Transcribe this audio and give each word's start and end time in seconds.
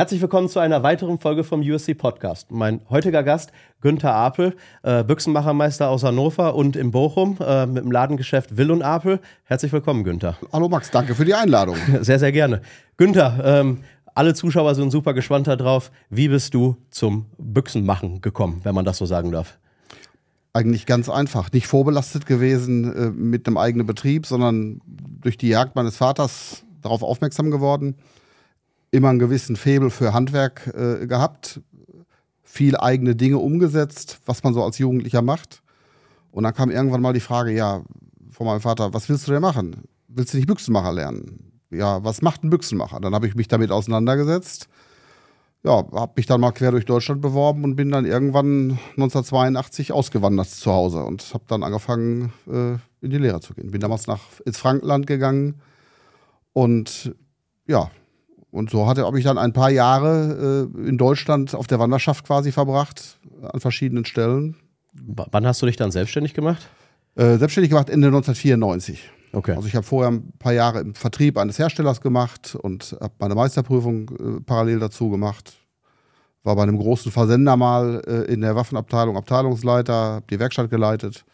Herzlich 0.00 0.22
willkommen 0.22 0.48
zu 0.48 0.60
einer 0.60 0.82
weiteren 0.82 1.18
Folge 1.18 1.44
vom 1.44 1.60
USC 1.60 1.92
Podcast. 1.92 2.50
Mein 2.50 2.80
heutiger 2.88 3.22
Gast, 3.22 3.52
Günther 3.82 4.14
Apel, 4.14 4.56
äh, 4.82 5.04
Büchsenmachermeister 5.04 5.90
aus 5.90 6.04
Hannover 6.04 6.54
und 6.54 6.74
in 6.74 6.90
Bochum 6.90 7.36
äh, 7.38 7.66
mit 7.66 7.84
dem 7.84 7.92
Ladengeschäft 7.92 8.56
Will 8.56 8.70
und 8.70 8.80
Apel. 8.80 9.20
Herzlich 9.44 9.70
willkommen, 9.74 10.02
Günther. 10.02 10.38
Hallo 10.54 10.70
Max, 10.70 10.90
danke 10.90 11.14
für 11.14 11.26
die 11.26 11.34
Einladung. 11.34 11.76
Sehr, 12.00 12.18
sehr 12.18 12.32
gerne. 12.32 12.62
Günther, 12.96 13.42
ähm, 13.44 13.80
alle 14.14 14.32
Zuschauer 14.32 14.74
sind 14.74 14.90
super 14.90 15.12
gespannt 15.12 15.48
darauf. 15.48 15.90
Wie 16.08 16.28
bist 16.28 16.54
du 16.54 16.78
zum 16.88 17.26
Büchsenmachen 17.36 18.22
gekommen, 18.22 18.62
wenn 18.62 18.74
man 18.74 18.86
das 18.86 18.96
so 18.96 19.04
sagen 19.04 19.32
darf? 19.32 19.58
Eigentlich 20.54 20.86
ganz 20.86 21.10
einfach. 21.10 21.52
Nicht 21.52 21.66
vorbelastet 21.66 22.24
gewesen 22.24 22.96
äh, 22.96 23.10
mit 23.10 23.46
einem 23.46 23.58
eigenen 23.58 23.86
Betrieb, 23.86 24.24
sondern 24.24 24.80
durch 24.86 25.36
die 25.36 25.48
Jagd 25.48 25.76
meines 25.76 25.98
Vaters 25.98 26.64
darauf 26.80 27.02
aufmerksam 27.02 27.50
geworden 27.50 27.96
immer 28.90 29.08
einen 29.08 29.18
gewissen 29.18 29.56
Febel 29.56 29.90
für 29.90 30.12
Handwerk 30.12 30.66
äh, 30.74 31.06
gehabt, 31.06 31.60
viel 32.42 32.76
eigene 32.76 33.14
Dinge 33.14 33.38
umgesetzt, 33.38 34.20
was 34.26 34.42
man 34.42 34.54
so 34.54 34.64
als 34.64 34.78
Jugendlicher 34.78 35.22
macht. 35.22 35.62
Und 36.32 36.44
dann 36.44 36.54
kam 36.54 36.70
irgendwann 36.70 37.02
mal 37.02 37.12
die 37.12 37.20
Frage, 37.20 37.52
ja, 37.52 37.82
von 38.30 38.46
meinem 38.46 38.60
Vater, 38.60 38.92
was 38.92 39.08
willst 39.08 39.28
du 39.28 39.32
denn 39.32 39.42
machen? 39.42 39.84
Willst 40.08 40.32
du 40.32 40.36
nicht 40.36 40.46
Büchsenmacher 40.46 40.92
lernen? 40.92 41.52
Ja, 41.70 42.02
was 42.02 42.22
macht 42.22 42.42
ein 42.42 42.50
Büchsenmacher? 42.50 43.00
Dann 43.00 43.14
habe 43.14 43.28
ich 43.28 43.34
mich 43.34 43.48
damit 43.48 43.70
auseinandergesetzt. 43.70 44.68
Ja, 45.62 45.84
habe 45.92 46.12
mich 46.16 46.26
dann 46.26 46.40
mal 46.40 46.52
quer 46.52 46.70
durch 46.70 46.86
Deutschland 46.86 47.20
beworben 47.20 47.64
und 47.64 47.76
bin 47.76 47.90
dann 47.90 48.06
irgendwann 48.06 48.78
1982 48.92 49.92
ausgewandert 49.92 50.48
zu 50.48 50.72
Hause 50.72 51.04
und 51.04 51.34
habe 51.34 51.44
dann 51.48 51.62
angefangen, 51.62 52.32
äh, 52.48 52.72
in 53.04 53.10
die 53.10 53.18
Lehre 53.18 53.40
zu 53.40 53.54
gehen. 53.54 53.70
Bin 53.70 53.80
damals 53.80 54.06
nach 54.06 54.20
ins 54.44 54.58
Frankenland 54.58 55.06
gegangen 55.06 55.60
und 56.52 57.14
ja, 57.66 57.90
und 58.50 58.70
so 58.70 58.86
hatte, 58.86 59.04
habe 59.04 59.18
ich 59.18 59.24
dann 59.24 59.38
ein 59.38 59.52
paar 59.52 59.70
Jahre 59.70 60.68
äh, 60.74 60.88
in 60.88 60.98
Deutschland 60.98 61.54
auf 61.54 61.66
der 61.66 61.78
Wanderschaft 61.78 62.26
quasi 62.26 62.52
verbracht, 62.52 63.18
an 63.42 63.60
verschiedenen 63.60 64.04
Stellen. 64.04 64.56
W 64.92 65.24
wann 65.30 65.46
hast 65.46 65.62
du 65.62 65.66
dich 65.66 65.76
dann 65.76 65.90
selbstständig 65.90 66.34
gemacht? 66.34 66.68
Äh, 67.14 67.36
selbstständig 67.36 67.70
gemacht 67.70 67.90
Ende 67.90 68.08
1994. 68.08 69.10
Okay. 69.32 69.52
Also 69.54 69.68
ich 69.68 69.76
habe 69.76 69.86
vorher 69.86 70.10
ein 70.10 70.32
paar 70.38 70.52
Jahre 70.52 70.80
im 70.80 70.94
Vertrieb 70.94 71.38
eines 71.38 71.58
Herstellers 71.58 72.00
gemacht 72.00 72.56
und 72.60 72.96
habe 73.00 73.14
meine 73.20 73.34
Meisterprüfung 73.34 74.10
äh, 74.10 74.40
parallel 74.40 74.80
dazu 74.80 75.08
gemacht. 75.10 75.54
War 76.42 76.56
bei 76.56 76.62
einem 76.62 76.78
großen 76.78 77.12
Versender 77.12 77.56
mal 77.56 78.02
äh, 78.06 78.32
in 78.32 78.40
der 78.40 78.56
Waffenabteilung 78.56 79.16
Abteilungsleiter, 79.16 79.92
habe 79.92 80.26
die 80.28 80.40
Werkstatt 80.40 80.70
geleitet. 80.70 81.24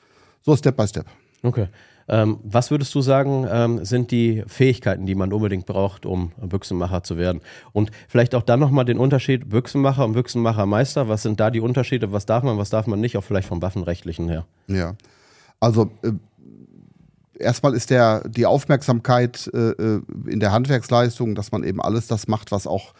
So 0.42 0.54
Step 0.56 0.76
by 0.76 0.86
Step. 0.86 1.06
Okay. 1.42 1.68
Ähm, 2.08 2.38
was 2.42 2.70
würdest 2.70 2.94
du 2.94 3.00
sagen, 3.00 3.46
ähm, 3.50 3.84
sind 3.84 4.10
die 4.10 4.44
Fähigkeiten, 4.46 5.06
die 5.06 5.14
man 5.14 5.32
unbedingt 5.32 5.66
braucht, 5.66 6.06
um 6.06 6.32
Büchsenmacher 6.40 7.02
zu 7.02 7.16
werden? 7.16 7.40
Und 7.72 7.90
vielleicht 8.08 8.34
auch 8.34 8.42
dann 8.42 8.60
nochmal 8.60 8.84
den 8.84 8.98
Unterschied 8.98 9.48
Büchsenmacher 9.48 10.04
und 10.04 10.12
Büchsenmachermeister. 10.12 11.08
Was 11.08 11.22
sind 11.22 11.40
da 11.40 11.50
die 11.50 11.60
Unterschiede? 11.60 12.12
Was 12.12 12.26
darf 12.26 12.44
man, 12.44 12.58
was 12.58 12.70
darf 12.70 12.86
man 12.86 13.00
nicht? 13.00 13.16
Auch 13.16 13.24
vielleicht 13.24 13.48
vom 13.48 13.60
Waffenrechtlichen 13.60 14.28
her. 14.28 14.46
Ja, 14.68 14.94
also 15.58 15.90
äh, 16.02 16.12
erstmal 17.38 17.74
ist 17.74 17.90
der, 17.90 18.28
die 18.28 18.46
Aufmerksamkeit 18.46 19.50
äh, 19.52 19.70
äh 19.70 20.02
in 20.26 20.38
der 20.38 20.52
Handwerksleistung, 20.52 21.34
dass 21.34 21.50
man 21.50 21.64
eben 21.64 21.80
alles 21.80 22.06
das 22.06 22.28
macht, 22.28 22.52
was 22.52 22.68
auch 22.68 22.94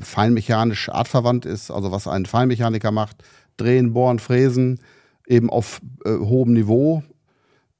feinmechanisch 0.00 0.88
artverwandt 0.88 1.44
ist, 1.44 1.70
also 1.70 1.90
was 1.92 2.06
ein 2.06 2.26
Feinmechaniker 2.26 2.90
macht, 2.90 3.16
drehen, 3.56 3.92
bohren, 3.92 4.18
fräsen, 4.18 4.80
eben 5.26 5.50
auf 5.50 5.80
äh, 6.04 6.10
hohem 6.10 6.52
Niveau 6.52 7.02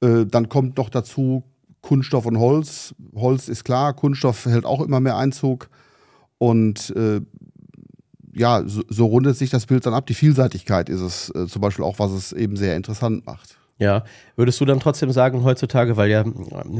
äh, 0.01 0.27
dann 0.27 0.49
kommt 0.49 0.77
noch 0.77 0.91
dazu 0.91 1.45
Kunststoff 1.81 2.27
und 2.27 2.39
Holz. 2.39 2.95
Holz 3.15 3.49
ist 3.49 3.65
klar, 3.65 3.95
Kunststoff 3.95 4.47
hält 4.47 4.65
auch 4.65 4.81
immer 4.81 5.01
mehr 5.01 5.17
Einzug. 5.17 5.69
Und 6.39 6.91
äh, 6.97 7.21
ja, 8.35 8.63
so, 8.67 8.83
so, 8.89 9.07
rundet 9.07 9.37
sich 9.37 9.51
das 9.51 9.67
Bild 9.67 9.85
dann 9.87 9.95
ab. 9.95 10.07
Die 10.07 10.15
Vielseitigkeit 10.15 10.89
ist 10.89 11.01
es 11.01 11.31
äh, 11.35 11.47
zum 11.47 11.63
Beispiel 11.63 11.85
auch, 11.85 11.99
was 11.99 12.13
es 12.13 12.33
eben 12.33 12.57
sehr 12.57 12.77
interessant 12.77 13.27
macht. 13.27 13.59
Ja, 13.79 14.05
würdest 14.37 14.61
du 14.61 14.65
dann 14.65 14.81
trotzdem 14.81 15.13
sagen, 15.13 15.45
heutzutage, 15.45 15.97
weil 15.97 16.11
ja, 16.11 16.25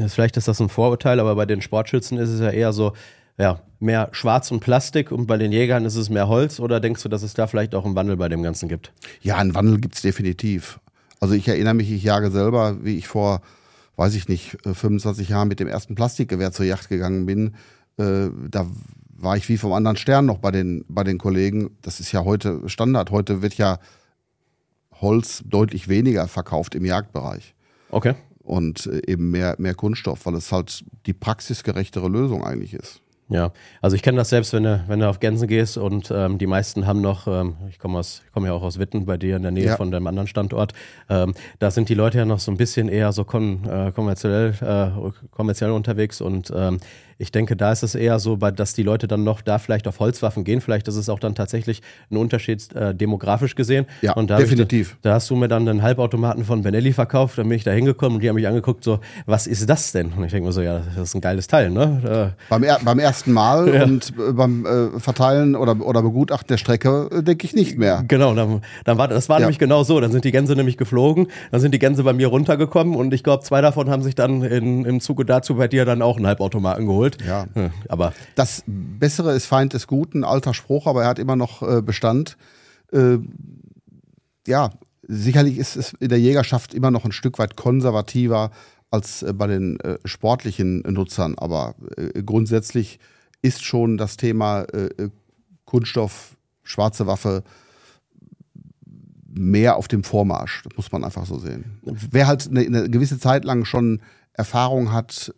vielleicht 0.07 0.35
ist 0.35 0.49
das 0.49 0.59
ein 0.59 0.69
Vorurteil, 0.69 1.19
aber 1.19 1.35
bei 1.35 1.45
den 1.45 1.61
Sportschützen 1.61 2.17
ist 2.17 2.29
es 2.29 2.41
ja 2.41 2.49
eher 2.49 2.73
so, 2.73 2.93
ja, 3.37 3.61
mehr 3.79 4.09
Schwarz 4.11 4.51
und 4.51 4.59
Plastik 4.59 5.11
und 5.11 5.25
bei 5.25 5.37
den 5.37 5.53
Jägern 5.53 5.85
ist 5.85 5.95
es 5.95 6.09
mehr 6.09 6.27
Holz 6.27 6.59
oder 6.59 6.81
denkst 6.81 7.01
du, 7.03 7.07
dass 7.07 7.23
es 7.23 7.33
da 7.33 7.47
vielleicht 7.47 7.73
auch 7.73 7.85
einen 7.85 7.95
Wandel 7.95 8.17
bei 8.17 8.27
dem 8.27 8.43
Ganzen 8.43 8.67
gibt? 8.67 8.91
Ja, 9.21 9.37
einen 9.37 9.55
Wandel 9.55 9.79
gibt 9.79 9.95
es 9.95 10.01
definitiv. 10.01 10.81
Also 11.19 11.33
ich 11.33 11.47
erinnere 11.47 11.73
mich, 11.73 11.91
ich 11.91 12.03
jage 12.03 12.31
selber, 12.31 12.83
wie 12.83 12.97
ich 12.97 13.07
vor, 13.07 13.41
weiß 13.97 14.15
ich 14.15 14.27
nicht, 14.27 14.57
25 14.63 15.27
äh, 15.27 15.31
Jahren 15.31 15.47
mit 15.47 15.59
dem 15.59 15.67
ersten 15.67 15.95
Plastikgewehr 15.95 16.51
zur 16.51 16.65
Yacht 16.65 16.89
gegangen 16.89 17.25
bin. 17.25 17.55
Äh, 17.97 18.29
da 18.49 18.65
war 19.21 19.35
ich 19.35 19.47
wie 19.49 19.57
vom 19.57 19.73
anderen 19.73 19.97
Stern 19.97 20.25
noch 20.25 20.37
bei 20.37 20.51
den, 20.51 20.85
bei 20.87 21.03
den 21.03 21.17
Kollegen. 21.17 21.71
Das 21.81 21.99
ist 21.99 22.11
ja 22.11 22.23
heute 22.23 22.67
Standard. 22.69 23.11
Heute 23.11 23.41
wird 23.41 23.55
ja 23.55 23.79
Holz 25.01 25.43
deutlich 25.45 25.87
weniger 25.87 26.27
verkauft 26.27 26.75
im 26.75 26.85
Jagdbereich. 26.85 27.53
Okay. 27.89 28.15
Und 28.39 28.85
äh, 28.87 29.01
eben 29.11 29.31
mehr, 29.31 29.55
mehr 29.59 29.75
Kunststoff, 29.75 30.25
weil 30.25 30.35
es 30.35 30.51
halt 30.51 30.83
die 31.05 31.13
praxisgerechtere 31.13 32.07
Lösung 32.07 32.43
eigentlich 32.43 32.73
ist. 32.73 33.01
Ja, 33.31 33.51
also 33.79 33.95
ich 33.95 34.01
kenne 34.01 34.17
das 34.17 34.29
selbst, 34.29 34.53
wenn 34.53 34.63
du, 34.63 34.83
wenn 34.87 34.99
du 34.99 35.07
auf 35.07 35.19
Gänse 35.19 35.45
gehst 35.45 35.77
und 35.77 36.09
ähm, 36.11 36.39
die 36.39 36.47
meisten 36.47 36.87
haben 36.87 37.01
noch, 37.01 37.27
ähm, 37.27 37.57
ich 37.69 37.77
komme 37.77 37.99
aus, 37.99 38.23
ich 38.25 38.33
komme 38.33 38.47
ja 38.47 38.53
auch 38.53 38.63
aus 38.63 38.79
Witten 38.79 39.05
bei 39.05 39.17
dir 39.17 39.35
in 39.35 39.43
der 39.43 39.51
Nähe 39.51 39.67
ja. 39.67 39.75
von 39.75 39.91
deinem 39.91 40.07
anderen 40.07 40.27
Standort, 40.27 40.73
ähm, 41.09 41.35
da 41.59 41.69
sind 41.69 41.89
die 41.89 41.93
Leute 41.93 42.17
ja 42.17 42.25
noch 42.25 42.39
so 42.39 42.49
ein 42.51 42.57
bisschen 42.57 42.89
eher 42.89 43.11
so 43.11 43.23
kon, 43.25 43.65
äh, 43.69 43.91
kommerziell, 43.91 44.55
äh, 44.61 45.11
kommerziell 45.29 45.69
unterwegs 45.69 46.21
und 46.21 46.51
ähm, 46.55 46.79
ich 47.19 47.33
denke, 47.33 47.57
da 47.57 47.73
ist 47.73 47.83
es 47.83 47.95
eher 47.95 48.17
so, 48.17 48.37
dass 48.37 48.73
die 48.73 48.81
Leute 48.81 49.07
dann 49.07 49.25
noch 49.25 49.41
da 49.41 49.59
vielleicht 49.59 49.89
auf 49.89 49.99
Holzwaffen 49.99 50.45
gehen. 50.45 50.61
Vielleicht 50.61 50.87
ist 50.87 50.95
es 50.95 51.09
auch 51.09 51.19
dann 51.19 51.35
tatsächlich 51.35 51.81
ein 52.09 52.15
Unterschied 52.15 52.73
äh, 52.73 52.95
demografisch 52.95 53.55
gesehen. 53.55 53.85
Ja, 54.01 54.13
und 54.13 54.29
da 54.29 54.37
definitiv. 54.37 54.93
Ich, 54.93 55.01
da 55.01 55.15
hast 55.15 55.29
du 55.29 55.35
mir 55.35 55.49
dann 55.49 55.67
einen 55.67 55.81
Halbautomaten 55.81 56.45
von 56.45 56.63
Benelli 56.63 56.93
verkauft. 56.93 57.37
Dann 57.37 57.49
bin 57.49 57.57
ich 57.57 57.65
da 57.65 57.71
hingekommen 57.71 58.15
und 58.15 58.23
die 58.23 58.29
haben 58.29 58.35
mich 58.35 58.47
angeguckt, 58.47 58.85
so, 58.85 58.99
was 59.25 59.47
ist 59.47 59.69
das 59.69 59.91
denn? 59.91 60.13
Und 60.13 60.23
ich 60.23 60.31
denke 60.31 60.47
mir 60.47 60.53
so, 60.53 60.61
ja, 60.61 60.81
das 60.95 61.09
ist 61.09 61.15
ein 61.15 61.21
geiles 61.21 61.47
Teil, 61.47 61.69
ne? 61.71 62.33
Äh, 62.37 62.41
beim, 62.49 62.63
er, 62.63 62.79
beim 62.83 62.99
ersten 62.99 63.33
Mal 63.33 63.67
ja. 63.75 63.83
und 63.83 64.13
äh, 64.17 64.31
beim 64.31 64.65
äh, 64.65 64.99
Verteilen 64.99 65.57
oder, 65.57 65.75
oder 65.85 66.01
Begutachten 66.01 66.47
der 66.47 66.57
Strecke 66.57 67.09
äh, 67.11 67.21
denke 67.21 67.45
ich 67.45 67.53
nicht 67.53 67.77
mehr. 67.77 68.05
Genau, 68.07 68.33
dann, 68.33 68.61
dann 68.85 68.97
war 68.97 69.09
das 69.09 69.27
war 69.27 69.39
ja. 69.39 69.41
nämlich 69.41 69.59
genau 69.59 69.83
so. 69.83 69.99
Dann 69.99 70.13
sind 70.13 70.23
die 70.23 70.31
Gänse 70.31 70.55
nämlich 70.55 70.77
geflogen, 70.77 71.27
dann 71.51 71.59
sind 71.59 71.73
die 71.73 71.79
Gänse 71.79 72.03
bei 72.03 72.13
mir 72.13 72.27
runtergekommen 72.27 72.95
und 72.95 73.13
ich 73.13 73.23
glaube, 73.23 73.43
zwei 73.43 73.59
davon 73.59 73.89
haben 73.89 74.03
sich 74.03 74.15
dann 74.15 74.41
in, 74.41 74.85
im 74.85 75.01
Zuge 75.01 75.25
dazu 75.25 75.55
bei 75.55 75.67
dir 75.67 75.83
dann 75.83 76.01
auch 76.01 76.15
einen 76.15 76.27
Halbautomaten 76.27 76.85
geholt. 76.85 77.08
Ja. 77.25 77.47
Hm. 77.53 77.71
Aber 77.87 78.13
das 78.35 78.63
Bessere 78.67 79.33
ist 79.35 79.45
Feind 79.45 79.73
des 79.73 79.87
Guten, 79.87 80.23
alter 80.23 80.53
Spruch, 80.53 80.87
aber 80.87 81.03
er 81.03 81.09
hat 81.09 81.19
immer 81.19 81.35
noch 81.35 81.61
äh, 81.61 81.81
Bestand. 81.81 82.37
Äh, 82.91 83.17
ja, 84.47 84.71
sicherlich 85.07 85.57
ist 85.57 85.75
es 85.75 85.93
in 85.99 86.09
der 86.09 86.19
Jägerschaft 86.19 86.73
immer 86.73 86.91
noch 86.91 87.05
ein 87.05 87.11
Stück 87.11 87.39
weit 87.39 87.55
konservativer 87.55 88.51
als 88.91 89.23
äh, 89.23 89.33
bei 89.33 89.47
den 89.47 89.79
äh, 89.79 89.97
sportlichen 90.05 90.81
Nutzern, 90.81 91.35
aber 91.37 91.75
äh, 91.97 92.23
grundsätzlich 92.23 92.99
ist 93.41 93.63
schon 93.63 93.97
das 93.97 94.17
Thema 94.17 94.63
äh, 94.63 95.09
Kunststoff, 95.65 96.35
schwarze 96.63 97.07
Waffe 97.07 97.43
mehr 99.31 99.77
auf 99.77 99.87
dem 99.87 100.03
Vormarsch. 100.03 100.63
Das 100.63 100.75
muss 100.75 100.91
man 100.91 101.03
einfach 101.03 101.25
so 101.25 101.37
sehen. 101.37 101.79
Wer 101.83 102.27
halt 102.27 102.47
eine, 102.49 102.61
eine 102.61 102.89
gewisse 102.89 103.19
Zeit 103.19 103.45
lang 103.45 103.65
schon 103.65 104.01
Erfahrung 104.33 104.91
hat, 104.91 105.33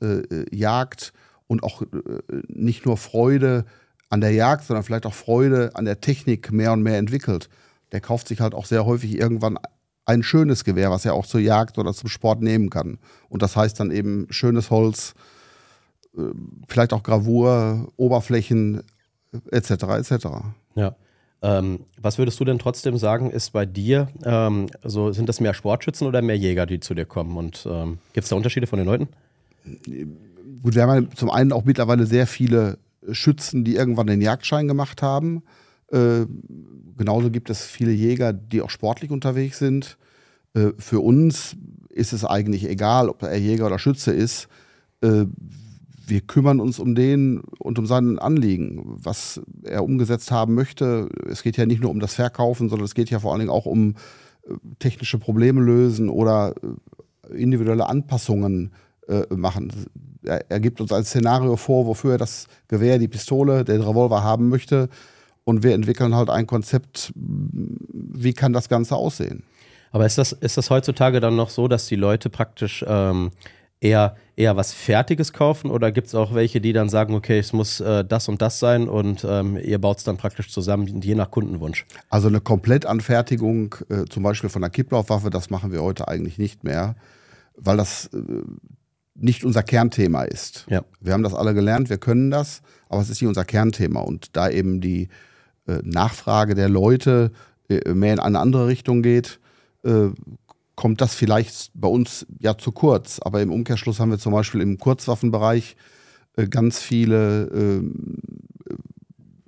Jagd, 0.52 1.12
und 1.52 1.64
auch 1.64 1.82
äh, 1.82 1.88
nicht 2.48 2.86
nur 2.86 2.96
Freude 2.96 3.66
an 4.10 4.22
der 4.22 4.32
Jagd, 4.32 4.64
sondern 4.64 4.86
vielleicht 4.86 5.06
auch 5.06 5.14
Freude 5.14 5.72
an 5.74 5.84
der 5.84 6.00
Technik 6.00 6.50
mehr 6.54 6.72
und 6.72 6.82
mehr 6.82 6.98
entwickelt. 6.98 7.50
Der 7.92 8.00
kauft 8.00 8.30
sich 8.30 8.40
halt 8.40 8.56
auch 8.56 8.66
sehr 8.66 8.86
häufig 8.86 9.20
irgendwann 9.20 9.60
ein 10.06 10.24
schönes 10.24 10.64
Gewehr, 10.64 10.92
was 10.92 11.04
er 11.04 11.14
auch 11.14 11.26
zur 11.26 11.42
Jagd 11.42 11.78
oder 11.78 11.94
zum 11.94 12.08
Sport 12.08 12.42
nehmen 12.42 12.70
kann. 12.70 13.00
Und 13.28 13.42
das 13.42 13.58
heißt 13.58 13.82
dann 13.82 13.92
eben 13.92 14.28
schönes 14.30 14.70
Holz, 14.70 15.14
äh, 16.18 16.22
vielleicht 16.70 16.94
auch 16.94 17.04
Gravur, 17.04 17.92
Oberflächen 17.98 18.84
etc. 19.52 19.72
etc. 19.72 20.28
Ja. 20.76 20.96
Ähm, 21.42 21.82
was 22.00 22.18
würdest 22.18 22.40
du 22.40 22.46
denn 22.46 22.60
trotzdem 22.60 22.96
sagen, 22.96 23.30
ist 23.30 23.50
bei 23.50 23.66
dir, 23.66 24.08
ähm, 24.24 24.68
so 24.84 25.12
sind 25.12 25.28
das 25.28 25.42
mehr 25.42 25.54
Sportschützen 25.54 26.08
oder 26.08 26.22
mehr 26.22 26.38
Jäger, 26.38 26.66
die 26.66 26.80
zu 26.80 26.94
dir 26.94 27.06
kommen? 27.06 27.36
Und 27.36 27.68
ähm, 27.70 27.98
gibt 28.14 28.24
es 28.24 28.30
da 28.30 28.38
Unterschiede 28.38 28.68
von 28.68 28.80
den 28.80 28.86
Leuten? 28.86 29.10
Gut, 30.62 30.76
wir 30.76 30.84
haben 30.84 31.04
ja 31.04 31.10
zum 31.16 31.30
einen 31.30 31.52
auch 31.52 31.66
mittlerweile 31.66 32.06
sehr 32.06 32.28
viele 32.28 32.78
Schützen, 33.12 33.64
die 33.64 33.76
irgendwann 33.76 34.08
den 34.08 34.22
Jagdschein 34.22 34.68
gemacht 34.68 35.02
haben. 35.02 35.44
Äh, 35.92 36.26
genauso 36.98 37.32
gibt 37.32 37.50
es 37.50 37.66
viele 37.66 37.92
Jäger, 37.92 38.34
die 38.34 38.62
auch 38.62 38.70
sportlich 38.70 39.12
unterwegs 39.12 39.60
sind. 39.60 39.98
Äh, 40.54 40.70
für 40.78 41.00
uns 41.00 41.56
ist 41.90 42.14
es 42.14 42.24
eigentlich 42.26 42.68
egal, 42.68 43.10
ob 43.10 43.24
er 43.24 43.38
Jäger 43.38 43.68
oder 43.68 43.80
Schütze 43.80 44.12
ist. 44.12 44.48
Äh, 45.02 45.26
wir 46.06 46.22
kümmern 46.22 46.60
uns 46.60 46.80
um 46.80 46.94
den 46.94 47.40
und 47.60 47.80
um 47.80 47.86
sein 47.86 48.20
Anliegen, 48.20 48.82
was 48.86 49.42
er 49.64 49.84
umgesetzt 49.84 50.32
haben 50.32 50.56
möchte. 50.56 51.10
Es 51.30 51.42
geht 51.42 51.58
ja 51.58 51.66
nicht 51.66 51.82
nur 51.82 51.92
um 51.92 52.00
das 52.00 52.16
Verkaufen, 52.16 52.70
sondern 52.70 52.86
es 52.86 52.96
geht 52.96 53.10
ja 53.10 53.20
vor 53.20 53.32
allen 53.32 53.40
Dingen 53.40 53.52
auch 53.52 53.66
um 53.66 53.96
äh, 54.44 54.54
technische 54.80 55.18
Probleme 55.18 55.62
lösen 55.62 56.10
oder 56.10 56.54
äh, 57.30 57.36
individuelle 57.36 57.88
Anpassungen 57.88 58.72
äh, 59.12 59.36
machen. 59.36 59.72
Er, 60.24 60.50
er, 60.50 60.60
gibt 60.60 60.82
uns 60.82 60.92
ein 60.92 61.04
Szenario 61.04 61.56
vor, 61.58 61.86
wofür 61.86 62.14
er 62.14 62.18
das 62.18 62.48
Gewehr, 62.68 62.98
die 62.98 63.08
Pistole, 63.08 63.64
den 63.66 63.82
Revolver 63.82 64.24
haben 64.24 64.50
möchte. 64.50 64.90
Und 65.44 65.64
wir 65.64 65.74
entwickeln 65.74 66.16
halt 66.16 66.30
ein 66.30 66.48
Konzept, 66.48 67.12
wie 67.16 68.34
kann 68.34 68.54
das 68.54 68.70
Ganze 68.70 68.96
aussehen. 68.96 69.44
Aber 69.92 70.06
ist 70.06 70.18
das, 70.18 70.32
ist 70.32 70.58
das 70.58 70.70
heutzutage 70.70 71.20
dann 71.20 71.36
noch 71.36 71.50
so, 71.50 71.68
dass 71.68 71.88
die 71.88 71.96
Leute 71.96 72.30
praktisch 72.30 72.86
ähm, 72.88 73.32
eher, 73.82 74.16
eher 74.36 74.56
was 74.56 74.72
Fertiges 74.72 75.34
kaufen 75.34 75.70
oder 75.70 75.92
gibt 75.92 76.08
es 76.08 76.16
auch 76.16 76.34
welche, 76.34 76.62
die 76.62 76.72
dann 76.72 76.88
sagen, 76.88 77.16
okay, 77.16 77.40
es 77.40 77.52
muss 77.52 77.82
äh, 77.82 78.06
das 78.06 78.30
und 78.30 78.42
das 78.42 78.60
sein 78.60 78.88
und 78.88 79.26
ähm, 79.28 79.58
ihr 79.58 79.80
baut 79.80 79.98
es 79.98 80.04
dann 80.04 80.18
praktisch 80.18 80.52
zusammen, 80.52 81.02
je 81.02 81.16
nach 81.16 81.32
Kundenwunsch? 81.32 81.86
Also 82.10 82.28
eine 82.28 82.40
Komplettanfertigung, 82.40 83.76
äh, 83.90 84.06
zum 84.06 84.24
Beispiel 84.24 84.50
von 84.50 84.64
einer 84.64 84.70
Kipplaufwaffe, 84.70 85.32
das 85.32 85.50
machen 85.50 85.72
wir 85.72 85.82
heute 85.82 86.08
eigentlich 86.08 86.38
nicht 86.38 86.64
mehr, 86.64 86.96
weil 87.58 87.78
das 87.78 88.06
äh, 88.14 88.20
nicht 89.16 89.44
unser 89.44 89.64
Kernthema 89.64 90.24
ist. 90.24 90.66
Ja. 90.70 90.84
Wir 91.00 91.14
haben 91.14 91.24
das 91.24 91.34
alle 91.34 91.54
gelernt, 91.54 91.90
wir 91.90 91.98
können 91.98 92.32
das, 92.32 92.62
aber 92.90 93.02
es 93.02 93.10
ist 93.10 93.22
nicht 93.22 93.28
unser 93.28 93.46
Kernthema. 93.46 94.02
Und 94.02 94.36
da 94.36 94.50
eben 94.50 94.82
die 94.82 95.10
äh, 95.68 95.80
Nachfrage 95.84 96.56
der 96.56 96.70
Leute 96.70 97.32
äh, 97.70 97.94
mehr 97.94 98.14
in 98.14 98.20
eine 98.20 98.40
andere 98.40 98.68
Richtung 98.68 99.02
geht, 99.02 99.40
äh, 99.84 100.10
kommt 100.76 101.02
das 101.02 101.14
vielleicht 101.14 101.72
bei 101.74 101.88
uns 101.88 102.26
ja 102.40 102.58
zu 102.58 102.72
kurz. 102.72 103.20
Aber 103.20 103.42
im 103.42 103.52
Umkehrschluss 103.52 104.00
haben 104.00 104.12
wir 104.12 104.20
zum 104.20 104.34
Beispiel 104.34 104.62
im 104.62 104.78
Kurzwaffenbereich 104.78 105.76
äh, 106.38 106.48
ganz 106.48 106.80
viele 106.80 107.44
äh, 107.48 107.82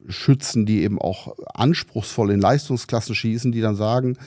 Schützen, 0.10 0.66
die 0.66 0.84
eben 0.84 1.00
auch 1.00 1.36
anspruchsvoll 1.54 2.32
in 2.32 2.42
Leistungsklassen 2.42 3.16
schießen, 3.16 3.52
die 3.52 3.62
dann 3.62 3.76
sagen, 3.76 4.18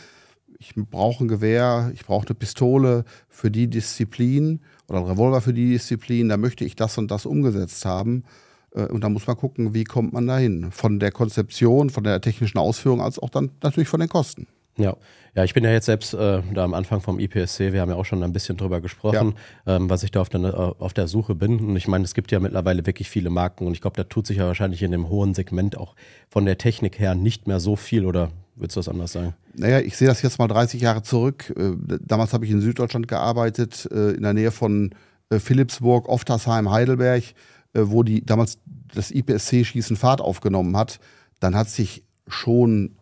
ich 0.58 0.74
brauche 0.74 1.24
ein 1.24 1.28
Gewehr, 1.28 1.90
ich 1.94 2.04
brauche 2.04 2.26
eine 2.26 2.34
Pistole 2.34 3.04
für 3.28 3.50
die 3.50 3.68
Disziplin 3.68 4.60
oder 4.88 5.00
ein 5.00 5.04
Revolver 5.04 5.40
für 5.40 5.52
die 5.52 5.70
Disziplin, 5.70 6.28
da 6.28 6.36
möchte 6.36 6.64
ich 6.64 6.76
das 6.76 6.98
und 6.98 7.10
das 7.10 7.26
umgesetzt 7.26 7.84
haben. 7.84 8.24
Äh, 8.74 8.86
und 8.86 9.02
da 9.02 9.08
muss 9.08 9.26
man 9.26 9.36
gucken, 9.36 9.74
wie 9.74 9.84
kommt 9.84 10.12
man 10.12 10.26
dahin. 10.26 10.70
Von 10.70 10.98
der 11.00 11.10
Konzeption, 11.10 11.90
von 11.90 12.04
der 12.04 12.20
technischen 12.20 12.58
Ausführung, 12.58 13.00
als 13.00 13.18
auch 13.18 13.30
dann 13.30 13.50
natürlich 13.62 13.88
von 13.88 14.00
den 14.00 14.08
Kosten. 14.08 14.46
Ja. 14.78 14.96
Ja, 15.34 15.44
ich 15.44 15.52
bin 15.52 15.64
ja 15.64 15.70
jetzt 15.70 15.84
selbst 15.84 16.14
äh, 16.14 16.40
da 16.54 16.64
am 16.64 16.72
Anfang 16.72 17.02
vom 17.02 17.18
IPSC, 17.18 17.74
wir 17.74 17.82
haben 17.82 17.90
ja 17.90 17.96
auch 17.96 18.06
schon 18.06 18.22
ein 18.22 18.32
bisschen 18.32 18.56
drüber 18.56 18.80
gesprochen, 18.80 19.34
ja. 19.66 19.76
ähm, 19.76 19.90
was 19.90 20.02
ich 20.02 20.10
da 20.10 20.22
auf 20.22 20.30
der, 20.30 20.40
äh, 20.40 20.54
auf 20.54 20.94
der 20.94 21.08
Suche 21.08 21.34
bin. 21.34 21.60
Und 21.60 21.76
ich 21.76 21.88
meine, 21.88 22.04
es 22.04 22.14
gibt 22.14 22.32
ja 22.32 22.40
mittlerweile 22.40 22.86
wirklich 22.86 23.10
viele 23.10 23.28
Marken 23.28 23.66
und 23.66 23.74
ich 23.74 23.82
glaube, 23.82 23.96
da 23.98 24.04
tut 24.04 24.26
sich 24.26 24.38
ja 24.38 24.46
wahrscheinlich 24.46 24.82
in 24.82 24.92
dem 24.92 25.10
hohen 25.10 25.34
Segment 25.34 25.76
auch 25.76 25.94
von 26.30 26.46
der 26.46 26.56
Technik 26.56 26.98
her 26.98 27.14
nicht 27.14 27.46
mehr 27.46 27.60
so 27.60 27.76
viel 27.76 28.06
oder 28.06 28.30
würdest 28.56 28.76
du 28.76 28.80
das 28.80 28.88
anders 28.88 29.12
sagen? 29.12 29.34
Naja, 29.54 29.80
ich 29.80 29.96
sehe 29.96 30.08
das 30.08 30.22
jetzt 30.22 30.38
mal 30.38 30.48
30 30.48 30.80
Jahre 30.80 31.02
zurück. 31.02 31.52
Äh, 31.56 31.72
damals 32.00 32.32
habe 32.32 32.44
ich 32.44 32.50
in 32.50 32.60
Süddeutschland 32.60 33.08
gearbeitet, 33.08 33.88
äh, 33.92 34.12
in 34.12 34.22
der 34.22 34.32
Nähe 34.32 34.50
von 34.50 34.94
äh, 35.30 35.38
Philipsburg, 35.38 36.08
Oftersheim, 36.08 36.70
Heidelberg, 36.70 37.22
wo 37.78 38.02
die 38.02 38.24
damals 38.24 38.56
das 38.94 39.10
IPSC-Schießen 39.10 39.96
Fahrt 39.96 40.22
aufgenommen 40.22 40.78
hat. 40.78 40.98
Dann 41.40 41.54
hat 41.54 41.68
sich 41.68 42.04
schon 42.26 42.96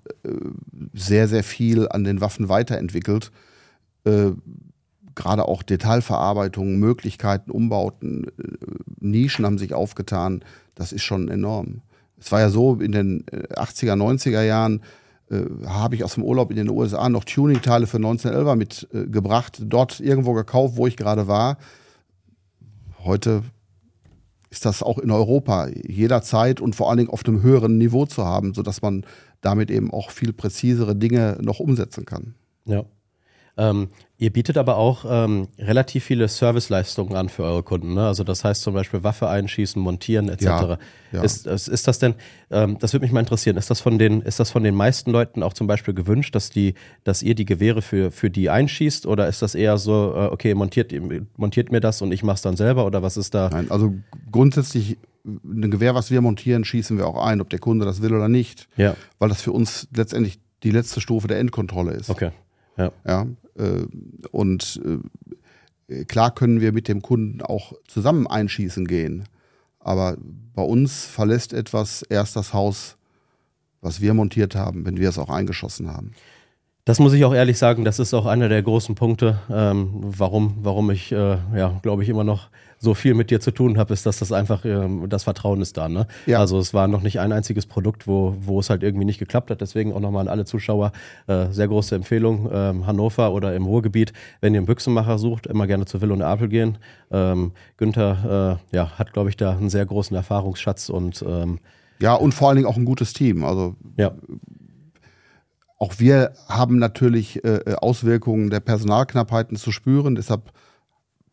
sehr, 0.93 1.29
sehr 1.29 1.45
viel 1.45 1.87
an 1.89 2.03
den 2.03 2.21
Waffen 2.21 2.49
weiterentwickelt. 2.49 3.31
Gerade 4.03 5.47
auch 5.47 5.63
Detailverarbeitung, 5.63 6.81
Möglichkeiten, 6.81 7.53
Umbauten, 7.53 8.27
Nischen 8.99 9.47
haben 9.47 9.59
sich 9.59 9.75
aufgetan. 9.75 10.45
Das 10.75 10.91
ist 10.91 11.05
schon 11.05 11.29
enorm. 11.29 11.83
Es 12.19 12.33
war 12.33 12.41
ja 12.41 12.49
so, 12.49 12.77
in 12.77 12.93
den 12.93 13.25
80er, 13.27 13.93
äh, 13.93 13.97
90er 13.97 14.43
Jahren 14.43 14.81
habe 15.67 15.95
ich 15.95 16.05
aus 16.05 16.15
dem 16.15 16.23
Urlaub 16.23 16.51
in 16.51 16.57
den 16.57 16.69
USA 16.69 17.09
noch 17.09 17.25
Tuning-Teile 17.25 17.87
für 17.87 17.97
1911er 17.97 18.57
mitgebracht, 18.57 19.63
dort 19.65 20.01
irgendwo 20.01 20.33
gekauft, 20.35 20.77
wo 20.77 20.87
ich 20.87 20.97
gerade 20.97 21.27
war. 21.27 21.57
Heute 23.03 23.43
ist 24.51 24.65
das 24.65 24.83
auch 24.83 24.99
in 24.99 25.11
Europa 25.11 25.69
jederzeit 25.69 26.61
und 26.61 26.77
vor 26.77 26.89
allen 26.89 26.99
Dingen 26.99 27.11
auf 27.11 27.27
einem 27.27 27.43
höheren 27.43 27.77
Niveau 27.79 28.07
zu 28.07 28.25
haben, 28.25 28.55
sodass 28.55 28.83
man 28.83 29.05
damit 29.41 29.71
eben 29.71 29.91
auch 29.91 30.11
viel 30.11 30.33
präzisere 30.33 30.95
Dinge 30.95 31.39
noch 31.41 31.59
umsetzen 31.59 32.05
kann. 32.05 32.35
Ja. 32.65 32.85
Ähm, 33.57 33.89
ihr 34.19 34.33
bietet 34.33 34.59
aber 34.59 34.77
auch 34.77 35.05
ähm, 35.09 35.49
relativ 35.59 36.05
viele 36.05 36.27
Serviceleistungen 36.29 37.15
an 37.15 37.29
für 37.29 37.45
eure 37.45 37.63
Kunden. 37.63 37.95
Ne? 37.95 38.07
Also 38.07 38.25
das 38.25 38.43
heißt 38.43 38.63
zum 38.63 38.75
Beispiel 38.75 39.05
Waffe 39.05 39.29
einschießen, 39.29 39.81
montieren 39.81 40.29
etc. 40.29 40.45
Ja, 40.45 40.79
ja. 41.13 41.23
Ist, 41.23 41.47
ist, 41.47 41.69
ist, 41.69 41.87
das 41.87 41.99
denn, 42.01 42.15
ähm, 42.51 42.79
das 42.81 42.93
würde 42.93 43.05
mich 43.05 43.13
mal 43.13 43.21
interessieren, 43.21 43.57
ist 43.57 43.71
das 43.71 43.81
von 43.81 43.99
den, 43.99 44.23
ist 44.23 44.41
das 44.41 44.51
von 44.51 44.65
den 44.65 44.75
meisten 44.75 45.11
Leuten 45.11 45.43
auch 45.43 45.53
zum 45.53 45.67
Beispiel 45.67 45.95
gewünscht, 45.95 46.35
dass 46.35 46.51
die, 46.51 46.75
dass 47.05 47.23
ihr 47.23 47.35
die 47.35 47.45
Gewehre 47.45 47.83
für, 47.83 48.11
für 48.11 48.31
die 48.31 48.51
einschießt 48.51 49.07
oder 49.07 49.29
ist 49.29 49.43
das 49.43 49.55
eher 49.55 49.79
so, 49.79 50.13
äh, 50.17 50.27
okay, 50.33 50.55
montiert, 50.55 50.93
montiert 51.37 51.71
mir 51.71 51.81
das 51.81 52.03
und 52.03 52.11
ich 52.11 52.23
mache 52.25 52.37
es 52.37 52.43
dann 52.43 52.57
selber 52.57 52.87
oder 52.87 53.03
was 53.03 53.17
ist 53.17 53.35
da? 53.35 53.51
Nein, 53.51 53.71
also 53.71 53.95
grundsätzlich 54.33 54.99
ein 55.25 55.71
Gewehr, 55.71 55.95
was 55.95 56.11
wir 56.11 56.21
montieren, 56.21 56.65
schießen 56.65 56.99
wir 56.99 57.07
auch 57.07 57.25
ein, 57.25 57.41
ob 57.41 57.49
der 57.51 57.59
Kunde 57.59 57.87
das 57.87 58.03
will 58.03 58.13
oder 58.13 58.29
nicht. 58.29 58.69
Ja. 58.77 58.95
Weil 59.19 59.31
das 59.31 59.41
für 59.41 59.53
uns 59.53 59.89
letztendlich 59.95 60.39
die 60.63 60.71
letzte 60.71 61.01
Stufe 61.01 61.29
der 61.29 61.39
Endkontrolle 61.39 61.93
ist. 61.93 62.11
Okay. 62.11 62.31
Ja. 62.77 62.93
ja 63.07 63.27
äh, 63.57 63.87
und 64.31 64.81
äh, 65.89 66.05
klar 66.05 66.35
können 66.35 66.61
wir 66.61 66.73
mit 66.73 66.89
dem 66.89 67.03
Kunden 67.03 67.43
auch 67.43 67.73
zusammen 67.87 68.27
einschießen 68.27 68.87
gehen. 68.87 69.25
Aber 69.81 70.17
bei 70.55 70.63
uns 70.63 71.05
verlässt 71.05 71.53
etwas 71.53 72.03
erst 72.03 72.37
das 72.37 72.55
Haus, 72.55 72.97
was 73.83 74.01
wir 74.01 74.15
montiert 74.15 74.55
haben, 74.55 74.87
wenn 74.87 74.97
wir 74.97 75.11
es 75.11 75.19
auch 75.19 75.29
eingeschossen 75.29 75.93
haben. 75.93 76.13
Das 76.87 76.99
muss 76.99 77.13
ich 77.13 77.25
auch 77.25 77.35
ehrlich 77.35 77.59
sagen, 77.59 77.85
das 77.85 77.99
ist 77.99 78.13
auch 78.13 78.27
einer 78.27 78.49
der 78.49 78.63
großen 78.63 78.95
Punkte, 78.95 79.41
ähm, 79.51 79.91
warum, 79.93 80.55
warum 80.63 80.91
ich, 80.91 81.13
äh, 81.13 81.39
ja, 81.57 81.79
glaube 81.83 82.03
ich, 82.03 82.09
immer 82.09 82.25
noch 82.25 82.49
so 82.85 82.95
viel 82.95 83.15
mit 83.15 83.31
dir 83.31 83.41
zu 83.41 83.51
tun 83.51 83.79
habe, 83.79 83.93
ist, 83.93 84.07
dass 84.07 84.19
das 84.19 84.31
einfach, 84.31 84.65
ähm, 84.65 85.09
das 85.09 85.25
Vertrauen 85.25 85.61
ist 85.61 85.77
da. 85.77 85.89
Ne? 85.89 86.07
Ja. 86.27 86.39
Also 86.39 86.59
es 86.59 86.73
war 86.73 86.87
noch 86.87 87.03
nicht 87.03 87.19
ein 87.19 87.33
einziges 87.33 87.67
Produkt, 87.67 88.07
wo, 88.07 88.37
wo 88.41 88.61
es 88.61 88.71
halt 88.71 88.83
irgendwie 88.83 89.05
nicht 89.05 89.19
geklappt 89.19 89.51
hat. 89.51 89.61
Deswegen 89.61 89.93
auch 89.93 90.01
nochmal 90.01 90.23
an 90.23 90.29
alle 90.29 90.45
Zuschauer 90.45 90.93
äh, 91.27 91.47
sehr 91.51 91.67
große 91.67 91.95
Empfehlung. 91.95 92.49
Ähm, 92.53 92.87
Hannover 92.87 93.33
oder 93.33 93.55
im 93.57 93.67
Ruhrgebiet, 93.67 94.13
wenn 94.41 94.55
ihr 94.55 94.61
einen 94.61 94.67
Büchsenmacher 94.67 95.19
sucht, 95.19 95.47
immer 95.47 95.67
gerne 95.67 95.87
zu 95.87 96.01
Will 96.01 96.13
und 96.13 96.23
Apel 96.23 96.49
gehen. 96.49 96.79
Ähm, 97.11 97.53
Günther 97.77 98.61
äh, 98.73 98.77
ja, 98.77 98.91
hat, 98.99 99.13
glaube 99.13 99.31
ich, 99.31 99.37
da 99.37 99.53
einen 99.53 99.71
sehr 99.71 99.87
großen 99.87 100.17
Erfahrungsschatz 100.17 100.89
und 100.89 101.25
ähm, 101.27 101.59
ja, 102.01 102.15
und 102.15 102.35
vor 102.35 102.49
allen 102.49 102.57
Dingen 102.57 102.69
auch 102.69 102.77
ein 102.77 102.85
gutes 102.85 103.13
Team. 103.13 103.45
Also 103.45 103.77
ja 103.97 104.13
auch 105.85 105.99
wir 105.99 106.33
haben 106.49 106.79
natürlich 106.79 107.45
äh, 107.45 107.57
äh, 107.57 107.75
Auswirkungen 107.75 108.49
der 108.49 108.61
Personalknappheiten 108.61 109.57
zu 109.57 109.71
spüren. 109.71 110.15
Deshalb 110.15 110.53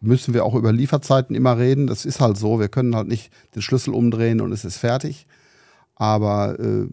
müssen 0.01 0.33
wir 0.33 0.45
auch 0.45 0.55
über 0.55 0.71
Lieferzeiten 0.73 1.35
immer 1.35 1.57
reden. 1.57 1.87
Das 1.87 2.05
ist 2.05 2.19
halt 2.19 2.37
so. 2.37 2.59
Wir 2.59 2.67
können 2.67 2.95
halt 2.95 3.07
nicht 3.07 3.31
den 3.55 3.61
Schlüssel 3.61 3.93
umdrehen 3.93 4.41
und 4.41 4.51
es 4.51 4.65
ist 4.65 4.77
fertig. 4.77 5.27
Aber 5.95 6.59
äh, 6.59 6.87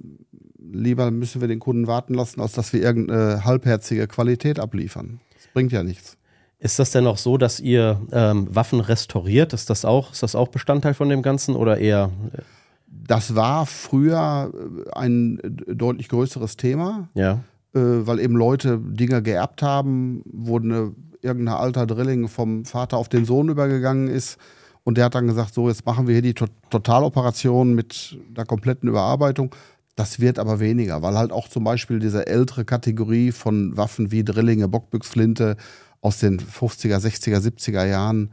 lieber 0.59 1.11
müssen 1.11 1.41
wir 1.41 1.49
den 1.49 1.59
Kunden 1.61 1.87
warten 1.87 2.15
lassen, 2.15 2.41
als 2.41 2.53
dass 2.53 2.73
wir 2.73 2.83
irgendeine 2.83 3.45
halbherzige 3.45 4.07
Qualität 4.07 4.61
abliefern. 4.61 5.21
Das 5.35 5.47
bringt 5.53 5.73
ja 5.73 5.83
nichts. 5.83 6.17
Ist 6.61 6.79
das 6.79 6.91
denn 6.91 7.07
auch 7.07 7.19
so, 7.19 7.39
dass 7.39 7.61
ihr 7.61 8.01
ähm, 8.13 8.55
Waffen 8.55 8.81
restauriert? 8.81 9.53
Ist 9.53 9.71
das 9.71 9.85
auch, 9.85 10.13
ist 10.13 10.23
das 10.23 10.35
auch 10.35 10.49
Bestandteil 10.49 10.93
von 10.93 11.09
dem 11.09 11.23
Ganzen 11.23 11.55
oder 11.55 11.79
eher? 11.79 12.11
Äh 12.33 12.43
das 12.91 13.35
war 13.35 13.67
früher 13.67 14.53
äh, 14.53 14.91
ein 14.93 15.39
äh, 15.41 15.75
deutlich 15.75 16.09
größeres 16.09 16.57
Thema, 16.57 17.09
ja. 17.15 17.41
äh, 17.75 17.81
weil 17.81 18.21
eben 18.21 18.37
Leute 18.37 18.79
Dinge 18.79 19.23
geerbt 19.23 19.63
haben, 19.63 20.23
wo 20.27 20.59
eine, 20.59 20.95
irgendein 21.23 21.57
alter 21.57 21.87
Drilling 21.87 22.29
vom 22.29 22.65
Vater 22.65 22.97
auf 22.97 23.09
den 23.09 23.25
Sohn 23.25 23.49
übergegangen 23.49 24.09
ist. 24.09 24.39
Und 24.85 24.97
der 24.97 25.07
hat 25.07 25.15
dann 25.15 25.27
gesagt, 25.27 25.55
so, 25.55 25.69
jetzt 25.69 25.85
machen 25.85 26.07
wir 26.07 26.15
hier 26.15 26.23
die 26.23 26.35
to 26.35 26.47
Totaloperation 26.71 27.75
mit 27.75 28.19
der 28.31 28.47
kompletten 28.47 28.89
Überarbeitung. 28.89 29.55
Das 29.97 30.21
wird 30.21 30.39
aber 30.39 30.61
weniger, 30.61 31.03
weil 31.03 31.19
halt 31.19 31.33
auch 31.33 31.49
zum 31.49 31.65
Beispiel 31.65 31.99
diese 31.99 32.27
ältere 32.27 32.65
Kategorie 32.65 33.33
von 33.33 33.77
Waffen 33.77 34.13
wie 34.13 34.25
Drillinge, 34.25 34.69
Bockbüchsflinte 34.69 35.57
aus 36.01 36.19
den 36.19 36.39
50er, 36.39 36.99
60er, 36.99 37.39
70er 37.39 37.85
Jahren 37.85 38.31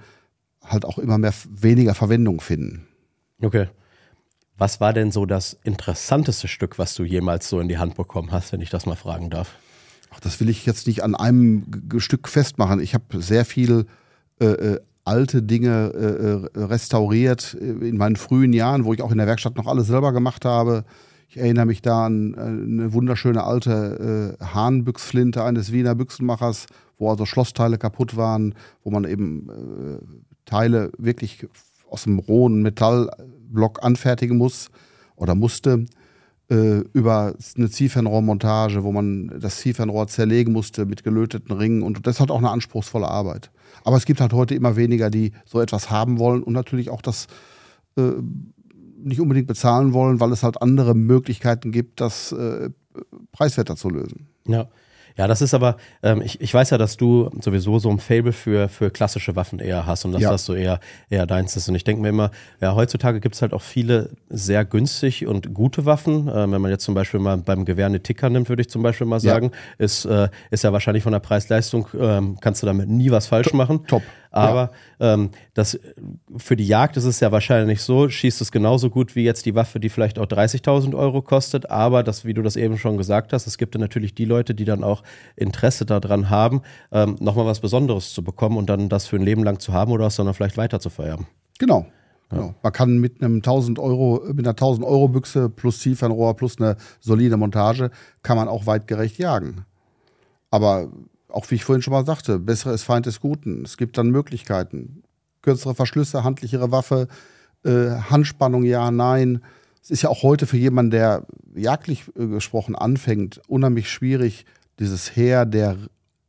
halt 0.63 0.85
auch 0.85 0.97
immer 0.97 1.17
mehr 1.17 1.33
weniger 1.49 1.95
Verwendung 1.95 2.39
finden. 2.39 2.87
Okay. 3.41 3.67
Was 4.57 4.79
war 4.79 4.93
denn 4.93 5.11
so 5.11 5.25
das 5.25 5.57
interessanteste 5.63 6.47
Stück, 6.47 6.79
was 6.79 6.95
du 6.95 7.03
jemals 7.03 7.49
so 7.49 7.59
in 7.59 7.67
die 7.67 7.77
Hand 7.77 7.95
bekommen 7.95 8.31
hast, 8.31 8.53
wenn 8.53 8.61
ich 8.61 8.69
das 8.69 8.85
mal 8.85 8.95
fragen 8.95 9.29
darf? 9.29 9.55
Ach, 10.15 10.19
das 10.21 10.39
will 10.39 10.47
ich 10.47 10.65
jetzt 10.65 10.87
nicht 10.87 11.03
an 11.03 11.13
einem 11.13 11.65
G 11.89 11.99
Stück 11.99 12.29
festmachen. 12.29 12.79
Ich 12.79 12.93
habe 12.93 13.21
sehr 13.21 13.43
viel 13.43 13.85
äh, 14.39 14.45
äh 14.45 14.79
alte 15.07 15.43
Dinge 15.43 15.91
äh, 15.93 16.59
äh, 16.59 16.63
restauriert 16.63 17.55
äh, 17.61 17.87
in 17.87 17.95
meinen 17.95 18.15
frühen 18.15 18.53
Jahren, 18.53 18.85
wo 18.85 18.93
ich 18.93 19.03
auch 19.03 19.11
in 19.11 19.19
der 19.19 19.27
Werkstatt 19.27 19.55
noch 19.55 19.67
alles 19.67 19.85
selber 19.85 20.11
gemacht 20.13 20.45
habe. 20.45 20.83
Ich 21.29 21.37
erinnere 21.37 21.67
mich 21.67 21.83
da 21.83 22.07
an 22.07 22.33
eine 22.33 22.91
wunderschöne 22.91 23.43
alte 23.43 24.37
äh, 24.39 24.43
Hahnbüchsflinte 24.43 25.43
eines 25.43 25.71
Wiener 25.71 25.93
Büchsenmachers, 25.93 26.65
wo 26.97 27.11
also 27.11 27.27
Schlossteile 27.27 27.77
kaputt 27.77 28.17
waren, 28.17 28.55
wo 28.83 28.89
man 28.89 29.03
eben 29.03 29.49
äh, 29.49 29.99
Teile 30.45 30.91
wirklich 30.97 31.47
aus 31.87 32.05
dem 32.05 32.17
rohen 32.17 32.63
Metall 32.63 33.11
Block 33.51 33.83
anfertigen 33.83 34.37
muss 34.37 34.71
oder 35.15 35.35
musste. 35.35 35.85
Äh, 36.49 36.79
über 36.93 37.35
eine 37.57 37.69
Zielfernrohrmontage, 37.69 38.83
wo 38.83 38.91
man 38.91 39.39
das 39.39 39.57
Zielfernrohr 39.57 40.07
zerlegen 40.07 40.53
musste 40.53 40.85
mit 40.85 41.03
gelöteten 41.03 41.55
Ringen. 41.55 41.81
Und 41.81 42.05
das 42.05 42.19
hat 42.19 42.31
auch 42.31 42.37
eine 42.37 42.51
anspruchsvolle 42.51 43.07
Arbeit. 43.07 43.51
Aber 43.83 43.97
es 43.97 44.05
gibt 44.05 44.21
halt 44.21 44.33
heute 44.33 44.55
immer 44.55 44.75
weniger, 44.75 45.09
die 45.09 45.31
so 45.45 45.59
etwas 45.59 45.89
haben 45.89 46.19
wollen 46.19 46.43
und 46.43 46.53
natürlich 46.53 46.89
auch 46.89 47.01
das 47.01 47.27
äh, 47.97 48.11
nicht 48.97 49.21
unbedingt 49.21 49.47
bezahlen 49.47 49.93
wollen, 49.93 50.19
weil 50.19 50.31
es 50.31 50.43
halt 50.43 50.61
andere 50.61 50.95
Möglichkeiten 50.95 51.71
gibt, 51.71 52.01
das 52.01 52.31
äh, 52.31 52.69
preiswerter 53.31 53.75
zu 53.75 53.89
lösen. 53.89 54.27
Ja. 54.47 54.67
Ja, 55.17 55.27
das 55.27 55.41
ist 55.41 55.53
aber, 55.53 55.77
ähm, 56.03 56.21
ich, 56.21 56.41
ich 56.41 56.53
weiß 56.53 56.71
ja, 56.71 56.77
dass 56.77 56.97
du 56.97 57.29
sowieso 57.39 57.79
so 57.79 57.89
ein 57.89 57.99
Fable 57.99 58.33
für, 58.33 58.67
für 58.67 58.91
klassische 58.91 59.35
Waffen 59.35 59.59
eher 59.59 59.85
hast 59.85 60.03
und 60.03 60.11
dass 60.11 60.21
ja. 60.21 60.31
das 60.31 60.45
so 60.45 60.53
eher, 60.53 60.79
eher 61.09 61.25
deins 61.25 61.55
ist. 61.55 61.69
Und 61.69 61.75
ich 61.75 61.85
denke 61.85 62.01
mir 62.01 62.09
immer, 62.09 62.31
ja, 62.59 62.75
heutzutage 62.75 63.21
gibt 63.21 63.35
es 63.35 63.41
halt 63.41 63.53
auch 63.53 63.61
viele 63.61 64.09
sehr 64.29 64.65
günstig 64.65 65.25
und 65.25 65.53
gute 65.53 65.85
Waffen. 65.85 66.29
Ähm, 66.33 66.51
wenn 66.51 66.61
man 66.61 66.69
jetzt 66.69 66.83
zum 66.83 66.95
Beispiel 66.95 67.19
mal 67.19 67.37
beim 67.37 67.63
Gewehr 67.63 67.85
eine 67.85 68.01
Ticker 68.01 68.29
nimmt, 68.29 68.49
würde 68.49 68.61
ich 68.61 68.69
zum 68.69 68.83
Beispiel 68.83 69.07
mal 69.07 69.19
sagen, 69.19 69.51
ja. 69.53 69.85
Ist, 69.85 70.05
äh, 70.05 70.29
ist 70.51 70.63
ja 70.63 70.73
wahrscheinlich 70.73 71.03
von 71.03 71.13
der 71.13 71.19
Preis-Leistung, 71.19 71.87
ähm, 71.97 72.37
kannst 72.41 72.61
du 72.61 72.67
damit 72.67 72.89
nie 72.89 73.09
was 73.09 73.27
falsch 73.27 73.53
machen. 73.53 73.87
Top. 73.87 74.03
Aber 74.35 74.71
ja. 74.99 75.13
ähm, 75.13 75.29
das, 75.53 75.79
für 76.35 76.57
die 76.57 76.67
Jagd 76.67 76.97
ist 76.97 77.05
es 77.05 77.21
ja 77.21 77.31
wahrscheinlich 77.31 77.81
so, 77.81 78.09
schießt 78.09 78.41
es 78.41 78.51
genauso 78.51 78.89
gut 78.89 79.15
wie 79.15 79.23
jetzt 79.23 79.45
die 79.45 79.55
Waffe, 79.55 79.79
die 79.79 79.87
vielleicht 79.87 80.19
auch 80.19 80.25
30.000 80.25 80.93
Euro 80.93 81.21
kostet. 81.21 81.69
Aber 81.69 82.03
das, 82.03 82.25
wie 82.25 82.33
du 82.33 82.41
das 82.41 82.57
eben 82.57 82.77
schon 82.77 82.97
gesagt 82.97 83.31
hast, 83.31 83.47
es 83.47 83.57
gibt 83.57 83.75
ja 83.75 83.79
natürlich 83.79 84.13
die 84.13 84.25
Leute, 84.25 84.53
die 84.53 84.65
dann 84.65 84.83
auch 84.83 85.03
Interesse 85.37 85.85
daran 85.85 86.29
haben, 86.29 86.61
ähm, 86.91 87.15
nochmal 87.21 87.45
was 87.45 87.61
Besonderes 87.61 88.13
zu 88.13 88.23
bekommen 88.23 88.57
und 88.57 88.69
dann 88.69 88.89
das 88.89 89.07
für 89.07 89.15
ein 89.15 89.23
Leben 89.23 89.43
lang 89.43 89.59
zu 89.59 89.71
haben 89.71 89.93
oder 89.93 90.07
es 90.07 90.17
dann 90.17 90.33
vielleicht 90.33 90.57
weiter 90.57 90.81
zu 90.81 90.89
vererben. 90.89 91.27
Genau. 91.57 91.85
Genau. 92.29 92.55
Man 92.61 92.73
kann 92.73 92.97
mit 92.97 93.21
einem 93.21 93.35
1000 93.35 93.79
Euro, 93.79 94.21
mit 94.33 94.39
einer 94.45 94.49
1000 94.49 94.85
Euro 94.85 95.07
Büchse 95.07 95.47
plus 95.47 95.79
Zielfernrohr 95.79 96.35
plus 96.35 96.59
eine 96.59 96.75
solide 96.99 97.37
Montage 97.37 97.91
kann 98.23 98.35
man 98.35 98.47
auch 98.47 98.65
weitgerecht 98.65 99.17
jagen. 99.19 99.65
Aber 100.49 100.89
auch 101.29 101.49
wie 101.49 101.55
ich 101.55 101.65
vorhin 101.65 101.81
schon 101.81 101.93
mal 101.93 102.05
sagte, 102.05 102.39
bessere 102.39 102.73
ist 102.73 102.83
Feind 102.83 103.05
des 103.05 103.19
Guten. 103.19 103.63
Es 103.63 103.77
gibt 103.77 103.97
dann 103.97 104.09
Möglichkeiten. 104.09 105.03
Kürzere 105.41 105.75
Verschlüsse, 105.75 106.23
handlichere 106.23 106.71
Waffe, 106.71 107.07
äh, 107.63 107.89
Handspannung, 108.09 108.63
ja, 108.63 108.89
nein. 108.91 109.41
Es 109.83 109.91
ist 109.91 110.01
ja 110.01 110.09
auch 110.09 110.23
heute 110.23 110.47
für 110.47 110.57
jemanden, 110.57 110.91
der 110.91 111.25
jagdlich 111.55 112.05
äh, 112.17 112.27
gesprochen 112.27 112.75
anfängt, 112.75 113.41
unheimlich 113.47 113.89
schwierig, 113.89 114.45
dieses 114.79 115.15
Heer 115.15 115.45
der 115.45 115.77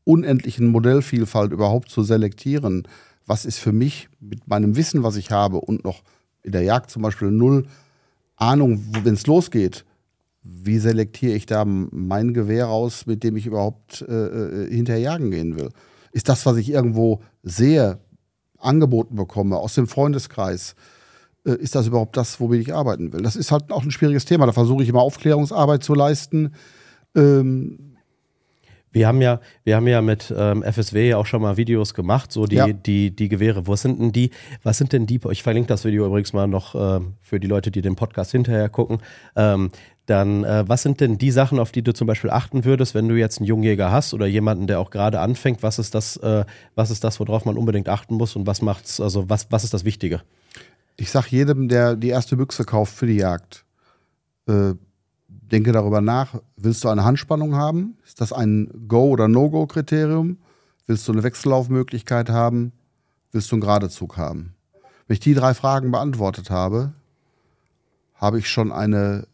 unendlichen 0.05 0.69
Modellvielfalt 0.69 1.53
überhaupt 1.53 1.91
zu 1.91 2.03
selektieren. 2.03 2.87
Was 3.27 3.45
ist 3.45 3.59
für 3.59 3.73
mich 3.73 4.09
mit 4.21 4.47
meinem 4.47 4.77
Wissen, 4.77 5.03
was 5.03 5.17
ich 5.17 5.31
habe 5.31 5.59
und 5.59 5.85
noch 5.85 6.03
in 6.43 6.53
der 6.53 6.63
Jagd 6.63 6.91
zum 6.91 7.03
Beispiel 7.03 7.31
null 7.31 7.67
Ahnung, 8.37 8.85
wenn 9.03 9.15
es 9.15 9.27
losgeht, 9.27 9.85
wie 10.49 10.79
selektiere 10.79 11.35
ich 11.35 11.47
da 11.47 11.65
mein 11.65 12.35
Gewehr 12.35 12.67
raus, 12.67 13.07
mit 13.07 13.23
dem 13.25 13.37
ich 13.37 13.47
überhaupt 13.47 14.03
äh, 14.09 14.13
äh, 14.13 14.75
hinterjagen 14.75 15.31
gehen 15.31 15.57
will? 15.57 15.71
Ist 16.13 16.29
das, 16.29 16.47
was 16.47 16.57
ich 16.57 16.71
irgendwo 16.71 17.23
sehe, 17.43 17.99
angeboten 18.59 19.17
bekomme 19.17 19.57
aus 19.57 19.75
dem 19.75 19.87
Freundeskreis, 19.87 20.75
äh, 21.45 21.53
ist 21.53 21.75
das 21.75 21.87
überhaupt 21.87 22.17
das, 22.17 22.41
womit 22.41 22.61
ich 22.61 22.75
arbeiten 22.75 23.13
will? 23.13 23.23
Das 23.23 23.37
ist 23.37 23.53
halt 23.53 23.71
auch 23.71 23.85
ein 23.85 23.91
schwieriges 23.91 24.25
Thema. 24.25 24.47
Da 24.47 24.53
versuche 24.53 24.83
ich 24.83 24.89
immer 24.89 25.03
Aufklärungsarbeit 25.03 25.83
zu 25.83 25.95
leisten. 25.95 26.55
Ähm, 27.15 27.97
wir 28.91 29.07
haben 29.07 29.21
ja, 29.21 29.41
wir 29.65 29.77
haben 29.77 29.87
ja 29.87 30.01
mit 30.01 30.33
ähm, 30.35 30.63
FSW 30.63 31.11
ja 31.11 31.19
auch 31.19 31.27
schon 31.27 31.43
mal 31.43 31.59
Videos 31.59 31.93
gemacht, 31.93 32.33
so 32.33 32.47
die, 32.47 32.57
ja. 32.57 32.67
die, 32.69 33.15
die 33.15 33.29
Gewehre. 33.29 33.67
Wo 33.67 33.77
sind 33.77 34.01
denn 34.01 34.11
die, 34.11 34.31
was 34.63 34.79
sind 34.79 34.93
denn 34.95 35.07
die, 35.07 35.21
ich 35.31 35.43
verlinke 35.43 35.69
das 35.69 35.85
Video 35.85 36.07
übrigens 36.07 36.33
mal 36.33 36.49
noch 36.49 36.75
äh, 36.75 37.05
für 37.21 37.39
die 37.39 37.47
Leute, 37.47 37.71
die 37.71 37.83
den 37.83 37.95
Podcast 37.95 38.33
hinterher 38.33 38.71
gucken. 38.71 38.99
Ähm, 39.37 39.71
dann 40.07 40.45
äh, 40.45 40.65
was 40.69 40.83
sind 40.83 41.01
denn 41.01 41.19
die 41.19 41.33
Sachen, 41.33 41.59
auf 41.59 41.73
die 41.73 41.83
du 41.83 41.93
zum 41.93 42.07
Beispiel 42.07 42.31
achten 42.31 42.65
würdest, 42.65 42.95
wenn 42.95 43.09
du 43.09 43.17
jetzt 43.17 43.39
einen 43.39 43.47
Jungjäger 43.47 43.91
hast 43.91 44.15
oder 44.15 44.27
jemanden, 44.27 44.69
der 44.69 44.79
auch 44.79 44.91
gerade 44.91 45.21
anfängt? 45.21 45.63
Was 45.63 45.79
ist 45.79 45.95
das, 45.95 46.17
äh, 46.19 46.45
was 46.77 46.91
ist 46.91 47.03
das, 47.03 47.19
worauf 47.19 47.45
man 47.45 47.57
unbedingt 47.57 47.89
achten 47.89 48.15
muss 48.15 48.37
und 48.37 48.47
was 48.47 48.63
macht's, 48.63 49.01
also 49.01 49.29
was, 49.29 49.49
was 49.51 49.65
ist 49.65 49.75
das 49.75 49.85
Wichtige? 49.85 50.23
Ich 50.97 51.11
sag 51.11 51.27
jedem, 51.27 51.69
der 51.69 51.97
die 51.97 52.09
erste 52.09 52.37
Büchse 52.37 52.65
kauft 52.65 52.95
für 52.95 53.07
die 53.07 53.17
Jagd, 53.17 53.65
äh, 54.47 54.75
denke 55.29 55.73
darüber 55.73 56.01
nach, 56.01 56.41
willst 56.57 56.85
du 56.85 56.89
eine 56.89 57.05
Handspannung 57.05 57.57
haben? 57.57 57.99
Ist 58.05 58.21
das 58.21 58.33
ein 58.33 58.71
Go- 58.89 59.11
oder 59.11 59.29
No-Go-Kriterium? 59.29 60.39
Willst 60.87 61.07
du 61.09 61.13
eine 61.13 61.25
Wechsellaufmöglichkeit 61.25 62.31
haben? 62.31 62.73
Willst 63.33 63.51
du 63.51 63.57
einen 63.57 63.61
Geradezug 63.61 64.17
haben? 64.17 64.55
Wenn 65.07 65.15
ich 65.15 65.21
die 65.21 65.35
drei 65.35 65.53
Fragen 65.53 65.91
beantwortet 65.91 66.51
habe, 66.51 66.93
habe 68.15 68.39
ich 68.39 68.49
schon 68.49 68.73
eine 68.73 69.27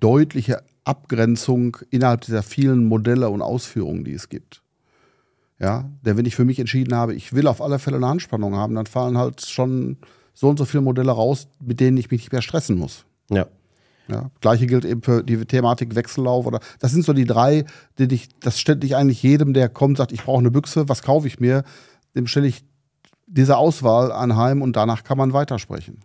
deutliche 0.00 0.62
Abgrenzung 0.84 1.76
innerhalb 1.90 2.22
dieser 2.22 2.42
vielen 2.42 2.84
Modelle 2.86 3.30
und 3.30 3.42
Ausführungen, 3.42 4.04
die 4.04 4.14
es 4.14 4.28
gibt. 4.28 4.62
Ja, 5.58 5.90
denn 6.02 6.16
wenn 6.16 6.24
ich 6.24 6.34
für 6.34 6.46
mich 6.46 6.58
entschieden 6.58 6.94
habe, 6.94 7.14
ich 7.14 7.34
will 7.34 7.46
auf 7.46 7.60
alle 7.60 7.78
Fälle 7.78 7.98
eine 7.98 8.08
Handspannung 8.08 8.56
haben, 8.56 8.74
dann 8.74 8.86
fallen 8.86 9.18
halt 9.18 9.42
schon 9.42 9.98
so 10.32 10.48
und 10.48 10.58
so 10.58 10.64
viele 10.64 10.80
Modelle 10.80 11.12
raus, 11.12 11.48
mit 11.60 11.80
denen 11.80 11.98
ich 11.98 12.10
mich 12.10 12.22
nicht 12.22 12.32
mehr 12.32 12.42
stressen 12.42 12.78
muss. 12.78 13.04
Ja. 13.30 13.46
Ja, 14.08 14.30
gleiche 14.40 14.66
gilt 14.66 14.84
eben 14.84 15.02
für 15.02 15.22
die 15.22 15.44
Thematik 15.44 15.94
Wechsellauf 15.94 16.44
oder 16.44 16.58
das 16.80 16.90
sind 16.90 17.04
so 17.04 17.12
die 17.12 17.26
drei, 17.26 17.64
die 17.98 18.12
ich, 18.12 18.28
das 18.40 18.58
stelle 18.58 18.80
ich 18.82 18.96
eigentlich 18.96 19.22
jedem, 19.22 19.54
der 19.54 19.68
kommt, 19.68 19.98
sagt, 19.98 20.10
ich 20.10 20.24
brauche 20.24 20.40
eine 20.40 20.50
Büchse, 20.50 20.88
was 20.88 21.02
kaufe 21.02 21.28
ich 21.28 21.38
mir, 21.38 21.62
dem 22.16 22.26
stelle 22.26 22.48
ich 22.48 22.64
diese 23.28 23.56
Auswahl 23.56 24.10
anheim 24.10 24.62
und 24.62 24.74
danach 24.74 25.04
kann 25.04 25.16
man 25.16 25.32
weitersprechen. 25.32 26.00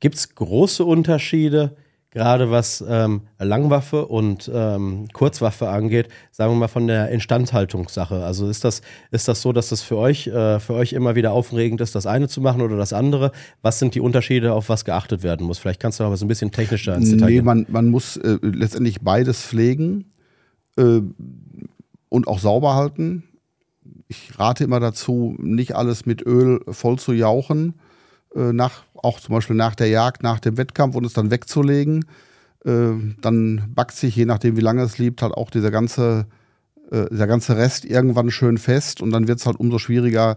Gibt 0.00 0.14
es 0.14 0.34
große 0.34 0.82
Unterschiede 0.82 1.76
gerade 2.18 2.50
was 2.50 2.84
ähm, 2.86 3.22
Langwaffe 3.38 4.06
und 4.06 4.50
ähm, 4.52 5.06
Kurzwaffe 5.12 5.68
angeht, 5.68 6.08
sagen 6.32 6.52
wir 6.52 6.56
mal 6.56 6.66
von 6.66 6.88
der 6.88 7.10
Instandhaltungssache. 7.10 8.24
Also 8.24 8.48
ist 8.48 8.64
das, 8.64 8.82
ist 9.12 9.28
das 9.28 9.40
so, 9.40 9.52
dass 9.52 9.68
das 9.68 9.82
für 9.82 9.96
euch, 9.96 10.26
äh, 10.26 10.58
für 10.58 10.74
euch 10.74 10.94
immer 10.94 11.14
wieder 11.14 11.30
aufregend 11.30 11.80
ist, 11.80 11.94
das 11.94 12.06
eine 12.06 12.26
zu 12.26 12.40
machen 12.40 12.60
oder 12.60 12.76
das 12.76 12.92
andere? 12.92 13.30
Was 13.62 13.78
sind 13.78 13.94
die 13.94 14.00
Unterschiede, 14.00 14.52
auf 14.52 14.68
was 14.68 14.84
geachtet 14.84 15.22
werden 15.22 15.46
muss? 15.46 15.58
Vielleicht 15.58 15.78
kannst 15.78 16.00
du 16.00 16.04
aber 16.04 16.16
so 16.16 16.24
ein 16.24 16.28
bisschen 16.28 16.50
technischer 16.50 16.96
ins 16.96 17.10
Detail 17.10 17.30
Nee, 17.30 17.40
man, 17.40 17.66
man 17.68 17.88
muss 17.88 18.16
äh, 18.16 18.38
letztendlich 18.42 19.00
beides 19.00 19.40
pflegen 19.40 20.06
äh, 20.76 21.00
und 22.08 22.26
auch 22.26 22.40
sauber 22.40 22.74
halten. 22.74 23.22
Ich 24.08 24.36
rate 24.40 24.64
immer 24.64 24.80
dazu, 24.80 25.36
nicht 25.38 25.76
alles 25.76 26.04
mit 26.04 26.26
Öl 26.26 26.62
voll 26.68 26.98
zu 26.98 27.12
jauchen 27.12 27.74
nach, 28.52 28.82
auch 28.94 29.20
zum 29.20 29.34
Beispiel 29.34 29.56
nach 29.56 29.74
der 29.74 29.88
Jagd, 29.88 30.22
nach 30.22 30.40
dem 30.40 30.56
Wettkampf 30.56 30.94
und 30.94 31.04
es 31.04 31.12
dann 31.12 31.30
wegzulegen. 31.30 32.04
Äh, 32.64 32.92
dann 33.20 33.72
backt 33.74 33.96
sich, 33.96 34.16
je 34.16 34.24
nachdem 34.24 34.56
wie 34.56 34.62
lange 34.62 34.82
es 34.82 34.98
liebt, 34.98 35.22
halt 35.22 35.34
auch 35.34 35.50
dieser 35.50 35.70
ganze, 35.70 36.26
äh, 36.90 37.06
dieser 37.10 37.26
ganze 37.26 37.56
Rest 37.56 37.84
irgendwann 37.84 38.30
schön 38.30 38.58
fest 38.58 39.00
und 39.00 39.10
dann 39.10 39.28
wird 39.28 39.38
es 39.38 39.46
halt 39.46 39.58
umso 39.60 39.78
schwieriger, 39.78 40.36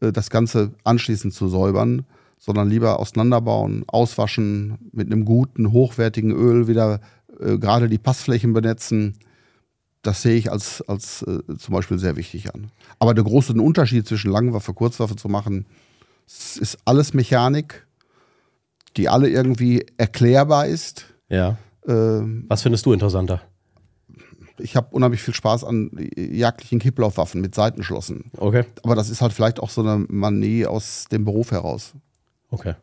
äh, 0.00 0.12
das 0.12 0.30
Ganze 0.30 0.72
anschließend 0.84 1.34
zu 1.34 1.48
säubern, 1.48 2.06
sondern 2.38 2.70
lieber 2.70 2.98
auseinanderbauen, 2.98 3.84
auswaschen, 3.86 4.78
mit 4.92 5.12
einem 5.12 5.24
guten, 5.24 5.72
hochwertigen 5.72 6.32
Öl 6.32 6.68
wieder 6.68 7.00
äh, 7.40 7.58
gerade 7.58 7.88
die 7.88 7.98
Passflächen 7.98 8.52
benetzen. 8.52 9.18
Das 10.02 10.22
sehe 10.22 10.36
ich 10.36 10.50
als, 10.50 10.82
als 10.88 11.22
äh, 11.22 11.40
zum 11.58 11.74
Beispiel 11.74 11.98
sehr 11.98 12.16
wichtig 12.16 12.54
an. 12.54 12.70
Aber 12.98 13.14
der 13.14 13.24
große 13.24 13.52
Unterschied 13.52 14.06
zwischen 14.06 14.30
Langwaffe, 14.30 14.72
Kurzwaffe 14.72 15.16
zu 15.16 15.28
machen, 15.28 15.66
es 16.28 16.58
ist 16.58 16.78
alles 16.84 17.14
Mechanik, 17.14 17.86
die 18.96 19.08
alle 19.08 19.30
irgendwie 19.30 19.86
erklärbar 19.96 20.66
ist. 20.66 21.06
Ja. 21.30 21.56
Ähm, 21.86 22.44
Was 22.48 22.62
findest 22.62 22.84
du 22.84 22.92
interessanter? 22.92 23.40
Ich 24.58 24.76
habe 24.76 24.88
unheimlich 24.90 25.22
viel 25.22 25.34
Spaß 25.34 25.64
an 25.64 25.90
jagdlichen 26.16 26.80
Kipplaufwaffen 26.80 27.40
mit 27.40 27.54
Seitenschlossen. 27.54 28.30
Okay. 28.36 28.64
Aber 28.82 28.94
das 28.94 29.08
ist 29.08 29.22
halt 29.22 29.32
vielleicht 29.32 29.60
auch 29.60 29.70
so 29.70 29.80
eine 29.80 30.04
Manie 30.08 30.66
aus 30.66 31.06
dem 31.10 31.24
Beruf 31.24 31.52
heraus. 31.52 31.94
Okay. 32.50 32.74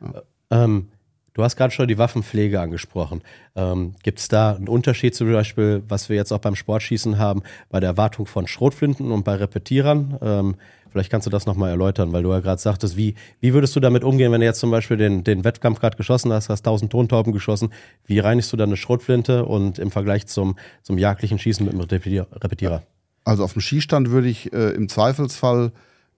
Ja. 0.00 0.22
Ähm, 0.64 0.88
Du 1.34 1.42
hast 1.42 1.56
gerade 1.56 1.72
schon 1.72 1.88
die 1.88 1.96
Waffenpflege 1.96 2.60
angesprochen. 2.60 3.22
Ähm, 3.56 3.94
Gibt 4.02 4.18
es 4.18 4.28
da 4.28 4.54
einen 4.54 4.68
Unterschied 4.68 5.14
zum 5.14 5.32
Beispiel, 5.32 5.82
was 5.88 6.10
wir 6.10 6.16
jetzt 6.16 6.30
auch 6.30 6.40
beim 6.40 6.56
Sportschießen 6.56 7.18
haben, 7.18 7.42
bei 7.70 7.80
der 7.80 7.96
Wartung 7.96 8.26
von 8.26 8.46
Schrotflinten 8.46 9.10
und 9.10 9.24
bei 9.24 9.36
Repetierern? 9.36 10.18
Ähm, 10.20 10.54
Vielleicht 10.92 11.10
kannst 11.10 11.26
du 11.26 11.30
das 11.30 11.46
nochmal 11.46 11.70
erläutern, 11.70 12.12
weil 12.12 12.22
du 12.22 12.30
ja 12.30 12.40
gerade 12.40 12.60
sagtest, 12.60 12.96
wie, 12.96 13.14
wie 13.40 13.54
würdest 13.54 13.74
du 13.74 13.80
damit 13.80 14.04
umgehen, 14.04 14.30
wenn 14.30 14.40
du 14.40 14.46
jetzt 14.46 14.60
zum 14.60 14.70
Beispiel 14.70 14.98
den, 14.98 15.24
den 15.24 15.42
Wettkampf 15.42 15.80
gerade 15.80 15.96
geschossen 15.96 16.32
hast, 16.32 16.50
hast 16.50 16.60
1000 16.60 16.92
Tontauben 16.92 17.32
geschossen, 17.32 17.70
wie 18.04 18.18
reinigst 18.18 18.52
du 18.52 18.58
dann 18.58 18.68
eine 18.68 18.76
Schrotflinte 18.76 19.46
und 19.46 19.78
im 19.78 19.90
Vergleich 19.90 20.26
zum, 20.26 20.56
zum 20.82 20.98
jagdlichen 20.98 21.38
Schießen 21.38 21.64
mit 21.64 21.72
dem 21.72 21.80
Repetierer? 21.80 22.82
Also 23.24 23.42
auf 23.44 23.54
dem 23.54 23.62
Skistand 23.62 24.10
würde 24.10 24.28
ich 24.28 24.52
äh, 24.52 24.70
im 24.70 24.88
Zweifelsfall 24.88 25.72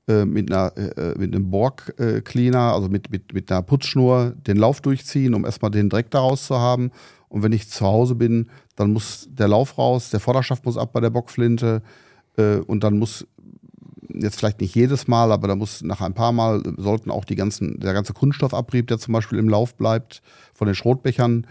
äh, 0.09 0.25
mit, 0.25 0.51
einer, 0.51 0.77
äh, 0.77 1.19
mit 1.19 1.35
einem 1.35 1.51
Borg-Cleaner, 1.51 2.75
also 2.75 2.89
mit, 2.89 3.11
mit, 3.11 3.33
mit 3.33 3.51
einer 3.51 3.63
Putzschnur, 3.63 4.35
den 4.47 4.57
Lauf 4.57 4.81
durchziehen, 4.81 5.35
um 5.35 5.45
erstmal 5.45 5.71
den 5.71 5.89
Dreck 5.89 6.11
daraus 6.11 6.47
zu 6.47 6.59
haben. 6.59 6.91
Und 7.29 7.43
wenn 7.43 7.53
ich 7.53 7.71
zu 7.71 7.87
Hause 7.87 8.15
bin, 8.15 8.51
dann 8.77 8.93
muss 8.93 9.29
der 9.31 9.49
Lauf 9.49 9.79
raus, 9.79 10.11
der 10.11 10.21
Vorderschaft 10.21 10.67
muss 10.67 10.77
ab 10.77 10.93
bei 10.93 11.01
der 11.01 11.11
Bockflinte 11.11 11.83
äh, 12.37 12.57
und 12.57 12.85
dann 12.85 12.99
muss 12.99 13.27
jetzt 14.15 14.39
vielleicht 14.39 14.61
nicht 14.61 14.75
jedes 14.75 15.09
Mal, 15.09 15.33
aber 15.33 15.49
da 15.49 15.57
muss 15.57 15.83
nach 15.83 16.01
ein 16.01 16.15
paar 16.15 16.33
Mal 16.33 16.63
sollten 16.77 17.11
auch 17.11 17.25
die 17.25 17.37
ganzen, 17.37 17.81
der 17.81 17.93
ganze 17.93 18.13
Kunststoffabrieb, 18.13 18.87
der 18.87 18.99
zum 18.99 19.13
Beispiel 19.13 19.39
im 19.39 19.49
Lauf 19.49 19.75
bleibt, 19.75 20.23
von 20.55 20.67
den 20.67 20.75
Schrotbechern 20.75 21.47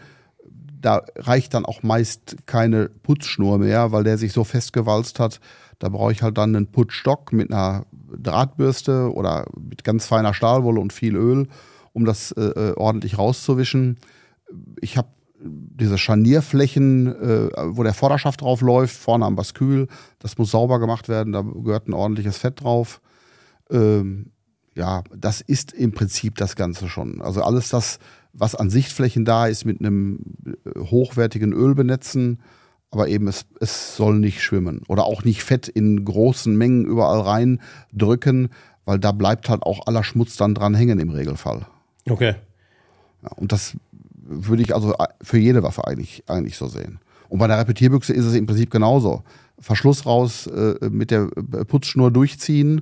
da 0.84 1.02
reicht 1.16 1.54
dann 1.54 1.66
auch 1.66 1.82
meist 1.82 2.38
keine 2.46 2.90
Putzschnur 2.90 3.58
mehr, 3.58 3.92
weil 3.92 4.04
der 4.04 4.18
sich 4.18 4.34
so 4.34 4.44
festgewalzt 4.44 5.20
hat. 5.20 5.40
Da 5.80 5.90
brauche 5.90 6.12
ich 6.12 6.22
halt 6.22 6.38
dann 6.38 6.56
einen 6.56 6.68
Putzstock 6.68 7.32
mit 7.32 7.52
einer 7.52 7.86
Drahtbürste 8.16 9.12
oder 9.14 9.48
mit 9.58 9.84
ganz 9.84 10.06
feiner 10.06 10.34
Stahlwolle 10.34 10.80
und 10.80 10.94
viel 10.94 11.16
Öl, 11.16 11.48
um 11.94 12.06
das 12.06 12.32
äh, 12.34 12.42
äh 12.42 12.74
ordentlich 12.76 13.18
rauszuwischen. 13.18 13.98
Ich 14.82 14.98
habe 14.98 15.08
diese 15.44 15.98
Scharnierflächen, 15.98 17.08
äh, 17.08 17.50
wo 17.76 17.84
der 17.84 17.94
Vorderschaft 17.94 18.42
drauf 18.42 18.62
läuft, 18.62 18.96
vorne 18.96 19.26
am 19.26 19.36
Baskül, 19.36 19.88
das 20.20 20.38
muss 20.38 20.52
sauber 20.52 20.80
gemacht 20.80 21.10
werden, 21.10 21.34
da 21.34 21.42
gehört 21.42 21.88
ein 21.88 21.94
ordentliches 21.94 22.38
Fett 22.38 22.62
drauf. 22.62 23.02
Ähm, 23.70 24.32
ja, 24.76 25.04
das 25.16 25.42
ist 25.42 25.74
im 25.74 25.92
Prinzip 25.92 26.36
das 26.36 26.56
Ganze 26.56 26.88
schon. 26.88 27.22
Also 27.22 27.44
alles 27.44 27.70
das, 27.70 28.00
was 28.32 28.56
an 28.56 28.70
Sichtflächen 28.70 29.26
da 29.26 29.48
ist, 29.48 29.66
mit 29.66 29.80
einem 29.80 30.20
äh, 30.46 30.80
hochwertigen 30.80 31.54
Öl 31.54 31.76
benetzen, 31.76 32.40
aber 32.90 33.08
eben 33.08 33.28
es, 33.28 33.46
es 33.60 33.96
soll 33.96 34.20
nicht 34.20 34.42
schwimmen 34.42 34.82
oder 34.88 35.06
auch 35.06 35.24
nicht 35.24 35.44
Fett 35.44 35.68
in 35.68 36.06
großen 36.06 36.56
Mengen 36.56 36.86
überall 36.86 37.22
reindrücken, 37.22 38.50
weil 38.86 39.00
da 39.00 39.12
bleibt 39.12 39.50
halt 39.50 39.64
auch 39.64 39.88
aller 39.88 40.04
Schmutz 40.04 40.38
dann 40.38 40.56
dran 40.56 40.76
hängen 40.76 41.00
im 41.00 41.10
Regelfall. 41.10 41.66
Okay. 42.08 42.36
Ja, 43.24 43.32
und 43.36 43.52
das 43.52 43.78
würde 44.36 44.64
ich 44.64 44.74
also 44.74 44.94
äh, 44.94 45.08
für 45.22 45.38
jede 45.38 45.64
Waffe 45.64 45.88
eigentlich, 45.88 46.24
eigentlich 46.28 46.58
so 46.58 46.68
sehen. 46.68 47.00
Und 47.30 47.40
bei 47.40 47.48
der 47.48 47.58
Repetierbüchse 47.58 48.14
ist 48.14 48.26
es 48.26 48.36
im 48.36 48.46
Prinzip 48.46 48.70
genauso. 48.70 49.24
Verschluss 49.60 50.06
raus, 50.06 50.48
äh, 50.48 50.90
mit 50.90 51.12
der 51.12 51.30
äh, 51.36 51.66
Putzschnur 51.66 52.12
durchziehen 52.12 52.82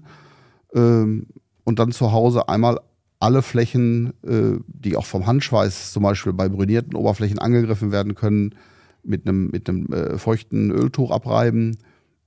ähm, 0.74 1.28
und 1.64 1.80
dann 1.80 1.92
zu 1.92 2.12
Hause 2.12 2.50
einmal 2.50 2.80
alle 3.20 3.44
Flächen, 3.44 4.14
äh, 4.24 4.60
die 4.68 4.98
auch 4.98 5.06
vom 5.06 5.28
Handschweiß 5.28 5.94
zum 5.94 6.04
Beispiel 6.04 6.34
bei 6.34 6.50
brünierten 6.50 6.96
Oberflächen 6.96 7.40
angegriffen 7.40 7.92
werden 7.92 8.16
können, 8.16 8.56
mit 9.04 9.28
einem, 9.28 9.50
mit 9.52 9.70
äh, 9.70 10.18
feuchten 10.18 10.72
Öltuch 10.72 11.12
abreiben. 11.12 11.78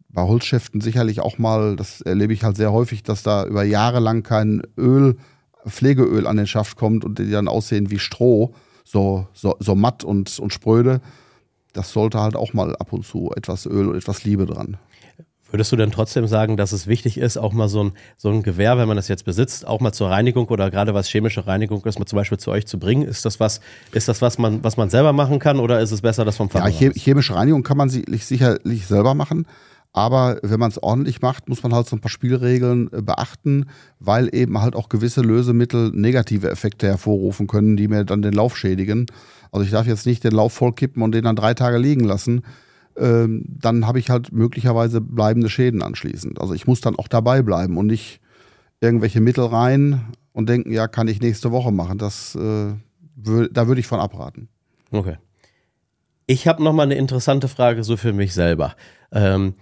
Bei 0.08 0.22
Holzschäften 0.22 0.80
sicherlich 0.80 1.20
auch 1.20 1.38
mal, 1.38 1.76
das 1.76 2.00
erlebe 2.00 2.32
ich 2.32 2.44
halt 2.44 2.56
sehr 2.56 2.72
häufig, 2.72 3.02
dass 3.02 3.22
da 3.22 3.44
über 3.44 3.64
Jahre 3.64 3.98
lang 3.98 4.22
kein 4.22 4.62
Öl, 4.78 5.16
Pflegeöl 5.66 6.26
an 6.26 6.36
den 6.36 6.46
Schaft 6.46 6.76
kommt 6.76 7.04
und 7.04 7.18
die 7.18 7.30
dann 7.30 7.48
aussehen 7.48 7.90
wie 7.90 7.98
Stroh 7.98 8.54
so, 8.84 9.26
so, 9.32 9.56
so 9.58 9.74
matt 9.74 10.04
und, 10.04 10.38
und 10.38 10.52
spröde. 10.52 11.00
Das 11.72 11.90
sollte 11.90 12.20
halt 12.20 12.36
auch 12.36 12.52
mal 12.52 12.76
ab 12.76 12.92
und 12.92 13.04
zu 13.04 13.32
etwas 13.36 13.66
Öl 13.66 13.88
und 13.88 13.96
etwas 13.96 14.24
Liebe 14.24 14.46
dran. 14.46 14.76
Würdest 15.50 15.70
du 15.70 15.76
denn 15.76 15.92
trotzdem 15.92 16.26
sagen, 16.26 16.56
dass 16.56 16.72
es 16.72 16.88
wichtig 16.88 17.16
ist, 17.16 17.36
auch 17.36 17.52
mal 17.52 17.68
so 17.68 17.84
ein, 17.84 17.92
so 18.16 18.28
ein 18.28 18.42
Gewehr, 18.42 18.76
wenn 18.76 18.88
man 18.88 18.96
das 18.96 19.06
jetzt 19.06 19.24
besitzt, 19.24 19.66
auch 19.68 19.80
mal 19.80 19.92
zur 19.92 20.10
Reinigung 20.10 20.46
oder 20.48 20.68
gerade 20.68 20.94
was 20.94 21.08
chemische 21.08 21.46
Reinigung 21.46 21.84
ist, 21.84 21.96
mal 21.96 22.06
zum 22.06 22.16
Beispiel 22.16 22.38
zu 22.38 22.50
euch 22.50 22.66
zu 22.66 22.76
bringen? 22.78 23.02
Ist 23.02 23.24
das 23.24 23.38
was, 23.38 23.60
ist 23.92 24.08
das 24.08 24.20
was 24.20 24.38
man, 24.38 24.64
was 24.64 24.76
man 24.76 24.90
selber 24.90 25.12
machen 25.12 25.38
kann 25.38 25.60
oder 25.60 25.78
ist 25.80 25.92
es 25.92 26.00
besser, 26.00 26.24
das 26.24 26.36
vom 26.36 26.50
Fach 26.50 26.68
Ja, 26.68 26.90
chemische 26.92 27.36
Reinigung 27.36 27.62
kann 27.62 27.76
man 27.76 27.88
sicherlich 27.88 28.86
selber 28.86 29.14
machen. 29.14 29.46
Aber 29.96 30.40
wenn 30.42 30.58
man 30.58 30.72
es 30.72 30.82
ordentlich 30.82 31.22
macht, 31.22 31.48
muss 31.48 31.62
man 31.62 31.72
halt 31.72 31.88
so 31.88 31.94
ein 31.94 32.00
paar 32.00 32.10
Spielregeln 32.10 32.92
äh, 32.92 33.00
beachten, 33.00 33.66
weil 34.00 34.28
eben 34.34 34.60
halt 34.60 34.74
auch 34.74 34.88
gewisse 34.88 35.22
Lösemittel 35.22 35.92
negative 35.94 36.50
Effekte 36.50 36.88
hervorrufen 36.88 37.46
können, 37.46 37.76
die 37.76 37.86
mir 37.86 38.04
dann 38.04 38.20
den 38.20 38.34
Lauf 38.34 38.56
schädigen. 38.56 39.06
Also 39.52 39.64
ich 39.64 39.70
darf 39.70 39.86
jetzt 39.86 40.04
nicht 40.04 40.24
den 40.24 40.32
Lauf 40.32 40.52
vollkippen 40.52 41.00
und 41.00 41.12
den 41.12 41.22
dann 41.22 41.36
drei 41.36 41.54
Tage 41.54 41.78
liegen 41.78 42.02
lassen. 42.02 42.42
Ähm, 42.96 43.44
dann 43.46 43.86
habe 43.86 44.00
ich 44.00 44.10
halt 44.10 44.32
möglicherweise 44.32 45.00
bleibende 45.00 45.48
Schäden 45.48 45.80
anschließend. 45.80 46.40
Also 46.40 46.54
ich 46.54 46.66
muss 46.66 46.80
dann 46.80 46.96
auch 46.96 47.06
dabei 47.06 47.42
bleiben 47.42 47.78
und 47.78 47.86
nicht 47.86 48.20
irgendwelche 48.80 49.20
Mittel 49.20 49.44
rein 49.44 50.06
und 50.32 50.48
denken, 50.48 50.72
ja, 50.72 50.88
kann 50.88 51.06
ich 51.06 51.20
nächste 51.20 51.52
Woche 51.52 51.70
machen. 51.70 51.98
Das, 51.98 52.34
äh, 52.34 52.72
da 53.16 53.68
würde 53.68 53.80
ich 53.80 53.86
von 53.86 54.00
abraten. 54.00 54.48
Okay. 54.90 55.18
Ich 56.26 56.48
habe 56.48 56.64
noch 56.64 56.72
mal 56.72 56.82
eine 56.82 56.96
interessante 56.96 57.46
Frage 57.46 57.84
so 57.84 57.96
für 57.96 58.12
mich 58.12 58.34
selber. 58.34 58.74
Ähm, 59.12 59.54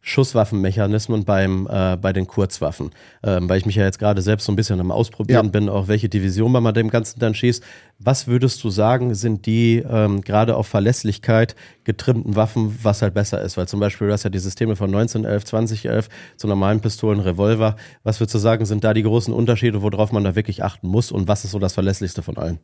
Schusswaffenmechanismen 0.00 1.24
beim, 1.24 1.68
äh, 1.70 1.96
bei 1.96 2.12
den 2.12 2.26
Kurzwaffen. 2.26 2.90
Ähm, 3.22 3.48
weil 3.48 3.58
ich 3.58 3.66
mich 3.66 3.74
ja 3.74 3.84
jetzt 3.84 3.98
gerade 3.98 4.22
selbst 4.22 4.46
so 4.46 4.52
ein 4.52 4.56
bisschen 4.56 4.80
am 4.80 4.90
Ausprobieren 4.90 5.46
ja. 5.46 5.50
bin, 5.50 5.68
auch 5.68 5.88
welche 5.88 6.08
Division 6.08 6.52
man 6.52 6.72
dem 6.72 6.88
Ganzen 6.88 7.18
dann 7.18 7.34
schießt. 7.34 7.62
Was 7.98 8.26
würdest 8.26 8.62
du 8.62 8.70
sagen, 8.70 9.14
sind 9.14 9.44
die 9.46 9.84
ähm, 9.88 10.20
gerade 10.22 10.56
auf 10.56 10.68
Verlässlichkeit 10.68 11.56
getrimmten 11.84 12.36
Waffen, 12.36 12.78
was 12.82 13.02
halt 13.02 13.12
besser 13.12 13.42
ist? 13.42 13.56
Weil 13.56 13.68
zum 13.68 13.80
Beispiel, 13.80 14.06
du 14.06 14.12
hast 14.12 14.22
ja 14.22 14.30
die 14.30 14.38
Systeme 14.38 14.76
von 14.76 14.86
1911, 14.86 15.44
2011 15.44 16.08
zu 16.36 16.46
normalen 16.46 16.80
Pistolen, 16.80 17.20
Revolver. 17.20 17.76
Was 18.04 18.20
würdest 18.20 18.36
du 18.36 18.38
sagen, 18.38 18.64
sind 18.66 18.84
da 18.84 18.94
die 18.94 19.02
großen 19.02 19.34
Unterschiede, 19.34 19.82
worauf 19.82 20.12
man 20.12 20.24
da 20.24 20.36
wirklich 20.36 20.62
achten 20.62 20.88
muss? 20.88 21.10
Und 21.10 21.28
was 21.28 21.44
ist 21.44 21.50
so 21.50 21.58
das 21.58 21.74
Verlässlichste 21.74 22.22
von 22.22 22.38
allen? 22.38 22.60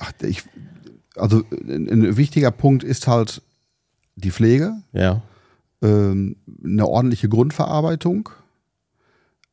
Ach, 0.00 0.12
ich, 0.22 0.42
also 1.16 1.42
ein, 1.50 1.88
ein 1.88 2.16
wichtiger 2.16 2.50
Punkt 2.50 2.82
ist 2.82 3.06
halt 3.06 3.42
die 4.16 4.32
Pflege. 4.32 4.72
Ja 4.92 5.22
ähm, 5.82 6.36
eine 6.64 6.86
ordentliche 6.86 7.28
Grundverarbeitung. 7.28 8.30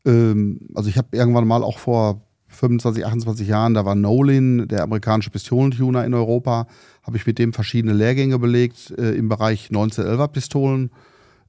Ähm, 0.06 0.70
also 0.74 0.90
ich 0.90 0.98
habe 0.98 1.16
irgendwann 1.16 1.48
mal 1.48 1.64
auch 1.64 1.80
vor 1.80 2.22
25, 2.50 3.06
28 3.06 3.48
Jahren, 3.48 3.74
da 3.74 3.86
war 3.86 3.96
Nolin, 3.96 4.68
der 4.68 4.84
amerikanische 4.84 5.30
Pistolentuner 5.30 6.06
in 6.06 6.14
Europa, 6.14 6.68
habe 7.04 7.18
ich 7.18 7.26
mit 7.26 7.40
dem 7.40 7.54
verschiedene 7.54 7.94
Lehrgänge 7.94 8.40
belegt 8.40 8.92
äh, 8.98 9.12
im 9.12 9.30
Bereich 9.30 9.70
1911er 9.70 10.28
Pistolen, 10.30 10.92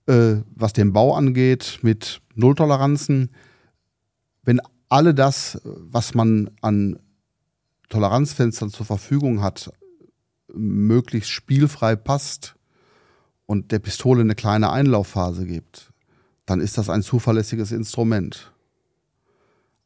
äh, 0.06 0.36
was 0.54 0.72
den 0.72 0.92
Bau 0.92 1.14
angeht, 1.14 1.78
mit 1.82 2.20
Nulltoleranzen. 2.34 3.30
Wenn 4.42 4.60
alle 4.88 5.14
das, 5.14 5.60
was 5.64 6.14
man 6.14 6.50
an 6.62 6.98
Toleranzfenstern 7.88 8.70
zur 8.70 8.86
Verfügung 8.86 9.42
hat, 9.42 9.72
möglichst 10.52 11.30
spielfrei 11.30 11.96
passt, 11.96 12.57
und 13.48 13.72
der 13.72 13.78
Pistole 13.78 14.20
eine 14.20 14.34
kleine 14.34 14.70
Einlaufphase 14.70 15.46
gibt, 15.46 15.90
dann 16.44 16.60
ist 16.60 16.76
das 16.76 16.90
ein 16.90 17.02
zuverlässiges 17.02 17.72
Instrument. 17.72 18.52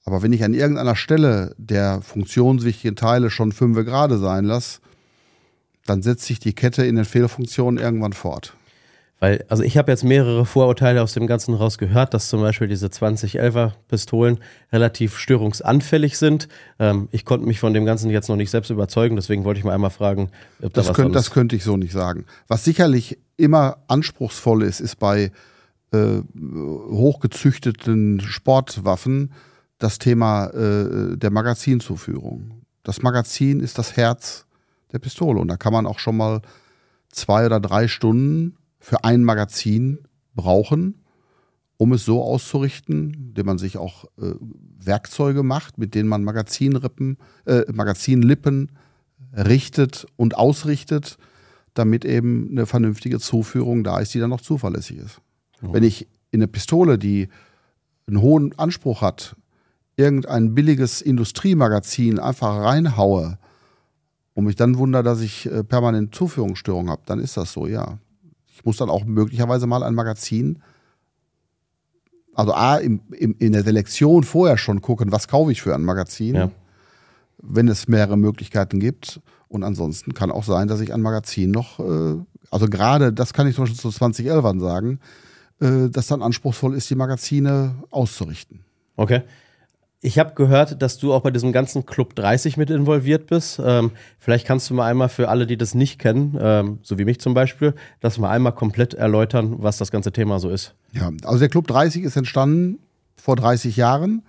Aber 0.04 0.20
wenn 0.22 0.32
ich 0.32 0.42
an 0.42 0.52
irgendeiner 0.52 0.96
Stelle 0.96 1.54
der 1.58 2.02
funktionswichtigen 2.02 2.96
Teile 2.96 3.30
schon 3.30 3.52
fünf 3.52 3.78
Grad 3.86 4.10
sein 4.18 4.46
lasse, 4.46 4.80
dann 5.86 6.02
setzt 6.02 6.24
sich 6.24 6.40
die 6.40 6.54
Kette 6.54 6.84
in 6.84 6.96
den 6.96 7.04
Fehlfunktionen 7.04 7.80
irgendwann 7.80 8.12
fort. 8.12 8.56
Weil, 9.22 9.44
also 9.48 9.62
ich 9.62 9.78
habe 9.78 9.92
jetzt 9.92 10.02
mehrere 10.02 10.44
Vorurteile 10.44 11.00
aus 11.00 11.12
dem 11.12 11.28
Ganzen 11.28 11.54
raus 11.54 11.78
gehört, 11.78 12.12
dass 12.12 12.28
zum 12.28 12.40
Beispiel 12.40 12.66
diese 12.66 12.88
2011er 12.88 13.70
Pistolen 13.86 14.40
relativ 14.72 15.16
störungsanfällig 15.16 16.18
sind. 16.18 16.48
Ähm, 16.80 17.08
ich 17.12 17.24
konnte 17.24 17.46
mich 17.46 17.60
von 17.60 17.72
dem 17.72 17.84
Ganzen 17.84 18.10
jetzt 18.10 18.28
noch 18.28 18.34
nicht 18.34 18.50
selbst 18.50 18.70
überzeugen, 18.70 19.14
deswegen 19.14 19.44
wollte 19.44 19.58
ich 19.60 19.64
mal 19.64 19.74
einmal 19.74 19.90
fragen, 19.90 20.32
ob 20.60 20.72
das 20.72 20.86
da 20.86 20.90
was 20.90 20.96
könnt, 20.96 21.14
Das 21.14 21.30
könnte 21.30 21.54
ich 21.54 21.62
so 21.62 21.76
nicht 21.76 21.92
sagen. 21.92 22.24
Was 22.48 22.64
sicherlich 22.64 23.16
immer 23.36 23.76
anspruchsvoll 23.86 24.64
ist, 24.64 24.80
ist 24.80 24.98
bei 24.98 25.30
äh, 25.92 26.20
hochgezüchteten 26.90 28.22
Sportwaffen 28.22 29.30
das 29.78 30.00
Thema 30.00 30.46
äh, 30.46 31.16
der 31.16 31.30
Magazinzuführung. 31.30 32.62
Das 32.82 33.02
Magazin 33.02 33.60
ist 33.60 33.78
das 33.78 33.96
Herz 33.96 34.46
der 34.90 34.98
Pistole 34.98 35.38
und 35.40 35.46
da 35.46 35.56
kann 35.56 35.72
man 35.72 35.86
auch 35.86 36.00
schon 36.00 36.16
mal 36.16 36.42
zwei 37.12 37.46
oder 37.46 37.60
drei 37.60 37.86
Stunden 37.86 38.56
für 38.82 39.04
ein 39.04 39.22
Magazin 39.22 40.00
brauchen, 40.34 41.02
um 41.76 41.92
es 41.92 42.04
so 42.04 42.20
auszurichten, 42.20 43.14
indem 43.14 43.46
man 43.46 43.58
sich 43.58 43.78
auch 43.78 44.06
äh, 44.18 44.34
Werkzeuge 44.80 45.44
macht, 45.44 45.78
mit 45.78 45.94
denen 45.94 46.08
man 46.08 46.24
Magazinrippen, 46.24 47.16
äh, 47.46 47.62
Magazinlippen 47.72 48.72
richtet 49.32 50.04
und 50.16 50.36
ausrichtet, 50.36 51.16
damit 51.74 52.04
eben 52.04 52.48
eine 52.50 52.66
vernünftige 52.66 53.20
Zuführung 53.20 53.84
da 53.84 54.00
ist, 54.00 54.14
die 54.14 54.18
dann 54.18 54.30
noch 54.30 54.40
zuverlässig 54.40 54.98
ist. 54.98 55.20
Mhm. 55.60 55.74
Wenn 55.74 55.84
ich 55.84 56.08
in 56.32 56.40
eine 56.40 56.48
Pistole, 56.48 56.98
die 56.98 57.28
einen 58.08 58.20
hohen 58.20 58.58
Anspruch 58.58 59.00
hat, 59.00 59.36
irgendein 59.94 60.54
billiges 60.56 61.00
Industriemagazin 61.02 62.18
einfach 62.18 62.56
reinhaue 62.56 63.38
und 64.34 64.46
mich 64.46 64.56
dann 64.56 64.76
wundere, 64.76 65.04
dass 65.04 65.20
ich 65.20 65.46
äh, 65.46 65.62
permanent 65.62 66.16
Zuführungsstörungen 66.16 66.90
habe, 66.90 67.02
dann 67.06 67.20
ist 67.20 67.36
das 67.36 67.52
so, 67.52 67.68
ja. 67.68 67.98
Muss 68.64 68.76
dann 68.76 68.90
auch 68.90 69.04
möglicherweise 69.04 69.66
mal 69.66 69.82
ein 69.82 69.94
Magazin, 69.94 70.62
also 72.34 72.54
A, 72.54 72.76
im, 72.76 73.00
im, 73.12 73.36
in 73.38 73.52
der 73.52 73.62
Selektion 73.62 74.24
vorher 74.24 74.56
schon 74.56 74.80
gucken, 74.80 75.12
was 75.12 75.28
kaufe 75.28 75.52
ich 75.52 75.60
für 75.60 75.74
ein 75.74 75.82
Magazin, 75.82 76.34
ja. 76.34 76.50
wenn 77.38 77.68
es 77.68 77.88
mehrere 77.88 78.16
Möglichkeiten 78.16 78.80
gibt. 78.80 79.20
Und 79.48 79.64
ansonsten 79.64 80.14
kann 80.14 80.30
auch 80.30 80.44
sein, 80.44 80.66
dass 80.66 80.80
ich 80.80 80.94
ein 80.94 81.02
Magazin 81.02 81.50
noch, 81.50 81.78
äh, 81.78 82.16
also 82.50 82.66
gerade, 82.68 83.12
das 83.12 83.34
kann 83.34 83.46
ich 83.46 83.54
zum 83.54 83.64
Beispiel 83.64 83.80
zu 83.80 83.90
2011 83.90 84.60
sagen, 84.60 84.98
äh, 85.60 85.90
dass 85.90 86.06
dann 86.06 86.22
anspruchsvoll 86.22 86.74
ist, 86.74 86.88
die 86.88 86.94
Magazine 86.94 87.74
auszurichten. 87.90 88.60
Okay. 88.96 89.22
Ich 90.04 90.18
habe 90.18 90.34
gehört, 90.34 90.82
dass 90.82 90.98
du 90.98 91.14
auch 91.14 91.22
bei 91.22 91.30
diesem 91.30 91.52
ganzen 91.52 91.86
Club 91.86 92.16
30 92.16 92.56
mit 92.56 92.70
involviert 92.70 93.28
bist. 93.28 93.60
Ähm, 93.64 93.92
vielleicht 94.18 94.44
kannst 94.44 94.68
du 94.68 94.74
mal 94.74 94.90
einmal 94.90 95.08
für 95.08 95.28
alle, 95.28 95.46
die 95.46 95.56
das 95.56 95.76
nicht 95.76 96.00
kennen, 96.00 96.36
ähm, 96.40 96.80
so 96.82 96.98
wie 96.98 97.04
mich 97.04 97.20
zum 97.20 97.34
Beispiel, 97.34 97.72
das 98.00 98.18
mal 98.18 98.30
einmal 98.30 98.52
komplett 98.52 98.94
erläutern, 98.94 99.62
was 99.62 99.78
das 99.78 99.92
ganze 99.92 100.10
Thema 100.10 100.40
so 100.40 100.50
ist. 100.50 100.74
Ja, 100.90 101.08
also 101.22 101.38
der 101.38 101.48
Club 101.48 101.68
30 101.68 102.02
ist 102.02 102.16
entstanden 102.16 102.80
vor 103.14 103.36
30 103.36 103.76
Jahren. 103.76 104.22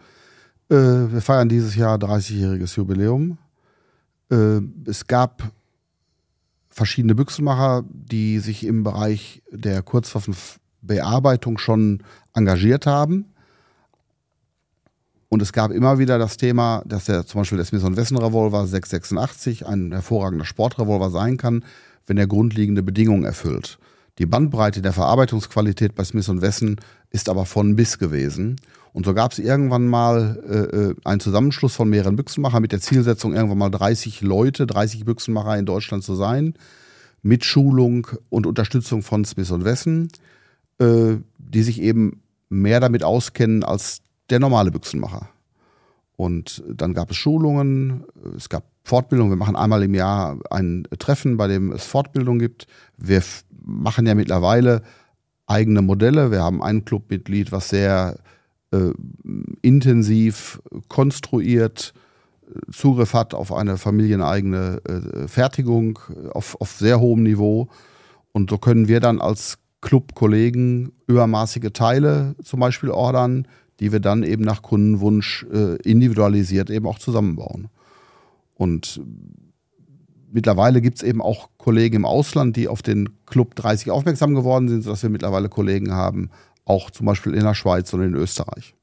Äh, 0.70 0.76
wir 0.76 1.22
feiern 1.22 1.50
dieses 1.50 1.76
Jahr 1.76 1.98
30-jähriges 1.98 2.78
Jubiläum. 2.78 3.40
Äh, 4.30 4.60
es 4.86 5.08
gab 5.08 5.52
verschiedene 6.70 7.16
Büchsenmacher, 7.16 7.84
die 7.90 8.38
sich 8.38 8.64
im 8.64 8.84
Bereich 8.84 9.42
der 9.52 9.82
Kurzwaffenbearbeitung 9.82 11.58
schon 11.58 12.04
engagiert 12.36 12.86
haben. 12.86 13.33
Und 15.34 15.42
es 15.42 15.52
gab 15.52 15.72
immer 15.72 15.98
wieder 15.98 16.20
das 16.20 16.38
Thema, 16.38 16.84
dass 16.86 17.06
der 17.06 17.26
zum 17.26 17.42
Beispiel 17.42 17.58
der 17.58 17.66
Smith 17.66 17.82
Wesson 17.84 18.20
Revolver 18.20 18.68
686 18.68 19.66
ein 19.66 19.92
hervorragender 19.92 20.46
Sportrevolver 20.46 21.10
sein 21.10 21.38
kann, 21.38 21.66
wenn 22.06 22.20
er 22.20 22.28
grundlegende 22.28 22.84
Bedingungen 22.84 23.24
erfüllt. 23.24 23.80
Die 24.20 24.28
Bandbreite 24.28 24.84
der 24.84 24.94
Verarbeitungsqualität 24.94 25.96
bei 25.96 26.04
Smith 26.04 26.30
Wesson 26.30 26.76
ist 27.10 27.30
aber 27.30 27.48
von 27.48 27.76
bis 27.76 27.98
gewesen. 27.98 28.58
Und 28.92 29.08
so 29.08 29.16
gab 29.16 29.32
es 29.32 29.40
irgendwann 29.40 29.88
mal 29.88 30.40
äh, 30.48 30.78
äh, 30.78 30.96
einen 31.04 31.20
Zusammenschluss 31.20 31.74
von 31.74 31.90
mehreren 31.90 32.16
Büchsenmachern 32.16 32.62
mit 32.62 32.72
der 32.72 32.82
Zielsetzung, 32.82 33.34
irgendwann 33.34 33.58
mal 33.58 33.72
30 33.72 34.22
Leute, 34.22 34.68
30 34.68 35.04
Büchsenmacher 35.04 35.58
in 35.58 35.66
Deutschland 35.66 36.04
zu 36.04 36.14
sein, 36.14 36.54
mit 37.24 37.44
Schulung 37.44 38.06
und 38.30 38.46
Unterstützung 38.46 39.02
von 39.02 39.26
Smith 39.26 39.52
Wesson, 39.52 40.10
äh, 40.78 41.16
die 41.40 41.64
sich 41.64 41.82
eben 41.82 42.22
mehr 42.50 42.80
damit 42.80 43.04
auskennen 43.04 43.64
als 43.64 44.04
der 44.34 44.40
normale 44.40 44.72
Büchsenmacher. 44.72 45.30
Und 46.16 46.64
dann 46.68 46.94
gab 46.94 47.12
es 47.12 47.18
Schulungen, 47.18 48.04
es 48.36 48.50
gab 48.50 48.64
Fortbildung. 48.84 49.30
Wir 49.30 49.36
machen 49.36 49.56
einmal 49.56 49.84
im 49.84 49.94
Jahr 49.94 50.38
ein 50.50 50.88
Treffen, 51.00 51.38
bei 51.38 51.48
dem 51.48 51.72
es 51.72 51.86
Fortbildung 51.86 52.40
gibt. 52.40 52.68
Wir 52.98 53.24
machen 53.64 54.06
ja 54.06 54.16
mittlerweile 54.16 54.82
eigene 55.48 55.82
Modelle. 55.82 56.32
Wir 56.32 56.44
haben 56.44 56.62
ein 56.62 56.86
Clubmitglied, 56.86 57.52
was 57.52 57.70
sehr 57.70 58.18
äh, 58.72 58.92
intensiv 59.62 60.62
konstruiert 60.88 61.94
Zugriff 62.72 63.14
hat 63.14 63.34
auf 63.34 63.52
eine 63.54 63.78
familieneigene 63.78 64.82
äh, 64.88 65.28
Fertigung 65.28 66.00
auf, 66.32 66.60
auf 66.60 66.72
sehr 66.72 67.00
hohem 67.00 67.24
Niveau. 67.24 67.68
Und 68.32 68.50
so 68.50 68.58
können 68.58 68.88
wir 68.88 69.00
dann 69.00 69.22
als 69.22 69.58
Clubkollegen 69.82 70.92
übermaßige 71.08 71.74
Teile 71.74 72.36
zum 72.44 72.60
Beispiel 72.60 72.90
ordern, 72.90 73.48
die 73.84 73.92
wir 73.92 74.00
dann 74.00 74.24
eben 74.24 74.44
nach 74.44 74.62
Kundenwunsch 74.62 75.46
äh, 75.52 75.76
individualisiert 75.84 76.70
eben 76.70 76.88
auch 76.88 77.00
zusammenbauen. 77.00 77.68
Und 78.56 79.02
mittlerweile 80.32 80.82
gibt 80.82 80.98
es 80.98 81.04
eben 81.04 81.22
auch 81.22 81.50
Kollegen 81.58 81.98
im 81.98 82.06
Ausland, 82.06 82.56
die 82.56 82.70
auf 82.70 82.82
den 82.82 83.10
Club 83.26 83.56
30 83.56 83.92
aufmerksam 83.92 84.36
geworden 84.36 84.70
sind, 84.70 84.84
sodass 84.84 85.04
wir 85.04 85.10
mittlerweile 85.10 85.50
Kollegen 85.50 85.92
haben, 85.92 86.30
auch 86.64 86.92
zum 86.92 87.08
Beispiel 87.08 87.34
in 87.34 87.44
der 87.44 87.56
Schweiz 87.56 87.94
und 87.94 88.02
in 88.04 88.16
Österreich. 88.16 88.74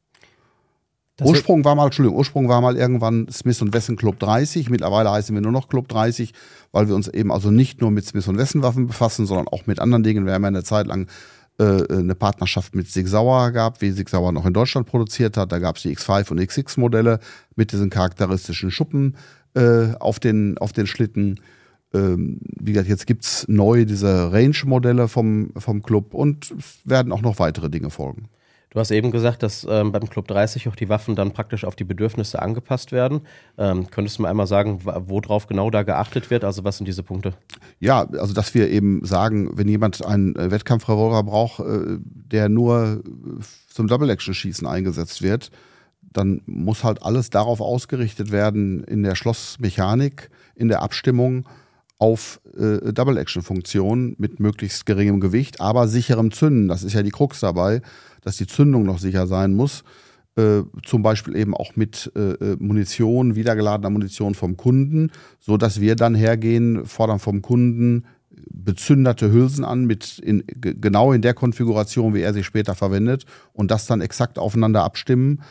Das 1.16 1.28
Ursprung 1.28 1.64
war 1.64 1.74
mal, 1.74 1.86
Entschuldigung, 1.86 2.18
Ursprung 2.18 2.48
war 2.48 2.60
mal 2.60 2.76
irgendwann 2.76 3.26
Smith 3.30 3.62
Wesson 3.72 3.96
Club 3.96 4.18
30. 4.18 4.68
Mittlerweile 4.68 5.10
heißen 5.10 5.34
wir 5.34 5.40
nur 5.40 5.52
noch 5.52 5.68
Club 5.68 5.88
30, 5.88 6.34
weil 6.72 6.88
wir 6.88 6.94
uns 6.94 7.08
eben 7.08 7.32
also 7.32 7.50
nicht 7.50 7.80
nur 7.80 7.90
mit 7.90 8.04
Smith 8.04 8.28
Wesson 8.28 8.62
Waffen 8.62 8.86
befassen, 8.86 9.24
sondern 9.24 9.48
auch 9.48 9.66
mit 9.66 9.80
anderen 9.80 10.02
Dingen. 10.02 10.26
Wir 10.26 10.34
haben 10.34 10.42
ja 10.42 10.48
eine 10.48 10.62
Zeit 10.62 10.86
lang 10.86 11.04
äh, 11.04 11.08
eine 11.62 12.14
Partnerschaft 12.14 12.75
mit 12.75 12.88
Sig 12.88 13.07
Sauer 13.07 13.51
gehabt, 13.51 13.81
wie 13.81 13.90
Sig 13.90 14.09
Sauer 14.09 14.33
noch 14.33 14.46
in 14.46 14.53
Deutschland 14.53 14.87
produziert 14.87 15.37
hat. 15.37 15.53
Da 15.53 15.59
gab 15.59 15.77
es 15.77 15.83
die 15.83 15.94
X5 15.96 16.31
und 16.31 16.46
XX 16.46 16.77
Modelle 16.77 17.20
mit 17.57 17.73
diesen 17.73 17.90
charakteristischen 17.90 18.70
Schuppen 18.70 19.16
äh, 19.55 19.94
auf, 19.99 20.18
den, 20.18 20.59
auf 20.59 20.73
den 20.73 20.87
Schlitten. 20.87 21.40
Ähm, 21.92 22.40
wie 22.42 22.73
gesagt, 22.73 22.88
jetzt 22.88 23.07
gibt 23.07 23.25
es 23.25 23.46
neu 23.49 23.85
diese 23.85 24.33
Range-Modelle 24.33 25.09
vom, 25.09 25.51
vom 25.57 25.83
Club 25.83 26.14
und 26.14 26.55
werden 26.85 27.12
auch 27.12 27.23
noch 27.23 27.38
weitere 27.38 27.68
Dinge 27.68 27.90
folgen. 27.90 28.29
Du 28.70 28.78
hast 28.78 28.92
eben 28.92 29.11
gesagt, 29.11 29.42
dass 29.42 29.66
ähm, 29.68 29.90
beim 29.90 30.09
Club 30.09 30.28
30 30.28 30.68
auch 30.68 30.76
die 30.76 30.88
Waffen 30.88 31.16
dann 31.16 31.33
praktisch 31.33 31.64
auf 31.64 31.74
die 31.74 31.83
Bedürfnisse 31.83 32.40
angepasst 32.40 32.92
werden. 32.92 33.22
Ähm, 33.59 33.90
könntest 33.90 34.18
du 34.18 34.22
mal 34.22 34.30
einmal 34.30 34.46
sagen, 34.46 34.80
worauf 34.85 35.48
genau 35.48 35.70
da 35.70 35.83
geachtet 35.83 36.30
wird? 36.30 36.44
Also 36.44 36.62
was 36.62 36.76
sind 36.76 36.87
diese 36.87 37.02
Punkte? 37.02 37.35
Ja, 37.80 38.02
also 38.02 38.33
dass 38.33 38.54
wir 38.54 38.70
eben 38.70 39.04
sagen, 39.04 39.50
wenn 39.59 39.66
jemand 39.66 40.04
einen 40.06 40.37
äh, 40.37 40.52
Wettkampfrevolver 40.52 41.24
braucht, 41.24 41.59
äh, 41.61 41.98
der 41.98 42.48
nur 42.48 43.02
zum 43.68 43.88
Double-Action-Schießen 43.88 44.68
eingesetzt 44.68 45.20
wird, 45.20 45.50
dann 46.12 46.40
muss 46.46 46.85
halt 46.85 47.02
alles 47.02 47.30
darauf 47.30 47.61
ausgerichtet 47.61 48.30
werden 48.30 48.85
in 48.85 49.02
der 49.02 49.16
Schlossmechanik, 49.16 50.30
in 50.54 50.68
der 50.68 50.83
Abstimmung 50.83 51.44
auf 52.00 52.40
äh, 52.58 52.92
Double-Action-Funktionen 52.92 54.16
mit 54.18 54.40
möglichst 54.40 54.86
geringem 54.86 55.20
Gewicht, 55.20 55.60
aber 55.60 55.86
sicherem 55.86 56.32
Zünden. 56.32 56.66
Das 56.66 56.82
ist 56.82 56.94
ja 56.94 57.02
die 57.02 57.10
Krux 57.10 57.38
dabei 57.38 57.82
dass 58.20 58.36
die 58.36 58.46
Zündung 58.46 58.84
noch 58.84 58.98
sicher 58.98 59.26
sein 59.26 59.54
muss. 59.54 59.84
Äh, 60.36 60.62
zum 60.84 61.02
Beispiel 61.02 61.36
eben 61.36 61.54
auch 61.54 61.76
mit 61.76 62.12
äh, 62.14 62.32
äh, 62.32 62.56
Munition, 62.58 63.34
wiedergeladener 63.34 63.90
Munition 63.90 64.34
vom 64.34 64.56
Kunden, 64.56 65.10
so 65.40 65.56
dass 65.56 65.80
wir 65.80 65.96
dann 65.96 66.14
hergehen, 66.14 66.86
fordern 66.86 67.18
vom 67.18 67.42
Kunden 67.42 68.04
bezünderte 68.52 69.32
Hülsen 69.32 69.64
an, 69.64 69.86
mit 69.86 70.18
in, 70.20 70.44
genau 70.60 71.12
in 71.12 71.20
der 71.20 71.34
Konfiguration, 71.34 72.14
wie 72.14 72.20
er 72.20 72.32
sie 72.32 72.44
später 72.44 72.74
verwendet, 72.74 73.24
und 73.52 73.70
das 73.70 73.86
dann 73.86 74.00
exakt 74.00 74.38
aufeinander 74.38 74.84
abstimmen, 74.84 75.42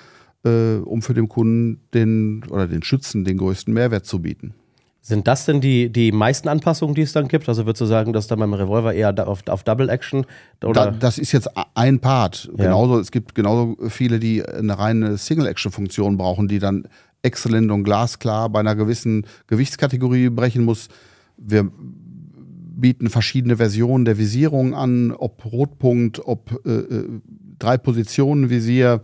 äh, 0.45 0.77
um 0.77 1.01
für 1.01 1.13
den 1.13 1.27
Kunden 1.27 1.81
den 1.93 2.43
oder 2.49 2.67
den 2.67 2.81
Schützen 2.81 3.25
den 3.25 3.37
größten 3.37 3.73
Mehrwert 3.73 4.05
zu 4.05 4.21
bieten. 4.21 4.53
Sind 5.01 5.27
das 5.27 5.45
denn 5.45 5.61
die, 5.61 5.89
die 5.89 6.11
meisten 6.11 6.49
Anpassungen, 6.49 6.93
die 6.93 7.01
es 7.01 7.13
dann 7.13 7.29
gibt? 7.29 7.47
Also 7.47 7.65
würdest 7.65 7.81
du 7.81 7.85
sagen, 7.85 8.11
dass 8.11 8.27
dann 8.27 8.39
beim 8.39 8.53
Revolver 8.53 8.93
eher 8.93 9.27
auf, 9.27 9.47
auf 9.47 9.63
Double 9.63 9.89
Action? 9.89 10.25
Oder? 10.63 10.87
Da, 10.87 10.91
das 10.91 11.17
ist 11.17 11.31
jetzt 11.31 11.49
ein 11.73 11.99
Part. 11.99 12.49
Ja. 12.57 12.65
Genauso, 12.65 12.99
es 12.99 13.11
gibt 13.11 13.33
genauso 13.33 13.77
viele, 13.89 14.19
die 14.19 14.43
eine 14.45 14.77
reine 14.77 15.17
Single-Action-Funktion 15.17 16.17
brauchen, 16.17 16.47
die 16.47 16.59
dann 16.59 16.87
exzellent 17.21 17.71
und 17.71 17.83
glasklar 17.83 18.49
bei 18.49 18.59
einer 18.59 18.75
gewissen 18.75 19.25
Gewichtskategorie 19.47 20.29
brechen 20.29 20.65
muss. 20.65 20.89
Wir 21.37 21.69
bieten 21.71 23.09
verschiedene 23.09 23.57
Versionen 23.57 24.05
der 24.05 24.17
Visierung 24.17 24.73
an, 24.73 25.11
ob 25.11 25.45
Rotpunkt, 25.45 26.25
ob 26.25 26.61
äh, 26.65 26.71
äh 26.71 27.19
drei 27.59 27.77
Positionen 27.77 28.49
Visier, 28.49 29.01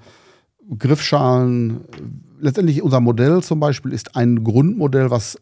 Griffschalen. 0.79 1.81
Letztendlich 2.39 2.81
unser 2.81 3.01
Modell 3.01 3.43
zum 3.43 3.59
Beispiel 3.59 3.91
ist 3.91 4.15
ein 4.15 4.45
Grundmodell, 4.45 5.11
was 5.11 5.37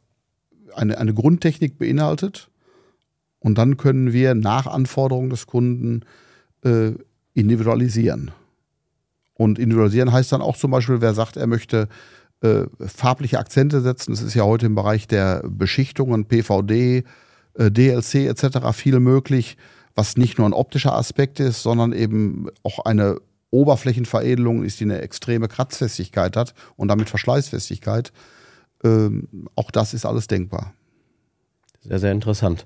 eine, 0.76 0.98
eine 0.98 1.14
Grundtechnik 1.14 1.78
beinhaltet. 1.78 2.50
Und 3.40 3.58
dann 3.58 3.78
können 3.78 4.14
wir 4.14 4.36
nach 4.36 4.68
Anforderungen 4.68 5.30
des 5.30 5.48
Kunden 5.48 6.04
äh, 6.64 6.92
individualisieren. 7.34 8.32
Und 9.34 9.60
individualisieren 9.60 10.12
heißt 10.12 10.32
dann 10.32 10.42
auch 10.42 10.56
zum 10.56 10.72
Beispiel, 10.72 11.02
wer 11.02 11.14
sagt, 11.14 11.38
er 11.38 11.48
möchte 11.48 11.90
äh, 12.42 12.64
farbliche 12.80 13.40
Akzente 13.40 13.82
setzen. 13.82 14.12
Das 14.12 14.22
ist 14.22 14.34
ja 14.34 14.44
heute 14.44 14.66
im 14.66 14.76
Bereich 14.76 15.08
der 15.08 15.44
Beschichtungen, 15.46 16.26
PVD, 16.26 17.04
äh, 17.56 17.72
DLC 17.72 18.16
etc. 18.28 18.72
viel 18.74 19.00
möglich, 19.00 19.58
was 19.96 20.18
nicht 20.18 20.38
nur 20.38 20.48
ein 20.48 20.54
optischer 20.54 20.96
Aspekt 20.96 21.40
ist, 21.40 21.64
sondern 21.64 21.94
eben 21.94 22.48
auch 22.64 22.80
eine 22.86 23.20
Oberflächenveredelung 23.52 24.64
ist, 24.64 24.80
die 24.80 24.86
eine 24.86 25.02
extreme 25.02 25.48
Kratzfestigkeit 25.48 26.36
hat 26.36 26.54
und 26.76 26.88
damit 26.88 27.10
Verschleißfestigkeit. 27.10 28.12
Ähm, 28.84 29.48
auch 29.56 29.72
das 29.72 29.94
ist 29.94 30.06
alles 30.06 30.28
denkbar. 30.28 30.74
Sehr, 31.82 32.00
sehr 32.00 32.12
interessant. 32.12 32.66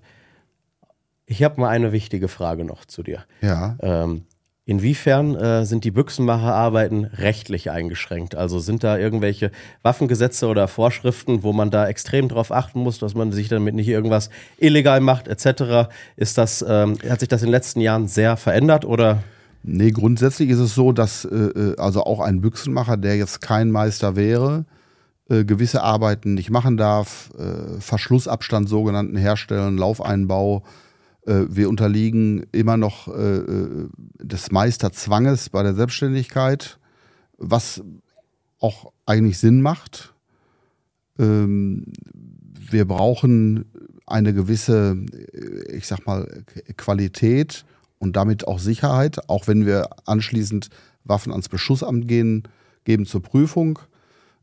Ich 1.26 1.44
habe 1.44 1.60
mal 1.60 1.70
eine 1.70 1.92
wichtige 1.92 2.28
Frage 2.28 2.64
noch 2.64 2.86
zu 2.86 3.04
dir. 3.04 3.24
Ja. 3.42 3.78
Ähm, 3.82 4.24
inwiefern 4.66 5.36
äh, 5.36 5.66
sind 5.66 5.84
die 5.84 5.92
Büchsenmacherarbeiten 5.92 7.06
rechtlich 7.06 7.70
eingeschränkt? 7.70 8.36
Also 8.36 8.60
sind 8.60 8.84
da 8.84 8.98
irgendwelche 8.98 9.52
Waffengesetze 9.82 10.48
oder 10.48 10.68
Vorschriften, 10.68 11.44
wo 11.44 11.52
man 11.54 11.72
da 11.72 11.88
extrem 11.88 12.30
drauf 12.30 12.52
achten 12.52 12.80
muss, 12.80 13.00
dass 13.00 13.16
man 13.16 13.32
sich 13.32 13.50
damit 13.50 13.76
nicht 13.76 13.90
irgendwas 13.90 14.30
illegal 14.58 15.02
macht, 15.02 15.28
etc.? 15.28 15.90
Ist 16.16 16.38
das, 16.38 16.64
ähm, 16.68 16.98
hat 17.10 17.20
sich 17.20 17.30
das 17.30 17.42
in 17.42 17.48
den 17.48 17.54
letzten 17.54 17.82
Jahren 17.82 18.08
sehr 18.08 18.38
verändert 18.38 18.86
oder? 18.86 19.24
Nee, 19.64 19.92
grundsätzlich 19.92 20.50
ist 20.50 20.60
es 20.60 20.76
so, 20.76 20.94
dass 20.94 21.26
äh, 21.26 21.36
äh 21.36 21.76
also 21.78 22.04
auch 22.04 22.22
ein 22.22 22.40
Büchsenmacher, 22.40 22.96
der 22.96 23.18
jetzt 23.18 23.42
kein 23.42 23.70
Meister 23.70 24.16
wäre, 24.16 24.66
äh, 25.30 25.44
gewisse 25.46 25.84
Arbeiten 25.84 26.34
nicht 26.34 26.50
machen 26.50 26.78
darf, 26.78 27.32
äh, 27.38 27.80
Verschlussabstand 27.80 28.70
sogenannten 28.70 29.18
herstellen, 29.18 29.78
Laufeinbau. 29.78 30.64
Äh, 31.26 31.46
wir 31.50 31.70
unterliegen 31.70 32.46
immer 32.52 32.78
noch 32.78 33.08
äh, 33.10 33.38
äh, 33.38 33.90
des 34.22 34.52
Meisterzwanges 34.52 35.50
bei 35.50 35.64
der 35.64 35.74
Selbstständigkeit, 35.74 36.80
was 37.38 37.84
auch 38.60 38.94
eigentlich 39.06 39.38
Sinn 39.38 39.62
macht. 39.62 40.14
Ähm, 41.20 41.86
wir 42.72 42.86
brauchen 42.86 43.66
eine 44.06 44.34
gewisse, 44.34 44.98
ich 45.70 45.88
sag 45.88 46.06
mal, 46.06 46.44
Qualität 46.78 47.66
und 48.00 48.16
damit 48.16 48.48
auch 48.48 48.60
Sicherheit, 48.60 49.30
auch 49.30 49.48
wenn 49.48 49.66
wir 49.66 49.90
anschließend 50.06 50.70
Waffen 51.04 51.32
ans 51.32 51.50
Beschussamt 51.50 52.08
gehen, 52.08 52.44
geben 52.86 53.06
zur 53.06 53.22
Prüfung. 53.22 53.80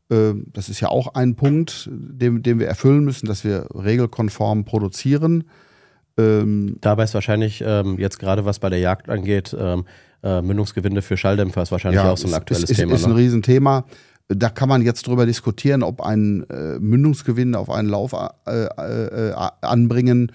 Ähm, 0.09 0.47
das 0.53 0.69
ist 0.69 0.79
ja 0.79 0.89
auch 0.89 1.13
ein 1.15 1.35
Punkt, 1.35 1.89
den, 1.91 2.43
den 2.43 2.59
wir 2.59 2.67
erfüllen 2.67 3.03
müssen, 3.03 3.25
dass 3.25 3.43
wir 3.43 3.67
regelkonform 3.73 4.65
produzieren. 4.65 5.45
Ähm, 6.17 6.77
Dabei 6.81 7.03
ist 7.03 7.13
wahrscheinlich 7.13 7.63
ähm, 7.65 7.97
jetzt 7.99 8.19
gerade, 8.19 8.45
was 8.45 8.59
bei 8.59 8.69
der 8.69 8.79
Jagd 8.79 9.09
angeht, 9.09 9.55
ähm, 9.57 9.85
äh, 10.23 10.41
Mündungsgewinde 10.41 11.01
für 11.01 11.17
Schalldämpfer 11.17 11.61
ist 11.61 11.71
wahrscheinlich 11.71 12.01
ja, 12.01 12.11
auch 12.11 12.17
so 12.17 12.27
ein 12.27 12.33
aktuelles 12.33 12.69
ist, 12.69 12.77
Thema. 12.77 12.93
Ist, 12.93 13.01
ist 13.01 13.05
ein 13.05 13.13
ne? 13.13 13.19
Riesenthema. 13.19 13.85
Da 14.27 14.49
kann 14.49 14.69
man 14.69 14.81
jetzt 14.81 15.05
drüber 15.05 15.25
diskutieren, 15.25 15.83
ob 15.83 16.01
ein 16.01 16.49
äh, 16.49 16.79
Mündungsgewinn 16.79 17.53
auf 17.53 17.69
einen 17.69 17.89
Lauf 17.89 18.13
äh, 18.47 18.65
äh, 18.65 19.33
anbringen 19.61 20.31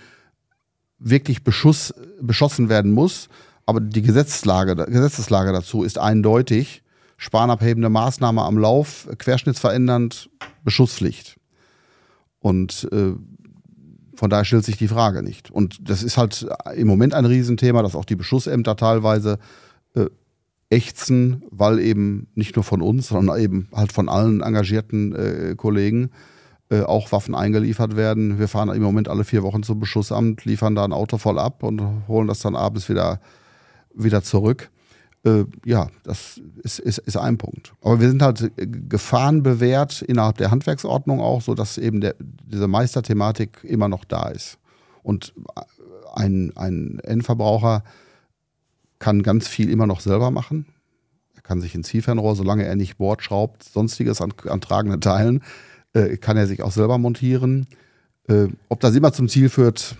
wirklich 1.00 1.42
Beschuss, 1.42 1.92
beschossen 2.20 2.68
werden 2.68 2.92
muss. 2.92 3.28
Aber 3.66 3.80
die 3.80 4.02
Gesetzeslage, 4.02 4.76
Gesetzeslage 4.76 5.52
dazu 5.52 5.82
ist 5.82 5.98
eindeutig. 5.98 6.82
Spanabhebende 7.22 7.90
Maßnahme 7.90 8.42
am 8.42 8.56
Lauf, 8.56 9.06
querschnittsverändernd, 9.18 10.30
Beschusspflicht. 10.64 11.36
Und 12.38 12.88
äh, 12.92 13.12
von 14.14 14.30
daher 14.30 14.46
stellt 14.46 14.64
sich 14.64 14.78
die 14.78 14.88
Frage 14.88 15.22
nicht. 15.22 15.50
Und 15.50 15.90
das 15.90 16.02
ist 16.02 16.16
halt 16.16 16.48
im 16.74 16.88
Moment 16.88 17.12
ein 17.12 17.26
Riesenthema, 17.26 17.82
dass 17.82 17.94
auch 17.94 18.06
die 18.06 18.16
Beschussämter 18.16 18.74
teilweise 18.74 19.38
äh, 19.94 20.06
ächzen, 20.70 21.42
weil 21.50 21.78
eben 21.80 22.28
nicht 22.34 22.56
nur 22.56 22.64
von 22.64 22.80
uns, 22.80 23.08
sondern 23.08 23.38
eben 23.38 23.68
halt 23.74 23.92
von 23.92 24.08
allen 24.08 24.40
engagierten 24.40 25.14
äh, 25.14 25.54
Kollegen 25.56 26.12
äh, 26.70 26.80
auch 26.80 27.12
Waffen 27.12 27.34
eingeliefert 27.34 27.96
werden. 27.96 28.38
Wir 28.38 28.48
fahren 28.48 28.70
im 28.70 28.82
Moment 28.82 29.08
alle 29.08 29.24
vier 29.24 29.42
Wochen 29.42 29.62
zum 29.62 29.78
Beschussamt, 29.78 30.46
liefern 30.46 30.74
da 30.74 30.84
ein 30.84 30.94
Auto 30.94 31.18
voll 31.18 31.38
ab 31.38 31.62
und 31.64 31.82
holen 32.08 32.28
das 32.28 32.40
dann 32.40 32.56
abends 32.56 32.88
wieder, 32.88 33.20
wieder 33.94 34.22
zurück. 34.22 34.70
Äh, 35.24 35.44
ja, 35.64 35.88
das 36.02 36.40
ist, 36.62 36.78
ist, 36.78 36.98
ist 36.98 37.16
ein 37.16 37.36
Punkt. 37.36 37.72
Aber 37.82 38.00
wir 38.00 38.08
sind 38.08 38.22
halt 38.22 38.52
gefahrenbewährt 38.56 40.02
innerhalb 40.02 40.38
der 40.38 40.50
Handwerksordnung 40.50 41.20
auch, 41.20 41.42
sodass 41.42 41.78
eben 41.78 42.00
der, 42.00 42.14
diese 42.18 42.68
Meisterthematik 42.68 43.62
immer 43.64 43.88
noch 43.88 44.04
da 44.04 44.28
ist. 44.28 44.58
Und 45.02 45.34
ein, 46.14 46.52
ein 46.56 47.00
Endverbraucher 47.00 47.84
kann 48.98 49.22
ganz 49.22 49.48
viel 49.48 49.70
immer 49.70 49.86
noch 49.86 50.00
selber 50.00 50.30
machen. 50.30 50.66
Er 51.34 51.42
kann 51.42 51.60
sich 51.60 51.74
ein 51.74 51.84
Zielfernrohr, 51.84 52.36
solange 52.36 52.64
er 52.64 52.76
nicht 52.76 52.98
Bord 52.98 53.22
schraubt, 53.22 53.62
sonstiges 53.62 54.20
an, 54.20 54.32
an 54.46 54.60
tragenden 54.60 55.00
Teilen, 55.00 55.42
äh, 55.92 56.16
kann 56.16 56.36
er 56.36 56.46
sich 56.46 56.62
auch 56.62 56.72
selber 56.72 56.98
montieren. 56.98 57.66
Äh, 58.28 58.48
ob 58.68 58.80
das 58.80 58.94
immer 58.94 59.12
zum 59.12 59.28
Ziel 59.28 59.48
führt, 59.48 59.96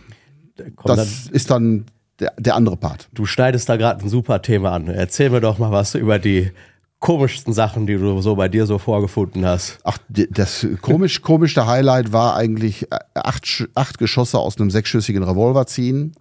das 0.56 1.24
dann 1.24 1.34
ist 1.34 1.50
dann 1.50 1.86
der, 2.20 2.32
der 2.38 2.54
andere 2.54 2.76
Part. 2.76 3.08
Du 3.12 3.26
schneidest 3.26 3.68
da 3.68 3.76
gerade 3.76 4.04
ein 4.04 4.08
super 4.08 4.42
Thema 4.42 4.72
an. 4.72 4.88
Erzähl 4.88 5.30
mir 5.30 5.40
doch 5.40 5.58
mal 5.58 5.72
was 5.72 5.94
über 5.94 6.18
die 6.18 6.52
komischsten 7.00 7.54
Sachen, 7.54 7.86
die 7.86 7.96
du 7.96 8.20
so 8.20 8.36
bei 8.36 8.48
dir 8.48 8.66
so 8.66 8.78
vorgefunden 8.78 9.44
hast. 9.46 9.78
Ach, 9.84 9.98
das 10.08 10.66
komisch, 10.82 11.22
komischste 11.22 11.66
Highlight 11.66 12.12
war 12.12 12.36
eigentlich 12.36 12.92
äh, 12.92 12.98
acht, 13.14 13.68
acht 13.74 13.98
Geschosse 13.98 14.38
aus 14.38 14.58
einem 14.58 14.70
sechsschüssigen 14.70 15.22
Revolver 15.22 15.66
ziehen. 15.66 16.12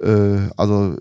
Äh, 0.00 0.50
also 0.58 0.96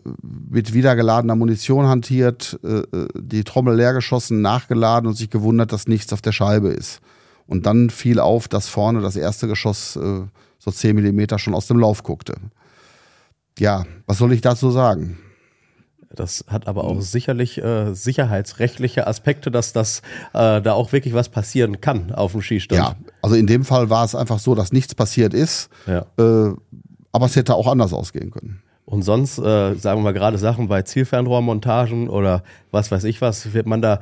mit 0.50 0.74
wiedergeladener 0.74 1.36
Munition 1.36 1.88
hantiert, 1.88 2.58
äh, 2.64 2.84
die 3.16 3.44
Trommel 3.44 3.76
leer 3.76 3.94
geschossen, 3.94 4.42
nachgeladen 4.42 5.08
und 5.10 5.16
sich 5.16 5.30
gewundert, 5.30 5.74
dass 5.74 5.88
nichts 5.88 6.14
auf 6.14 6.22
der 6.22 6.32
Scheibe 6.32 6.70
ist. 6.70 7.02
Und 7.48 7.66
dann 7.66 7.90
fiel 7.90 8.20
auf, 8.20 8.48
dass 8.48 8.70
vorne 8.70 9.02
das 9.02 9.18
erste 9.18 9.48
Geschoss 9.48 9.94
so 9.94 10.72
zehn 10.72 10.96
Millimeter 10.96 11.38
schon 11.38 11.54
aus 11.54 11.68
dem 11.68 11.78
Lauf 11.78 12.02
guckte 12.02 12.34
ja, 13.60 13.86
was 14.06 14.18
soll 14.18 14.34
ich 14.34 14.42
dazu 14.42 14.72
sagen? 14.72 15.18
Das 16.16 16.46
hat 16.48 16.68
aber 16.68 16.86
auch 16.86 17.02
sicherlich 17.02 17.62
äh, 17.62 17.94
sicherheitsrechtliche 17.94 19.06
Aspekte, 19.06 19.52
dass 19.52 19.74
das 19.74 20.00
äh, 20.34 20.62
da 20.62 20.74
auch 20.74 20.94
wirklich 20.94 21.14
was 21.14 21.30
passieren 21.30 21.82
kann 21.82 22.14
auf 22.14 22.32
dem 22.32 22.42
Skistand. 22.42 22.80
Ja, 22.80 22.96
also 23.22 23.36
in 23.36 23.48
dem 23.48 23.66
Fall 23.66 23.90
war 23.90 24.06
es 24.06 24.16
einfach 24.16 24.40
so, 24.40 24.56
dass 24.56 24.72
nichts 24.72 24.96
passiert 24.96 25.34
ist. 25.34 25.70
Ja. 25.88 26.06
Äh, 26.18 26.54
aber 27.12 27.26
es 27.26 27.36
hätte 27.36 27.56
auch 27.56 27.68
anders 27.68 27.92
ausgehen 27.92 28.32
können. 28.32 28.62
Und 28.86 29.02
sonst, 29.02 29.40
äh, 29.40 29.74
sagen 29.76 30.00
wir 30.00 30.04
mal 30.04 30.14
gerade 30.14 30.38
Sachen 30.38 30.68
bei 30.68 30.84
Zielfernrohrmontagen 30.84 32.08
oder 32.08 32.44
was 32.72 32.92
weiß 32.92 33.04
ich 33.06 33.20
was, 33.22 33.54
wird 33.54 33.66
man 33.66 33.82
da 33.82 34.00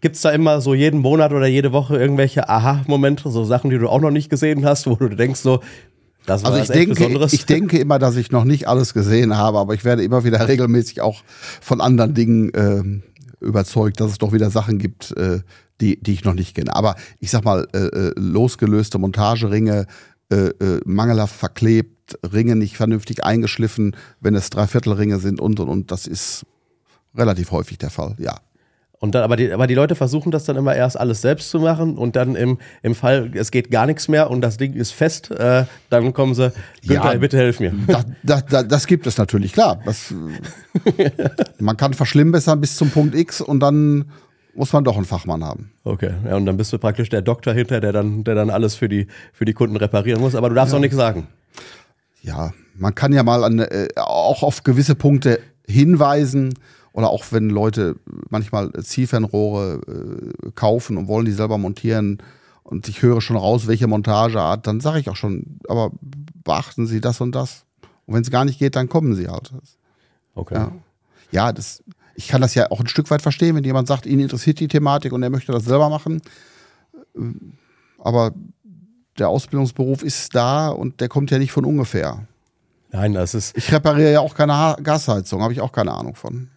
Gibt 0.00 0.14
es 0.14 0.22
da 0.22 0.30
immer 0.30 0.60
so 0.60 0.74
jeden 0.74 1.00
Monat 1.00 1.32
oder 1.32 1.46
jede 1.46 1.72
Woche 1.72 1.96
irgendwelche 1.96 2.48
Aha-Momente, 2.48 3.28
so 3.30 3.44
Sachen, 3.44 3.70
die 3.70 3.78
du 3.78 3.88
auch 3.88 4.00
noch 4.00 4.12
nicht 4.12 4.30
gesehen 4.30 4.64
hast, 4.64 4.86
wo 4.86 4.94
du 4.94 5.08
denkst 5.08 5.40
so, 5.40 5.60
das 6.26 6.44
war 6.44 6.52
also 6.52 6.62
ich 6.62 6.68
denke, 6.68 6.94
Besonderes. 6.94 7.32
ich 7.32 7.46
denke 7.46 7.78
immer, 7.78 7.98
dass 7.98 8.16
ich 8.16 8.30
noch 8.30 8.44
nicht 8.44 8.68
alles 8.68 8.94
gesehen 8.94 9.36
habe, 9.36 9.58
aber 9.58 9.74
ich 9.74 9.84
werde 9.84 10.04
immer 10.04 10.24
wieder 10.24 10.46
regelmäßig 10.48 11.00
auch 11.00 11.22
von 11.60 11.80
anderen 11.80 12.14
Dingen 12.14 12.54
äh, 12.54 13.44
überzeugt, 13.44 14.00
dass 14.00 14.12
es 14.12 14.18
doch 14.18 14.32
wieder 14.32 14.50
Sachen 14.50 14.78
gibt, 14.78 15.16
äh, 15.16 15.40
die, 15.80 16.00
die 16.00 16.12
ich 16.12 16.24
noch 16.24 16.34
nicht 16.34 16.54
kenne. 16.54 16.74
Aber 16.74 16.96
ich 17.18 17.30
sag 17.30 17.44
mal, 17.44 17.66
äh, 17.72 17.78
äh 17.78 18.12
losgelöste 18.16 18.98
Montageringe, 18.98 19.86
äh, 20.30 20.36
äh, 20.36 20.80
mangelhaft 20.84 21.34
verklebt, 21.34 22.18
Ringe 22.32 22.56
nicht 22.56 22.76
vernünftig 22.76 23.24
eingeschliffen, 23.24 23.96
wenn 24.20 24.34
es 24.34 24.50
Dreiviertelringe 24.50 25.18
sind 25.20 25.40
und 25.40 25.60
und 25.60 25.68
und. 25.68 25.90
Das 25.90 26.06
ist 26.06 26.44
relativ 27.14 27.50
häufig 27.50 27.78
der 27.78 27.90
Fall, 27.90 28.16
ja. 28.18 28.40
Und 29.02 29.14
dann, 29.14 29.22
aber, 29.22 29.36
die, 29.36 29.50
aber 29.50 29.66
die 29.66 29.74
Leute 29.74 29.94
versuchen 29.94 30.30
das 30.30 30.44
dann 30.44 30.56
immer 30.56 30.76
erst 30.76 31.00
alles 31.00 31.22
selbst 31.22 31.48
zu 31.48 31.58
machen 31.58 31.96
und 31.96 32.16
dann 32.16 32.36
im, 32.36 32.58
im 32.82 32.94
Fall, 32.94 33.30
es 33.32 33.50
geht 33.50 33.70
gar 33.70 33.86
nichts 33.86 34.08
mehr 34.08 34.30
und 34.30 34.42
das 34.42 34.58
Ding 34.58 34.74
ist 34.74 34.92
fest, 34.92 35.30
äh, 35.30 35.64
dann 35.88 36.12
kommen 36.12 36.34
sie, 36.34 36.52
Günther, 36.86 37.14
ja, 37.14 37.18
bitte 37.18 37.38
helf 37.38 37.60
mir. 37.60 37.72
Das, 37.86 38.04
das, 38.22 38.44
das, 38.44 38.68
das 38.68 38.86
gibt 38.86 39.06
es 39.06 39.16
natürlich, 39.16 39.54
klar. 39.54 39.80
Das, 39.86 40.12
man 41.58 41.78
kann 41.78 41.94
verschlimmbessern 41.94 42.60
bis 42.60 42.76
zum 42.76 42.90
Punkt 42.90 43.14
X 43.14 43.40
und 43.40 43.60
dann 43.60 44.04
muss 44.54 44.70
man 44.74 44.84
doch 44.84 44.96
einen 44.96 45.06
Fachmann 45.06 45.42
haben. 45.44 45.72
Okay, 45.84 46.10
ja, 46.26 46.36
und 46.36 46.44
dann 46.44 46.58
bist 46.58 46.70
du 46.70 46.78
praktisch 46.78 47.08
der 47.08 47.22
Doktor 47.22 47.54
hinter, 47.54 47.80
der 47.80 47.92
dann, 47.92 48.22
der 48.24 48.34
dann 48.34 48.50
alles 48.50 48.74
für 48.74 48.90
die, 48.90 49.06
für 49.32 49.46
die 49.46 49.54
Kunden 49.54 49.76
reparieren 49.76 50.20
muss, 50.20 50.34
aber 50.34 50.50
du 50.50 50.54
darfst 50.54 50.72
ja. 50.74 50.76
auch 50.76 50.82
nichts 50.82 50.96
sagen. 50.96 51.26
Ja, 52.22 52.52
man 52.74 52.94
kann 52.94 53.14
ja 53.14 53.22
mal 53.22 53.44
an, 53.44 53.60
äh, 53.60 53.88
auch 53.96 54.42
auf 54.42 54.62
gewisse 54.62 54.94
Punkte 54.94 55.40
hinweisen 55.66 56.52
oder 56.92 57.10
auch 57.10 57.24
wenn 57.30 57.50
Leute 57.50 57.96
manchmal 58.28 58.72
Zielfernrohre 58.72 59.80
äh, 59.86 60.50
kaufen 60.52 60.96
und 60.96 61.08
wollen 61.08 61.26
die 61.26 61.32
selber 61.32 61.58
montieren 61.58 62.22
und 62.62 62.88
ich 62.88 63.02
höre 63.02 63.20
schon 63.20 63.36
raus, 63.36 63.66
welche 63.66 63.86
Montageart, 63.86 64.66
dann 64.66 64.80
sage 64.80 65.00
ich 65.00 65.08
auch 65.08 65.16
schon, 65.16 65.58
aber 65.68 65.92
beachten 66.44 66.86
Sie 66.86 67.00
das 67.00 67.20
und 67.20 67.32
das. 67.32 67.64
Und 68.06 68.14
wenn 68.14 68.22
es 68.22 68.30
gar 68.30 68.44
nicht 68.44 68.58
geht, 68.58 68.76
dann 68.76 68.88
kommen 68.88 69.14
Sie 69.14 69.28
halt. 69.28 69.52
Okay. 70.34 70.54
Ja, 70.54 70.72
ja 71.30 71.52
das, 71.52 71.82
ich 72.14 72.28
kann 72.28 72.40
das 72.40 72.54
ja 72.54 72.70
auch 72.70 72.80
ein 72.80 72.88
Stück 72.88 73.10
weit 73.10 73.22
verstehen, 73.22 73.56
wenn 73.56 73.64
jemand 73.64 73.88
sagt, 73.88 74.06
ihn 74.06 74.20
interessiert 74.20 74.60
die 74.60 74.68
Thematik 74.68 75.12
und 75.12 75.22
er 75.22 75.30
möchte 75.30 75.52
das 75.52 75.64
selber 75.64 75.88
machen. 75.88 76.20
Aber 77.98 78.32
der 79.18 79.28
Ausbildungsberuf 79.28 80.02
ist 80.02 80.34
da 80.34 80.68
und 80.68 81.00
der 81.00 81.08
kommt 81.08 81.30
ja 81.30 81.38
nicht 81.38 81.52
von 81.52 81.64
ungefähr. 81.64 82.26
Nein, 82.92 83.14
das 83.14 83.34
ist. 83.34 83.56
Ich 83.56 83.72
repariere 83.72 84.12
ja 84.12 84.20
auch 84.20 84.34
keine 84.34 84.76
Gasheizung, 84.82 85.42
habe 85.42 85.52
ich 85.52 85.60
auch 85.60 85.72
keine 85.72 85.92
Ahnung 85.92 86.14
von. 86.14 86.48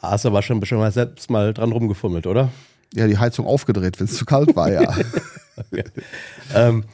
Hast 0.00 0.24
du 0.24 0.28
aber 0.28 0.42
schon 0.42 0.60
bestimmt 0.60 0.80
mal 0.80 0.92
selbst 0.92 1.30
mal 1.30 1.52
dran 1.52 1.72
rumgefummelt, 1.72 2.26
oder? 2.26 2.50
Ja, 2.94 3.06
die 3.06 3.18
Heizung 3.18 3.46
aufgedreht, 3.46 3.98
wenn 4.00 4.06
es 4.06 4.16
zu 4.16 4.24
kalt 4.24 4.54
war, 4.56 4.70
ja. 4.70 4.82
okay. 5.56 5.84
ähm, 6.54 6.84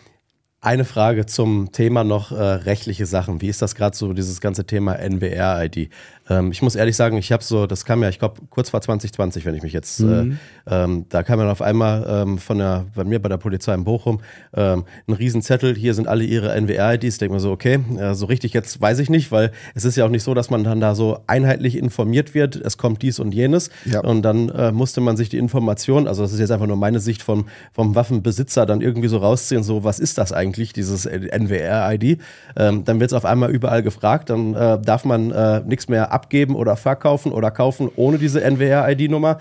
eine 0.61 0.87
Frage 0.87 1.27
zum 1.27 1.73
Thema 1.73 2.05
noch 2.05 2.33
äh, 2.33 2.43
rechtliche 2.43 3.05
Sachen. 3.05 3.43
Wie 3.43 3.49
ist 3.49 3.61
das 3.61 3.75
gerade 3.75 3.95
so, 3.95 4.12
dieses 4.14 4.40
ganze 4.40 4.64
Thema 4.64 4.95
NWR-ID? 4.95 5.90
Ähm, 6.29 6.53
ich 6.53 6.63
muss 6.63 6.75
ehrlich 6.75 6.97
sagen, 6.97 7.17
ich 7.17 7.33
habe 7.33 7.43
so, 7.43 7.67
das 7.67 7.85
kam 7.85 8.03
ja, 8.03 8.09
ich 8.09 8.19
glaube, 8.19 8.41
kurz 8.51 8.71
vor 8.71 8.81
2020, 8.81 9.45
wenn 9.45 9.55
ich 9.55 9.63
mich 9.63 9.73
jetzt, 9.73 10.01
äh, 10.01 10.05
mhm. 10.05 10.39
äh, 10.67 10.85
ähm, 10.85 11.07
da 11.09 11.23
kam 11.23 11.39
dann 11.39 11.49
auf 11.49 11.61
einmal 11.61 12.07
ähm, 12.09 12.39
von 12.39 12.59
der, 12.59 12.87
bei 12.95 13.05
mir 13.05 13.21
bei 13.21 13.29
der 13.29 13.37
Polizei 13.37 13.75
in 13.75 13.85
Bochum 13.85 14.21
ähm, 14.55 14.85
ein 15.07 15.13
Riesenzettel, 15.13 15.75
hier 15.75 15.95
sind 15.95 16.09
alle 16.09 16.25
ihre 16.25 16.55
NWR-IDs. 16.55 17.19
Denke 17.19 17.35
mir 17.35 17.41
so, 17.41 17.53
okay, 17.53 17.81
äh, 17.99 18.15
so 18.15 18.27
richtig 18.27 18.55
jetzt 18.55 18.81
weiß 18.81 18.99
ich 19.01 19.11
nicht, 19.11 19.33
weil 19.33 19.53
es 19.75 19.85
ist 19.85 19.97
ja 19.97 20.07
auch 20.07 20.11
nicht 20.11 20.23
so, 20.23 20.35
dass 20.35 20.51
man 20.51 20.65
dann 20.65 20.81
da 20.81 20.95
so 20.95 21.19
einheitlich 21.27 21.77
informiert 21.77 22.35
wird, 22.35 22.57
es 22.57 22.79
kommt 22.79 23.03
dies 23.03 23.19
und 23.19 23.35
jenes. 23.35 23.71
Ja. 23.85 24.01
Und 24.01 24.23
dann 24.23 24.49
äh, 24.49 24.73
musste 24.73 25.01
man 25.01 25.17
sich 25.17 25.29
die 25.29 25.39
Information, 25.39 26.09
also 26.09 26.23
das 26.23 26.33
ist 26.33 26.41
jetzt 26.41 26.51
einfach 26.51 26.67
nur 26.67 26.77
meine 26.77 27.01
Sicht 27.01 27.23
vom, 27.23 27.47
vom 27.73 27.95
Waffenbesitzer, 27.95 28.65
dann 28.65 28.81
irgendwie 28.81 29.09
so 29.09 29.19
rausziehen, 29.19 29.63
so, 29.63 29.85
was 29.85 29.99
ist 29.99 30.17
das 30.17 30.33
eigentlich, 30.33 30.73
dieses 30.73 31.05
NWR-ID? 31.05 32.21
Ähm, 32.57 32.85
dann 32.85 33.01
wird 33.01 33.11
es 33.11 33.15
auf 33.15 33.25
einmal 33.25 33.51
überall 33.51 33.83
gefragt, 33.83 34.31
dann 34.31 34.55
äh, 34.55 34.81
darf 34.81 35.05
man 35.05 35.31
äh, 35.31 35.61
nichts 35.61 35.89
mehr 35.89 36.13
abgeben 36.14 36.55
oder 36.55 36.77
verkaufen 36.77 37.33
oder 37.33 37.50
kaufen 37.50 37.90
ohne 37.96 38.18
diese 38.18 38.42
NWR-ID-Nummer. 38.42 39.38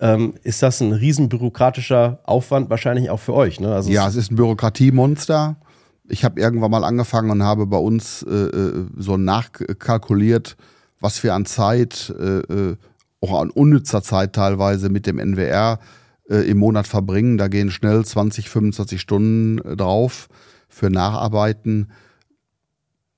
Ähm, 0.00 0.34
ist 0.42 0.62
das 0.62 0.80
ein 0.80 0.92
riesen 0.92 1.28
bürokratischer 1.28 2.20
Aufwand 2.24 2.70
wahrscheinlich 2.70 3.10
auch 3.10 3.20
für 3.20 3.34
euch? 3.34 3.60
Ne? 3.60 3.74
Also 3.74 3.90
ja, 3.90 4.08
es 4.08 4.16
ist 4.16 4.32
ein 4.32 4.36
Bürokratiemonster. 4.36 5.56
Ich 6.08 6.24
habe 6.24 6.40
irgendwann 6.40 6.70
mal 6.70 6.84
angefangen 6.84 7.30
und 7.30 7.42
habe 7.42 7.66
bei 7.66 7.76
uns 7.76 8.22
äh, 8.22 8.30
äh 8.30 8.86
so 8.96 9.16
nachkalkuliert, 9.16 10.56
was 11.00 11.22
wir 11.22 11.34
an 11.34 11.44
Zeit, 11.44 12.12
äh, 12.18 12.38
äh, 12.38 12.76
auch 13.20 13.40
an 13.40 13.50
unnützer 13.50 14.02
Zeit 14.02 14.32
teilweise 14.32 14.88
mit 14.88 15.06
dem 15.06 15.18
NWR 15.18 15.78
äh, 16.28 16.48
im 16.50 16.58
Monat 16.58 16.86
verbringen. 16.86 17.38
Da 17.38 17.48
gehen 17.48 17.70
schnell 17.70 18.04
20, 18.04 18.48
25 18.48 19.00
Stunden 19.00 19.58
äh, 19.58 19.76
drauf 19.76 20.28
für 20.68 20.90
Nacharbeiten 20.90 21.92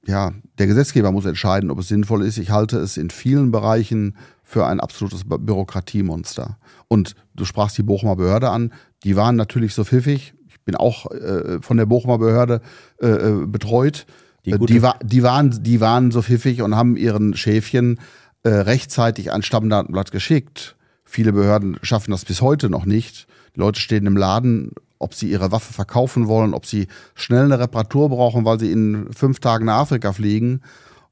ja, 0.06 0.32
der 0.58 0.66
Gesetzgeber 0.66 1.12
muss 1.12 1.24
entscheiden, 1.24 1.70
ob 1.70 1.78
es 1.78 1.88
sinnvoll 1.88 2.24
ist. 2.24 2.38
Ich 2.38 2.50
halte 2.50 2.78
es 2.78 2.96
in 2.96 3.10
vielen 3.10 3.50
Bereichen 3.50 4.16
für 4.42 4.66
ein 4.66 4.80
absolutes 4.80 5.22
Bürokratiemonster. 5.24 6.58
Und 6.88 7.14
du 7.34 7.44
sprachst 7.44 7.78
die 7.78 7.82
Bochumer 7.82 8.16
Behörde 8.16 8.50
an, 8.50 8.72
die 9.02 9.16
waren 9.16 9.36
natürlich 9.36 9.74
so 9.74 9.84
pfiffig. 9.84 10.34
Ich 10.48 10.60
bin 10.60 10.76
auch 10.76 11.10
äh, 11.10 11.60
von 11.60 11.76
der 11.76 11.86
Bochumer 11.86 12.18
Behörde 12.18 12.60
äh, 13.00 13.06
äh 13.06 13.46
betreut. 13.46 14.06
Die, 14.44 14.52
äh, 14.52 14.58
die, 14.58 14.80
die, 15.02 15.22
waren, 15.22 15.62
die 15.62 15.80
waren 15.80 16.10
so 16.10 16.22
pfiffig 16.22 16.62
und 16.62 16.76
haben 16.76 16.96
ihren 16.96 17.34
Schäfchen 17.34 17.98
äh, 18.42 18.50
rechtzeitig 18.50 19.32
ein 19.32 19.42
Stammdatenblatt 19.42 20.12
geschickt. 20.12 20.76
Viele 21.04 21.32
Behörden 21.32 21.78
schaffen 21.82 22.10
das 22.10 22.24
bis 22.24 22.40
heute 22.40 22.68
noch 22.68 22.84
nicht. 22.84 23.26
Die 23.56 23.60
Leute 23.60 23.80
stehen 23.80 24.06
im 24.06 24.16
Laden 24.16 24.72
ob 24.98 25.14
sie 25.14 25.30
ihre 25.30 25.52
Waffe 25.52 25.72
verkaufen 25.72 26.28
wollen, 26.28 26.54
ob 26.54 26.66
sie 26.66 26.88
schnell 27.14 27.44
eine 27.44 27.58
Reparatur 27.58 28.08
brauchen, 28.08 28.44
weil 28.44 28.58
sie 28.58 28.72
in 28.72 29.12
fünf 29.12 29.40
Tagen 29.40 29.66
nach 29.66 29.78
Afrika 29.78 30.12
fliegen 30.12 30.60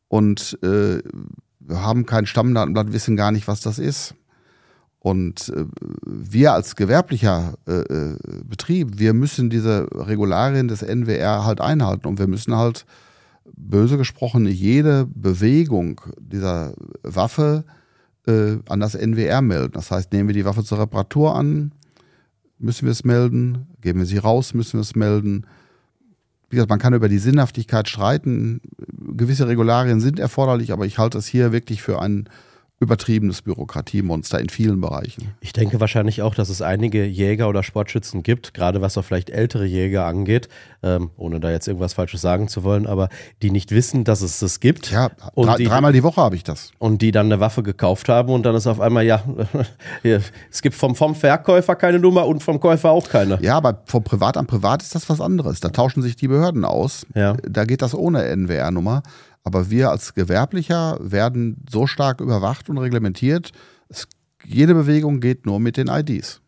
und 0.09 0.59
äh, 0.63 0.99
haben 1.71 2.07
kein 2.07 2.27
Stammdatenblatt, 2.27 2.93
wissen 2.93 3.17
gar 3.17 3.33
nicht, 3.33 3.49
was 3.49 3.61
das 3.61 3.79
ist. 3.79 4.15
Und 4.99 5.49
äh, 5.57 5.65
wir 6.07 6.53
als 6.53 6.77
gewerblicher 6.77 7.55
äh, 7.67 7.81
äh 7.81 8.17
Betrieb, 8.45 8.99
wir 8.99 9.15
müssen 9.15 9.51
diese 9.51 9.89
Regularien 9.93 10.69
des 10.69 10.83
NWR 10.83 11.45
halt 11.45 11.61
einhalten 11.61 12.07
und 12.07 12.21
wir 12.21 12.29
müssen 12.29 12.57
halt 12.57 12.87
böse 13.57 13.97
gesprochen 13.97 14.47
jede 14.47 15.07
Bewegung 15.07 16.01
dieser 16.19 16.75
Waffe 17.03 17.65
äh, 18.27 18.59
an 18.69 18.81
das 18.81 18.95
NWR 18.95 19.43
melden. 19.43 19.73
Das 19.73 19.91
heißt, 19.91 20.13
nehmen 20.13 20.29
wir 20.29 20.35
die 20.35 20.45
Waffe 20.45 20.63
zur 20.63 20.79
Reparatur 20.79 21.35
an, 21.35 21.73
müssen 22.63 22.87
wir 22.87 22.93
es 22.93 23.05
melden, 23.05 23.67
geben 23.81 23.99
wir 23.99 24.07
sie 24.07 24.19
raus, 24.19 24.55
müssen 24.55 24.75
wir 24.75 24.83
es 24.83 24.95
melden. 24.95 25.47
Wie 26.49 26.57
gesagt, 26.57 26.71
man 26.71 26.79
kann 26.79 26.95
über 26.95 27.09
die 27.09 27.19
Sinnhaftigkeit 27.19 27.89
streiten. 27.89 28.61
Gewisse 29.17 29.49
Regularien 29.49 30.01
sind 30.01 30.19
erforderlich, 30.19 30.73
aber 30.73 30.87
ich 30.87 30.99
halte 30.99 31.19
es 31.19 31.27
hier 31.27 31.53
wirklich 31.53 31.83
für 31.83 32.01
einen 32.01 32.29
übertriebenes 32.83 33.43
Bürokratiemonster 33.43 34.41
in 34.41 34.49
vielen 34.49 34.81
Bereichen. 34.81 35.35
Ich 35.41 35.53
denke 35.53 35.79
wahrscheinlich 35.79 36.21
auch, 36.21 36.35
dass 36.35 36.49
es 36.49 36.61
einige 36.63 37.05
Jäger 37.05 37.49
oder 37.49 37.63
Sportschützen 37.63 38.25
gibt, 38.25 38.55
gerade 38.55 38.83
was 38.83 38.99
auch 38.99 39.05
vielleicht 39.05 39.31
ältere 39.31 39.65
Jäger 39.65 40.05
angeht, 40.05 40.49
ähm, 40.83 41.11
ohne 41.17 41.39
da 41.39 41.53
jetzt 41.53 41.69
irgendwas 41.69 41.95
Falsches 41.95 42.21
sagen 42.21 42.49
zu 42.49 42.65
wollen, 42.65 42.87
aber 42.89 43.09
die 43.41 43.53
nicht 43.53 43.71
wissen, 43.71 44.03
dass 44.03 44.21
es 44.21 44.41
das 44.41 44.59
gibt. 44.59 44.91
Ja, 44.91 45.11
drei, 45.37 45.57
die, 45.57 45.65
dreimal 45.65 45.93
die 45.93 46.03
Woche 46.03 46.21
habe 46.21 46.35
ich 46.35 46.43
das. 46.43 46.73
Und 46.81 47.03
die 47.03 47.13
dann 47.13 47.27
eine 47.27 47.39
Waffe 47.39 47.63
gekauft 47.63 48.09
haben 48.09 48.33
und 48.33 48.45
dann 48.45 48.57
ist 48.57 48.67
auf 48.67 48.81
einmal, 48.81 49.05
ja, 49.05 49.23
es 50.03 50.61
gibt 50.61 50.75
vom, 50.75 50.97
vom 50.97 51.15
Verkäufer 51.15 51.77
keine 51.77 52.01
Nummer 52.01 52.27
und 52.27 52.43
vom 52.43 52.59
Käufer 52.59 52.91
auch 52.91 53.09
keine. 53.09 53.39
Ja, 53.41 53.57
aber 53.57 53.83
vom 53.85 54.03
Privat 54.03 54.37
an 54.37 54.49
Privat 54.49 54.83
ist 54.83 54.97
das 54.97 55.09
was 55.09 55.21
anderes. 55.21 55.61
Da 55.61 55.69
tauschen 55.69 56.03
sich 56.03 56.17
die 56.17 56.27
Behörden 56.27 56.65
aus. 56.65 57.07
Ja. 57.15 57.37
Da 57.49 57.65
geht 57.65 57.81
das 57.81 57.95
ohne 57.95 58.25
NWR-Nummer. 58.25 59.05
Aber 59.45 59.71
wir 59.71 59.91
als 59.91 60.15
Gewerblicher 60.15 60.99
werden 61.01 61.57
so 61.69 61.87
stark 61.87 62.21
überwacht 62.21 62.69
und 62.69 62.79
reglementiert. 62.79 63.53
Es, 63.89 64.07
jede 64.45 64.75
Bewegung 64.75 65.21
geht 65.21 65.47
nur 65.47 65.61
mit 65.61 65.77
den 65.77 65.89
IDs. 65.89 66.41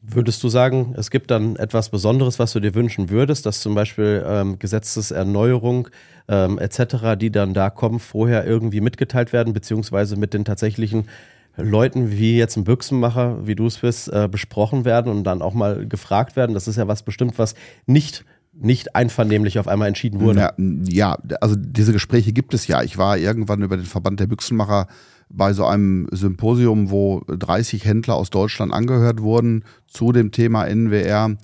Würdest 0.00 0.42
du 0.42 0.48
sagen, 0.48 0.94
es 0.96 1.10
gibt 1.10 1.30
dann 1.30 1.56
etwas 1.56 1.90
Besonderes, 1.90 2.38
was 2.38 2.52
du 2.52 2.60
dir 2.60 2.74
wünschen 2.74 3.10
würdest, 3.10 3.44
dass 3.44 3.60
zum 3.60 3.74
Beispiel 3.74 4.24
ähm, 4.26 4.58
Gesetzeserneuerung 4.58 5.88
ähm, 6.28 6.58
etc., 6.58 7.18
die 7.18 7.30
dann 7.30 7.52
da 7.52 7.68
kommen, 7.68 7.98
vorher 7.98 8.46
irgendwie 8.46 8.80
mitgeteilt 8.80 9.32
werden, 9.32 9.52
beziehungsweise 9.52 10.16
mit 10.16 10.34
den 10.34 10.44
tatsächlichen 10.44 11.08
Leuten 11.56 12.12
wie 12.12 12.38
jetzt 12.38 12.56
ein 12.56 12.64
Büchsenmacher, 12.64 13.46
wie 13.46 13.56
du 13.56 13.66
es 13.66 13.78
bist, 13.78 14.08
äh, 14.12 14.28
besprochen 14.30 14.84
werden 14.84 15.10
und 15.10 15.24
dann 15.24 15.42
auch 15.42 15.54
mal 15.54 15.86
gefragt 15.86 16.36
werden? 16.36 16.54
Das 16.54 16.68
ist 16.68 16.76
ja 16.76 16.86
was 16.86 17.02
bestimmt, 17.02 17.38
was 17.38 17.54
nicht 17.86 18.24
nicht 18.60 18.96
einvernehmlich 18.96 19.58
auf 19.58 19.68
einmal 19.68 19.88
entschieden 19.88 20.20
wurde. 20.20 20.40
Ja, 20.40 20.52
ja, 20.88 21.18
also 21.40 21.56
diese 21.56 21.92
Gespräche 21.92 22.32
gibt 22.32 22.54
es 22.54 22.66
ja. 22.66 22.82
Ich 22.82 22.98
war 22.98 23.16
irgendwann 23.16 23.62
über 23.62 23.76
den 23.76 23.86
Verband 23.86 24.20
der 24.20 24.26
Büchsenmacher 24.26 24.88
bei 25.28 25.52
so 25.52 25.66
einem 25.66 26.08
Symposium, 26.10 26.90
wo 26.90 27.22
30 27.28 27.84
Händler 27.84 28.14
aus 28.14 28.30
Deutschland 28.30 28.72
angehört 28.72 29.20
wurden 29.22 29.64
zu 29.86 30.12
dem 30.12 30.32
Thema 30.32 30.64
NWR. 30.66 31.36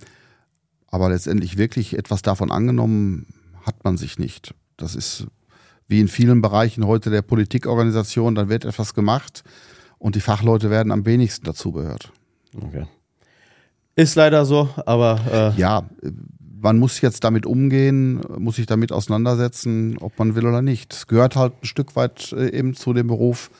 Aber 0.89 1.09
letztendlich 1.09 1.57
wirklich 1.57 1.97
etwas 1.97 2.23
davon 2.23 2.51
angenommen 2.51 3.27
hat 3.65 3.85
man 3.85 3.97
sich 3.97 4.19
nicht. 4.19 4.55
Das 4.77 4.95
ist 4.95 5.27
wie 5.87 6.01
in 6.01 6.09
vielen 6.09 6.41
Bereichen 6.41 6.87
heute 6.87 7.11
der 7.11 7.23
Politikorganisation, 7.23 8.35
dann 8.35 8.49
wird 8.49 8.65
etwas 8.65 8.95
gemacht 8.95 9.45
und 9.99 10.17
die 10.17 10.21
Fachleute 10.21 10.71
werden 10.71 10.93
am 10.93 11.05
wenigsten 11.05 11.45
dazu 11.45 11.73
gehört. 11.73 12.11
Okay. 12.57 12.87
Ist 13.97 14.17
leider 14.17 14.45
so, 14.45 14.69
aber. 14.87 15.53
Äh 15.57 15.61
ja, 15.61 15.85
man 16.65 16.79
muss 16.79 17.03
jetzt 17.03 17.23
damit 17.25 17.45
umgehen, 17.45 18.23
muss 18.39 18.57
sich 18.57 18.65
damit 18.65 18.91
auseinandersetzen, 18.91 19.99
ob 20.01 20.19
man 20.19 20.35
will 20.35 20.47
oder 20.47 20.63
nicht. 20.63 20.95
Es 20.95 21.07
gehört 21.07 21.37
halt 21.37 21.53
ein 21.63 21.67
Stück 21.67 21.95
weit 21.95 22.33
äh, 22.33 22.57
eben 22.57 22.75
zu 22.75 22.95
dem 22.95 23.07
Beruf, 23.07 23.51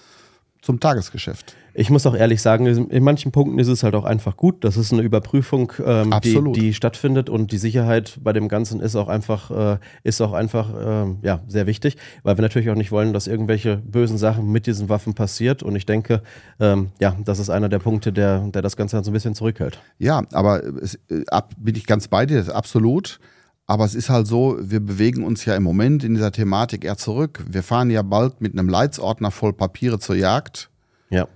zum 0.65 0.81
Tagesgeschäft. 0.81 1.55
Ich 1.77 1.91
muss 1.91 2.07
auch 2.07 2.15
ehrlich 2.15 2.41
sagen, 2.41 2.67
in 2.67 3.03
manchen 3.03 3.33
Punkten 3.33 3.59
ist 3.59 3.69
es 3.69 3.83
halt 3.83 3.95
auch 3.95 4.05
einfach 4.05 4.37
gut. 4.37 4.65
Das 4.65 4.77
ist 4.77 4.93
eine 4.93 5.03
Überprüfung, 5.03 5.73
ähm, 5.85 6.15
die, 6.23 6.53
die, 6.53 6.73
stattfindet 6.73 7.29
und 7.29 7.51
die 7.51 7.59
Sicherheit 7.59 8.19
bei 8.23 8.33
dem 8.33 8.49
Ganzen 8.49 8.81
ist 8.81 8.95
auch 8.95 9.09
einfach, 9.09 9.51
äh, 9.51 9.79
ist 10.05 10.21
auch 10.21 10.33
einfach 10.33 10.73
äh, 10.73 11.15
ja, 11.23 11.41
sehr 11.49 11.67
wichtig, 11.67 11.97
weil 12.23 12.39
wir 12.39 12.43
natürlich 12.43 12.71
auch 12.71 12.77
nicht 12.77 12.93
wollen, 12.93 13.13
dass 13.13 13.27
irgendwelche 13.27 13.77
bösen 13.77 14.19
Sachen 14.19 14.53
mit 14.53 14.67
diesen 14.67 14.89
Waffen 14.89 15.15
passiert. 15.15 15.63
Und 15.65 15.75
ich 15.75 15.85
denke, 15.85 16.23
ähm, 16.61 16.93
ja, 17.01 17.17
das 17.25 17.41
ist 17.41 17.51
einer 17.51 17.69
der 17.69 17.81
Punkte, 17.81 18.13
der, 18.13 18.39
der 18.47 18.63
das 18.63 18.77
Ganze 18.77 19.03
so 19.03 19.11
ein 19.11 19.13
bisschen 19.13 19.35
zurückhält. 19.35 19.81
Ja, 19.99 20.23
aber 20.33 20.63
es, 20.65 20.95
äh, 21.11 21.25
ab, 21.27 21.55
bin 21.59 21.75
ich 21.75 21.87
ganz 21.87 22.09
bei 22.09 22.25
dir, 22.25 22.55
absolut. 22.55 23.19
Aber 23.67 23.85
es 23.85 23.95
ist 23.95 24.11
halt 24.11 24.27
so, 24.27 24.59
wir 24.61 24.81
bewegen 24.81 25.25
uns 25.25 25.45
ja 25.45 25.57
im 25.57 25.63
Moment 25.63 26.05
in 26.05 26.15
dieser 26.15 26.33
Thematik 26.33 26.85
eher 26.85 26.99
zurück. 26.99 27.43
Wir 27.49 27.63
fahren 27.63 27.91
ja 27.91 28.03
bald 28.03 28.41
mit 28.41 28.53
einem 28.53 28.69
Leitsordner 28.69 29.31
voll 29.31 29.55
Papiere 29.55 29.99
zur 29.99 30.17
Jagd. 30.17 30.71
Ja 31.11 31.27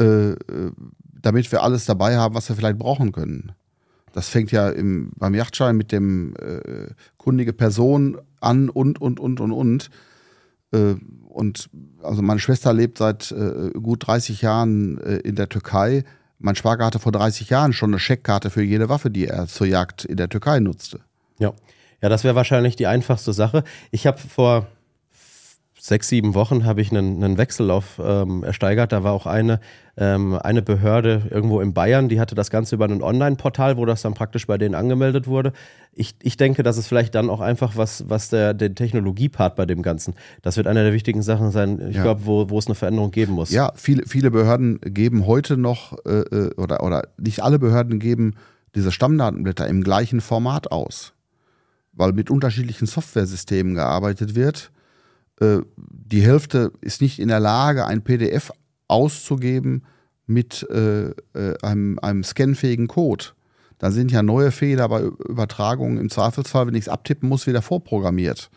äh, 0.00 0.34
damit 1.22 1.52
wir 1.52 1.62
alles 1.62 1.84
dabei 1.84 2.16
haben, 2.16 2.34
was 2.34 2.48
wir 2.48 2.56
vielleicht 2.56 2.78
brauchen 2.78 3.12
können. 3.12 3.52
Das 4.12 4.28
fängt 4.28 4.50
ja 4.50 4.70
im, 4.70 5.12
beim 5.16 5.34
Yachtschein 5.34 5.76
mit 5.76 5.92
dem 5.92 6.34
äh, 6.36 6.88
kundige 7.16 7.52
Person 7.52 8.18
an 8.40 8.70
und, 8.70 9.00
und, 9.00 9.20
und, 9.20 9.40
und, 9.40 9.52
und. 9.52 9.90
Äh, 10.72 10.94
und 11.28 11.68
also 12.02 12.22
meine 12.22 12.40
Schwester 12.40 12.72
lebt 12.72 12.98
seit 12.98 13.30
äh, 13.30 13.70
gut 13.70 14.06
30 14.06 14.42
Jahren 14.42 14.98
äh, 14.98 15.16
in 15.18 15.36
der 15.36 15.48
Türkei. 15.48 16.04
Mein 16.38 16.56
Schwager 16.56 16.86
hatte 16.86 16.98
vor 16.98 17.12
30 17.12 17.50
Jahren 17.50 17.72
schon 17.72 17.90
eine 17.90 18.00
Scheckkarte 18.00 18.50
für 18.50 18.62
jede 18.62 18.88
Waffe, 18.88 19.10
die 19.10 19.26
er 19.26 19.46
zur 19.46 19.66
Jagd 19.66 20.06
in 20.06 20.16
der 20.16 20.28
Türkei 20.28 20.58
nutzte. 20.58 21.00
Ja, 21.40 21.52
ja 22.00 22.08
das 22.08 22.22
wäre 22.22 22.36
wahrscheinlich 22.36 22.76
die 22.76 22.86
einfachste 22.86 23.32
Sache. 23.32 23.64
Ich 23.90 24.06
habe 24.06 24.18
vor 24.18 24.66
sechs, 25.80 26.08
sieben 26.08 26.34
Wochen 26.34 26.64
habe 26.64 26.80
ich 26.80 26.90
einen, 26.90 27.22
einen 27.22 27.38
Wechsellauf 27.38 28.00
ähm, 28.04 28.44
ersteigert. 28.44 28.92
Da 28.92 29.02
war 29.02 29.12
auch 29.12 29.26
eine, 29.26 29.60
ähm, 29.96 30.34
eine 30.34 30.62
Behörde 30.62 31.22
irgendwo 31.30 31.60
in 31.60 31.72
Bayern, 31.72 32.08
die 32.08 32.20
hatte 32.20 32.34
das 32.34 32.50
Ganze 32.50 32.74
über 32.74 32.84
ein 32.84 33.02
Online-Portal, 33.02 33.76
wo 33.76 33.86
das 33.86 34.02
dann 34.02 34.14
praktisch 34.14 34.46
bei 34.46 34.58
denen 34.58 34.74
angemeldet 34.74 35.26
wurde. 35.26 35.52
Ich, 35.92 36.14
ich 36.22 36.36
denke, 36.36 36.62
das 36.62 36.76
ist 36.76 36.86
vielleicht 36.86 37.14
dann 37.14 37.30
auch 37.30 37.40
einfach 37.40 37.76
was, 37.76 38.08
was 38.08 38.28
der, 38.28 38.54
der 38.54 38.74
Technologiepart 38.74 39.56
bei 39.56 39.66
dem 39.66 39.82
Ganzen. 39.82 40.14
Das 40.42 40.56
wird 40.56 40.66
eine 40.66 40.84
der 40.84 40.92
wichtigen 40.92 41.22
Sachen 41.22 41.50
sein, 41.50 41.80
ich 41.88 41.96
ja. 41.96 42.02
glaube, 42.02 42.26
wo, 42.26 42.50
wo 42.50 42.58
es 42.58 42.66
eine 42.66 42.74
Veränderung 42.74 43.10
geben 43.10 43.32
muss. 43.32 43.50
Ja, 43.50 43.72
viele, 43.74 44.04
viele 44.06 44.30
Behörden 44.30 44.80
geben 44.82 45.26
heute 45.26 45.56
noch, 45.56 45.96
äh, 46.04 46.20
äh 46.20 46.54
oder, 46.56 46.82
oder 46.84 47.08
nicht 47.18 47.42
alle 47.42 47.58
Behörden 47.58 47.98
geben 47.98 48.34
diese 48.74 48.92
Stammdatenblätter 48.92 49.66
im 49.66 49.82
gleichen 49.82 50.20
Format 50.20 50.70
aus. 50.70 51.14
Weil 52.00 52.12
mit 52.12 52.30
unterschiedlichen 52.30 52.86
Softwaresystemen 52.86 53.74
gearbeitet 53.74 54.34
wird 54.34 54.72
äh, 55.40 55.60
die 55.76 56.22
Hälfte 56.22 56.72
ist 56.80 57.00
nicht 57.00 57.18
in 57.18 57.28
der 57.28 57.40
Lage, 57.40 57.86
ein 57.86 58.02
PDF 58.02 58.52
auszugeben 58.88 59.84
mit 60.26 60.66
äh, 60.70 61.08
äh, 61.08 61.14
einem, 61.62 61.98
einem 62.00 62.22
scanfähigen 62.22 62.86
Code. 62.86 63.26
Da 63.78 63.90
sind 63.90 64.12
ja 64.12 64.22
neue 64.22 64.50
Fehler 64.50 64.88
bei 64.88 65.02
Übertragungen 65.02 65.98
im 65.98 66.10
Zweifelsfall, 66.10 66.66
wenn 66.66 66.74
ich 66.74 66.82
es 66.82 66.88
abtippen 66.88 67.28
muss, 67.28 67.46
wieder 67.46 67.62
vorprogrammiert. 67.62 68.50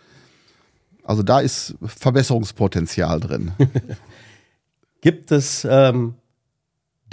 Also 1.04 1.24
da 1.24 1.40
ist 1.40 1.76
Verbesserungspotenzial 1.82 3.20
drin. 3.20 3.52
Gibt 5.02 5.32
es 5.32 5.66
ähm, 5.70 6.16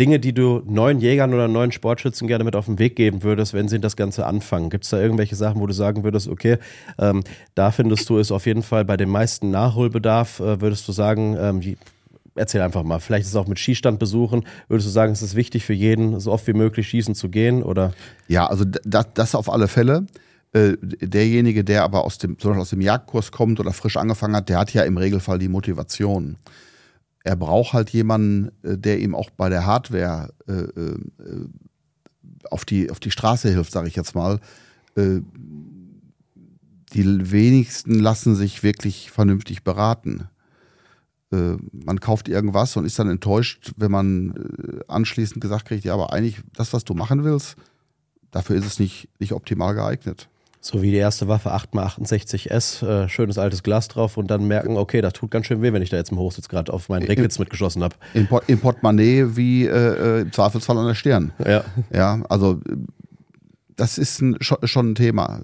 Dinge, 0.00 0.18
die 0.18 0.32
du 0.32 0.62
neuen 0.64 0.98
Jägern 0.98 1.34
oder 1.34 1.46
neuen 1.46 1.72
Sportschützen 1.72 2.26
gerne 2.26 2.42
mit 2.42 2.56
auf 2.56 2.64
den 2.64 2.78
Weg 2.78 2.96
geben 2.96 3.22
würdest, 3.22 3.52
wenn 3.52 3.68
sie 3.68 3.78
das 3.78 3.96
Ganze 3.96 4.24
anfangen? 4.24 4.70
Gibt 4.70 4.84
es 4.84 4.90
da 4.90 4.98
irgendwelche 4.98 5.36
Sachen, 5.36 5.60
wo 5.60 5.66
du 5.66 5.74
sagen 5.74 6.04
würdest, 6.04 6.26
okay, 6.26 6.56
ähm, 6.98 7.22
da 7.54 7.70
findest 7.70 8.08
du 8.08 8.18
es 8.18 8.32
auf 8.32 8.46
jeden 8.46 8.62
Fall 8.62 8.86
bei 8.86 8.96
den 8.96 9.10
meisten 9.10 9.50
Nachholbedarf, 9.50 10.40
äh, 10.40 10.62
würdest 10.62 10.88
du 10.88 10.92
sagen, 10.92 11.36
ähm, 11.38 11.76
erzähl 12.34 12.62
einfach 12.62 12.82
mal, 12.82 12.98
vielleicht 12.98 13.24
ist 13.24 13.28
es 13.28 13.36
auch 13.36 13.46
mit 13.46 13.58
Skistand 13.58 13.98
besuchen, 13.98 14.46
würdest 14.68 14.88
du 14.88 14.90
sagen, 14.90 15.12
es 15.12 15.20
ist 15.20 15.34
wichtig 15.34 15.66
für 15.66 15.74
jeden, 15.74 16.18
so 16.18 16.32
oft 16.32 16.46
wie 16.46 16.54
möglich 16.54 16.88
schießen 16.88 17.14
zu 17.14 17.28
gehen 17.28 17.62
oder? 17.62 17.92
Ja, 18.26 18.46
also 18.46 18.64
das, 18.64 19.06
das 19.12 19.34
auf 19.34 19.52
alle 19.52 19.68
Fälle. 19.68 20.06
Äh, 20.54 20.78
derjenige, 20.80 21.62
der 21.62 21.84
aber 21.84 22.06
aus 22.06 22.16
dem, 22.16 22.38
zum 22.38 22.52
Beispiel 22.52 22.62
aus 22.62 22.70
dem 22.70 22.80
Jagdkurs 22.80 23.32
kommt 23.32 23.60
oder 23.60 23.74
frisch 23.74 23.98
angefangen 23.98 24.34
hat, 24.34 24.48
der 24.48 24.60
hat 24.60 24.72
ja 24.72 24.82
im 24.82 24.96
Regelfall 24.96 25.38
die 25.38 25.48
Motivation 25.48 26.36
er 27.24 27.36
braucht 27.36 27.72
halt 27.72 27.90
jemanden, 27.90 28.50
äh, 28.62 28.78
der 28.78 29.00
ihm 29.00 29.14
auch 29.14 29.30
bei 29.30 29.48
der 29.48 29.66
Hardware 29.66 30.32
äh, 30.48 30.52
äh, 30.52 30.98
auf, 32.50 32.64
die, 32.64 32.90
auf 32.90 33.00
die 33.00 33.10
Straße 33.10 33.50
hilft, 33.50 33.72
sage 33.72 33.88
ich 33.88 33.96
jetzt 33.96 34.14
mal. 34.14 34.40
Äh, 34.96 35.20
die 36.92 37.30
wenigsten 37.30 37.94
lassen 37.94 38.34
sich 38.34 38.62
wirklich 38.62 39.10
vernünftig 39.10 39.62
beraten. 39.62 40.28
Äh, 41.30 41.56
man 41.72 42.00
kauft 42.00 42.28
irgendwas 42.28 42.76
und 42.76 42.84
ist 42.84 42.98
dann 42.98 43.10
enttäuscht, 43.10 43.72
wenn 43.76 43.90
man 43.90 44.82
anschließend 44.88 45.40
gesagt 45.40 45.66
kriegt, 45.66 45.84
ja, 45.84 45.94
aber 45.94 46.12
eigentlich 46.12 46.40
das, 46.54 46.72
was 46.72 46.84
du 46.84 46.94
machen 46.94 47.22
willst, 47.22 47.56
dafür 48.30 48.56
ist 48.56 48.66
es 48.66 48.78
nicht, 48.78 49.08
nicht 49.18 49.32
optimal 49.32 49.74
geeignet. 49.74 50.29
So 50.62 50.82
wie 50.82 50.90
die 50.90 50.98
erste 50.98 51.26
Waffe 51.26 51.54
8x68S, 51.54 52.86
äh, 52.86 53.08
schönes 53.08 53.38
altes 53.38 53.62
Glas 53.62 53.88
drauf 53.88 54.18
und 54.18 54.30
dann 54.30 54.46
merken, 54.46 54.76
okay, 54.76 55.00
das 55.00 55.14
tut 55.14 55.30
ganz 55.30 55.46
schön 55.46 55.62
weh, 55.62 55.72
wenn 55.72 55.80
ich 55.80 55.88
da 55.88 55.96
jetzt 55.96 56.12
im 56.12 56.18
Hochsitz 56.18 56.50
gerade 56.50 56.70
auf 56.70 56.90
meinen 56.90 57.06
Rickwitz 57.06 57.38
mitgeschossen 57.38 57.82
habe. 57.82 57.96
In, 58.12 58.28
in 58.46 58.60
Portemonnaie 58.60 59.36
wie 59.36 59.64
äh, 59.64 60.18
äh, 60.18 60.20
im 60.20 60.32
Zweifelsfall 60.32 60.76
an 60.76 60.86
der 60.86 60.94
Stirn. 60.94 61.32
Ja. 61.46 61.64
Ja, 61.90 62.22
also 62.28 62.60
das 63.76 63.96
ist 63.96 64.20
ein, 64.20 64.36
schon 64.40 64.90
ein 64.90 64.94
Thema. 64.94 65.40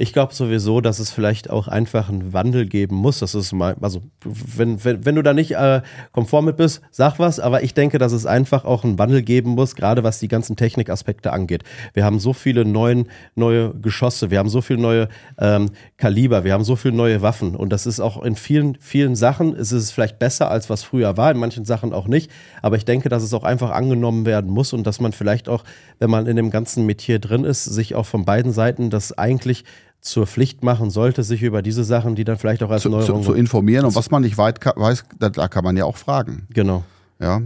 Ich 0.00 0.14
glaube 0.14 0.32
sowieso, 0.32 0.80
dass 0.80 0.98
es 0.98 1.10
vielleicht 1.10 1.50
auch 1.50 1.68
einfach 1.68 2.08
einen 2.08 2.32
Wandel 2.32 2.64
geben 2.64 2.96
muss. 2.96 3.18
Das 3.18 3.34
ist 3.34 3.52
mal, 3.52 3.76
also 3.82 4.00
wenn, 4.24 4.82
wenn, 4.82 5.04
wenn 5.04 5.14
du 5.14 5.22
da 5.22 5.34
nicht 5.34 5.50
äh, 5.50 5.82
konform 6.12 6.46
mit 6.46 6.56
bist, 6.56 6.80
sag 6.90 7.18
was, 7.18 7.38
aber 7.38 7.64
ich 7.64 7.74
denke, 7.74 7.98
dass 7.98 8.12
es 8.12 8.24
einfach 8.24 8.64
auch 8.64 8.82
einen 8.82 8.98
Wandel 8.98 9.20
geben 9.20 9.50
muss, 9.50 9.76
gerade 9.76 10.02
was 10.02 10.18
die 10.18 10.28
ganzen 10.28 10.56
Technikaspekte 10.56 11.34
angeht. 11.34 11.64
Wir 11.92 12.06
haben 12.06 12.18
so 12.18 12.32
viele 12.32 12.64
neuen, 12.64 13.10
neue 13.34 13.74
Geschosse, 13.74 14.30
wir 14.30 14.38
haben 14.38 14.48
so 14.48 14.62
viele 14.62 14.80
neue 14.80 15.08
ähm, 15.36 15.68
Kaliber, 15.98 16.44
wir 16.44 16.54
haben 16.54 16.64
so 16.64 16.76
viele 16.76 16.94
neue 16.94 17.20
Waffen 17.20 17.54
und 17.54 17.70
das 17.70 17.84
ist 17.86 18.00
auch 18.00 18.22
in 18.22 18.36
vielen, 18.36 18.78
vielen 18.80 19.16
Sachen 19.16 19.54
ist 19.54 19.70
es 19.70 19.90
vielleicht 19.90 20.18
besser, 20.18 20.50
als 20.50 20.70
was 20.70 20.82
früher 20.82 21.18
war, 21.18 21.30
in 21.30 21.36
manchen 21.36 21.66
Sachen 21.66 21.92
auch 21.92 22.08
nicht. 22.08 22.30
Aber 22.62 22.76
ich 22.76 22.86
denke, 22.86 23.10
dass 23.10 23.22
es 23.22 23.34
auch 23.34 23.44
einfach 23.44 23.70
angenommen 23.70 24.24
werden 24.24 24.50
muss 24.50 24.72
und 24.72 24.86
dass 24.86 24.98
man 24.98 25.12
vielleicht 25.12 25.50
auch, 25.50 25.62
wenn 25.98 26.08
man 26.08 26.26
in 26.26 26.36
dem 26.36 26.50
ganzen 26.50 26.86
Metier 26.86 27.18
drin 27.18 27.44
ist, 27.44 27.64
sich 27.64 27.94
auch 27.94 28.06
von 28.06 28.24
beiden 28.24 28.52
Seiten 28.52 28.88
das 28.88 29.18
eigentlich 29.18 29.64
zur 30.00 30.26
Pflicht 30.26 30.64
machen 30.64 30.90
sollte, 30.90 31.22
sich 31.22 31.42
über 31.42 31.62
diese 31.62 31.84
Sachen, 31.84 32.14
die 32.14 32.24
dann 32.24 32.38
vielleicht 32.38 32.62
auch 32.62 32.70
als 32.70 32.82
zu, 32.82 32.88
Neuerung 32.88 33.22
zu, 33.22 33.30
zu 33.30 33.34
informieren. 33.34 33.84
Und 33.84 33.94
was 33.94 34.10
man 34.10 34.22
nicht 34.22 34.38
weit 34.38 34.64
weiß, 34.64 35.04
da, 35.18 35.28
da, 35.28 35.48
kann 35.48 35.64
man 35.64 35.76
ja 35.76 35.84
auch 35.84 35.96
fragen. 35.96 36.46
Genau. 36.50 36.84
Ja. 37.20 37.42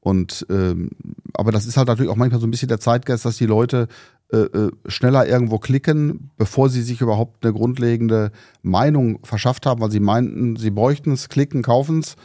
Und 0.00 0.46
ähm, 0.50 0.90
aber 1.32 1.52
das 1.52 1.66
ist 1.66 1.76
halt 1.76 1.88
natürlich 1.88 2.10
auch 2.10 2.16
manchmal 2.16 2.40
so 2.40 2.46
ein 2.46 2.50
bisschen 2.50 2.68
der 2.68 2.78
Zeitgeist, 2.78 3.24
dass 3.24 3.38
die 3.38 3.46
Leute 3.46 3.88
äh, 4.32 4.38
äh, 4.38 4.70
schneller 4.86 5.26
irgendwo 5.26 5.58
klicken, 5.58 6.30
bevor 6.36 6.68
sie 6.68 6.82
sich 6.82 7.00
überhaupt 7.00 7.44
eine 7.44 7.52
grundlegende 7.52 8.30
Meinung 8.62 9.18
verschafft 9.24 9.66
haben, 9.66 9.80
weil 9.80 9.90
sie 9.90 10.00
meinten, 10.00 10.56
sie 10.56 10.70
bräuchten 10.70 11.12
es, 11.12 11.28
klicken, 11.28 11.62
kaufen 11.62 12.00
es 12.00 12.16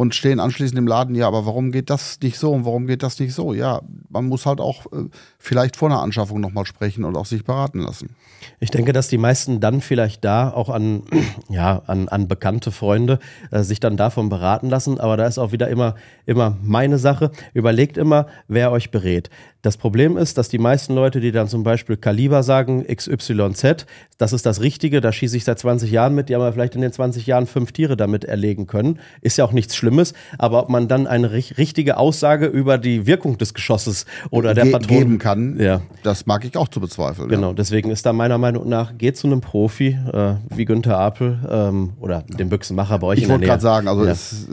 und 0.00 0.14
stehen 0.14 0.40
anschließend 0.40 0.78
im 0.78 0.86
Laden, 0.86 1.14
ja, 1.14 1.26
aber 1.26 1.44
warum 1.44 1.72
geht 1.72 1.90
das 1.90 2.18
nicht 2.22 2.38
so 2.38 2.52
und 2.52 2.64
warum 2.64 2.86
geht 2.86 3.02
das 3.02 3.20
nicht 3.20 3.34
so? 3.34 3.52
Ja, 3.52 3.82
man 4.08 4.28
muss 4.28 4.46
halt 4.46 4.58
auch 4.58 4.86
äh, 4.86 5.10
vielleicht 5.38 5.76
vor 5.76 5.90
einer 5.90 6.00
Anschaffung 6.00 6.40
nochmal 6.40 6.64
sprechen 6.64 7.04
und 7.04 7.18
auch 7.18 7.26
sich 7.26 7.44
beraten 7.44 7.80
lassen. 7.80 8.16
Ich 8.60 8.70
denke, 8.70 8.94
dass 8.94 9.08
die 9.08 9.18
meisten 9.18 9.60
dann 9.60 9.82
vielleicht 9.82 10.24
da 10.24 10.50
auch 10.50 10.70
an, 10.70 11.02
ja, 11.50 11.82
an, 11.86 12.08
an 12.08 12.28
bekannte 12.28 12.70
Freunde 12.70 13.18
äh, 13.50 13.62
sich 13.62 13.78
dann 13.78 13.98
davon 13.98 14.30
beraten 14.30 14.70
lassen. 14.70 14.98
Aber 14.98 15.18
da 15.18 15.26
ist 15.26 15.36
auch 15.36 15.52
wieder 15.52 15.68
immer, 15.68 15.96
immer 16.24 16.56
meine 16.62 16.96
Sache. 16.96 17.30
Überlegt 17.52 17.98
immer, 17.98 18.26
wer 18.48 18.72
euch 18.72 18.90
berät. 18.90 19.28
Das 19.62 19.76
Problem 19.76 20.16
ist, 20.16 20.38
dass 20.38 20.48
die 20.48 20.58
meisten 20.58 20.94
Leute, 20.94 21.20
die 21.20 21.32
dann 21.32 21.46
zum 21.46 21.62
Beispiel 21.62 21.98
Kaliber 21.98 22.42
sagen, 22.42 22.86
XYZ, 22.86 23.86
das 24.16 24.32
ist 24.32 24.46
das 24.46 24.62
Richtige, 24.62 25.02
da 25.02 25.12
schieße 25.12 25.36
ich 25.36 25.44
seit 25.44 25.58
20 25.58 25.90
Jahren 25.90 26.14
mit, 26.14 26.28
die 26.28 26.34
haben 26.34 26.42
ja 26.42 26.52
vielleicht 26.52 26.74
in 26.74 26.80
den 26.80 26.92
20 26.92 27.26
Jahren 27.26 27.46
fünf 27.46 27.72
Tiere 27.72 27.96
damit 27.96 28.24
erlegen 28.24 28.66
können. 28.66 28.98
Ist 29.20 29.36
ja 29.36 29.44
auch 29.44 29.52
nichts 29.52 29.76
Schlimmes, 29.76 30.14
aber 30.38 30.62
ob 30.62 30.70
man 30.70 30.88
dann 30.88 31.06
eine 31.06 31.32
richtige 31.32 31.98
Aussage 31.98 32.46
über 32.46 32.78
die 32.78 33.06
Wirkung 33.06 33.36
des 33.36 33.52
Geschosses 33.52 34.06
oder 34.30 34.54
der 34.54 34.64
Ge 34.64 34.72
Patronen 34.72 35.00
geben 35.00 35.18
kann, 35.18 35.60
ja. 35.60 35.82
das 36.02 36.24
mag 36.24 36.44
ich 36.44 36.56
auch 36.56 36.68
zu 36.68 36.80
bezweifeln. 36.80 37.28
Genau, 37.28 37.48
ja. 37.48 37.54
deswegen 37.54 37.90
ist 37.90 38.06
da 38.06 38.14
meiner 38.14 38.38
Meinung 38.38 38.68
nach, 38.68 38.96
geht 38.96 39.18
zu 39.18 39.26
einem 39.26 39.42
Profi 39.42 39.98
äh, 40.12 40.34
wie 40.48 40.64
Günther 40.64 40.98
Apel 40.98 41.38
ähm, 41.50 41.90
oder 42.00 42.22
dem 42.22 42.48
Büchsenmacher 42.48 42.98
bei 42.98 43.08
euch 43.08 43.18
ich 43.18 43.24
in 43.24 43.28
der 43.28 43.38
Nähe. 43.38 43.44
Ich 43.44 43.50
wollte 43.50 43.60
gerade 43.60 43.62
sagen, 43.62 43.88
also 43.88 44.04
ja. 44.04 44.12
es 44.12 44.48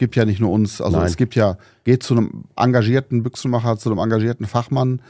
gibt 0.00 0.16
ja 0.16 0.24
nicht 0.24 0.40
nur 0.40 0.50
uns, 0.50 0.80
also 0.80 0.96
Nein. 0.96 1.06
es 1.06 1.16
gibt 1.16 1.36
ja, 1.36 1.58
geht 1.84 2.02
zu 2.02 2.16
einem 2.16 2.44
engagierten 2.56 3.22
Büchsenmacher, 3.22 3.76
zu 3.76 3.90
einem 3.90 4.00
engagierten 4.00 4.46
Fachmann 4.46 5.02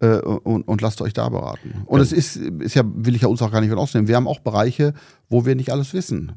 äh, 0.00 0.18
und, 0.18 0.62
und, 0.68 0.80
lasst 0.82 1.00
euch 1.00 1.14
da 1.14 1.28
beraten. 1.30 1.82
Und 1.86 1.98
ja. 1.98 2.04
es 2.04 2.12
ist, 2.12 2.36
ist 2.36 2.74
ja, 2.74 2.82
will 2.84 3.16
ich 3.16 3.22
ja 3.22 3.28
uns 3.28 3.42
auch 3.42 3.50
gar 3.50 3.60
nicht 3.60 3.70
von 3.70 3.78
ausnehmen, 3.78 4.06
wir 4.06 4.16
haben 4.16 4.28
auch 4.28 4.40
Bereiche, 4.40 4.92
wo 5.30 5.46
wir 5.46 5.56
nicht 5.56 5.72
alles 5.72 5.94
wissen. 5.94 6.32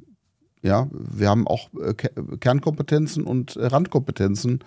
Ja, 0.64 0.88
wir 0.92 1.30
haben 1.30 1.48
auch 1.48 1.70
äh, 1.80 1.94
Kernkompetenzen 1.94 3.24
und 3.26 3.58
äh, 3.58 3.68
Randkompetenzen. 3.68 4.64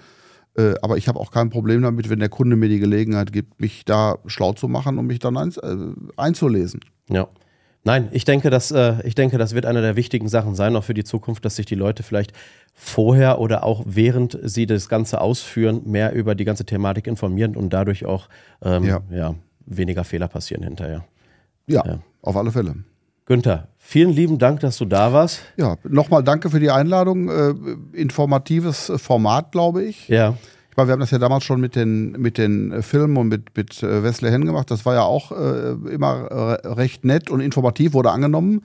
Äh, 0.57 0.75
aber 0.83 0.99
ich 0.99 1.09
habe 1.09 1.19
auch 1.19 1.31
kein 1.31 1.51
Problem 1.51 1.83
damit, 1.83 2.11
wenn 2.11 2.21
der 2.21 2.29
Kunde 2.29 2.57
mir 2.57 2.69
die 2.69 2.79
Gelegenheit 2.79 3.33
gibt, 3.33 3.61
mich 3.61 3.85
da 3.87 4.19
schlau 4.27 4.53
zu 4.53 4.69
machen 4.69 4.99
und 4.99 5.07
mich 5.07 5.19
dann 5.19 5.37
ein, 5.37 5.53
äh, 5.63 5.77
einzulesen. 6.17 6.81
Ja. 7.09 7.29
Nein, 7.83 8.09
ich 8.13 8.27
denke, 8.27 8.51
dass, 8.51 8.71
äh, 8.71 8.97
ich 9.05 9.15
denke, 9.15 9.39
das 9.39 9.55
wird 9.55 9.65
eine 9.65 9.81
der 9.81 9.97
wichtigen 9.97 10.29
Sachen 10.29 10.55
sein, 10.55 10.77
auch 10.77 10.85
für 10.85 10.93
die 10.93 11.05
Zukunft, 11.05 11.45
dass 11.47 11.57
sich 11.57 11.65
die 11.65 11.77
Leute 11.77 12.03
vielleicht 12.03 12.33
vorher 12.73 13.41
oder 13.41 13.65
auch 13.65 13.83
während 13.85 14.39
sie 14.43 14.67
das 14.67 14.89
Ganze 14.89 15.21
ausführen, 15.21 15.83
mehr 15.85 16.13
über 16.13 16.35
die 16.35 16.45
ganze 16.45 16.65
Thematik 16.65 17.07
informieren 17.07 17.57
und 17.57 17.73
dadurch 17.73 18.07
auch 18.07 18.29
ähm, 18.63 18.85
ja. 18.85 19.01
ja. 19.11 19.35
weniger 19.67 20.05
Fehler 20.05 20.29
passieren 20.29 20.63
hinterher. 20.63 21.05
Ja, 21.67 21.85
ja, 21.87 21.99
auf 22.23 22.37
alle 22.37 22.51
Fälle. 22.51 22.77
Günther, 23.27 23.69
vielen 23.79 24.11
lieben 24.11 24.39
Dank, 24.39 24.61
dass 24.61 24.77
du 24.79 24.87
da 24.87 25.13
warst. 25.13 25.43
Ja, 25.57 25.77
nochmal 25.89 26.25
danke 26.25 26.51
für 26.51 26.59
die 26.59 26.71
Einladung. 26.71 27.29
Äh, 27.29 27.55
informatives 27.93 28.91
Format, 28.97 29.53
glaube 29.53 29.85
ich. 29.85 30.09
Ja. 30.09 30.37
Ich 30.71 30.77
meine, 30.77 30.89
wir 30.89 30.93
haben 30.95 31.01
das 31.01 31.11
ja 31.11 31.19
damals 31.19 31.45
schon 31.45 31.61
mit 31.61 31.77
den, 31.77 32.13
mit 32.13 32.39
den 32.39 32.83
Filmen 32.83 33.17
und 33.17 33.29
mit, 33.29 33.57
mit 33.57 33.83
äh, 33.83 34.03
Wesley 34.03 34.31
Henn 34.31 34.47
gemacht. 34.47 34.71
Das 34.71 34.85
war 34.85 34.95
ja 34.95 35.03
auch 35.03 35.31
äh, 35.33 35.73
immer 35.93 36.59
recht 36.65 37.05
nett 37.05 37.31
und 37.31 37.41
informativ, 37.41 37.93
wurde 37.93 38.11
angenommen. 38.11 38.65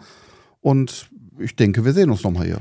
Und 0.62 1.10
ich 1.38 1.56
denke, 1.56 1.86
wir 1.86 1.94
sehen 1.94 2.10
uns 2.10 2.24
nochmal 2.24 2.46
hier. 2.46 2.60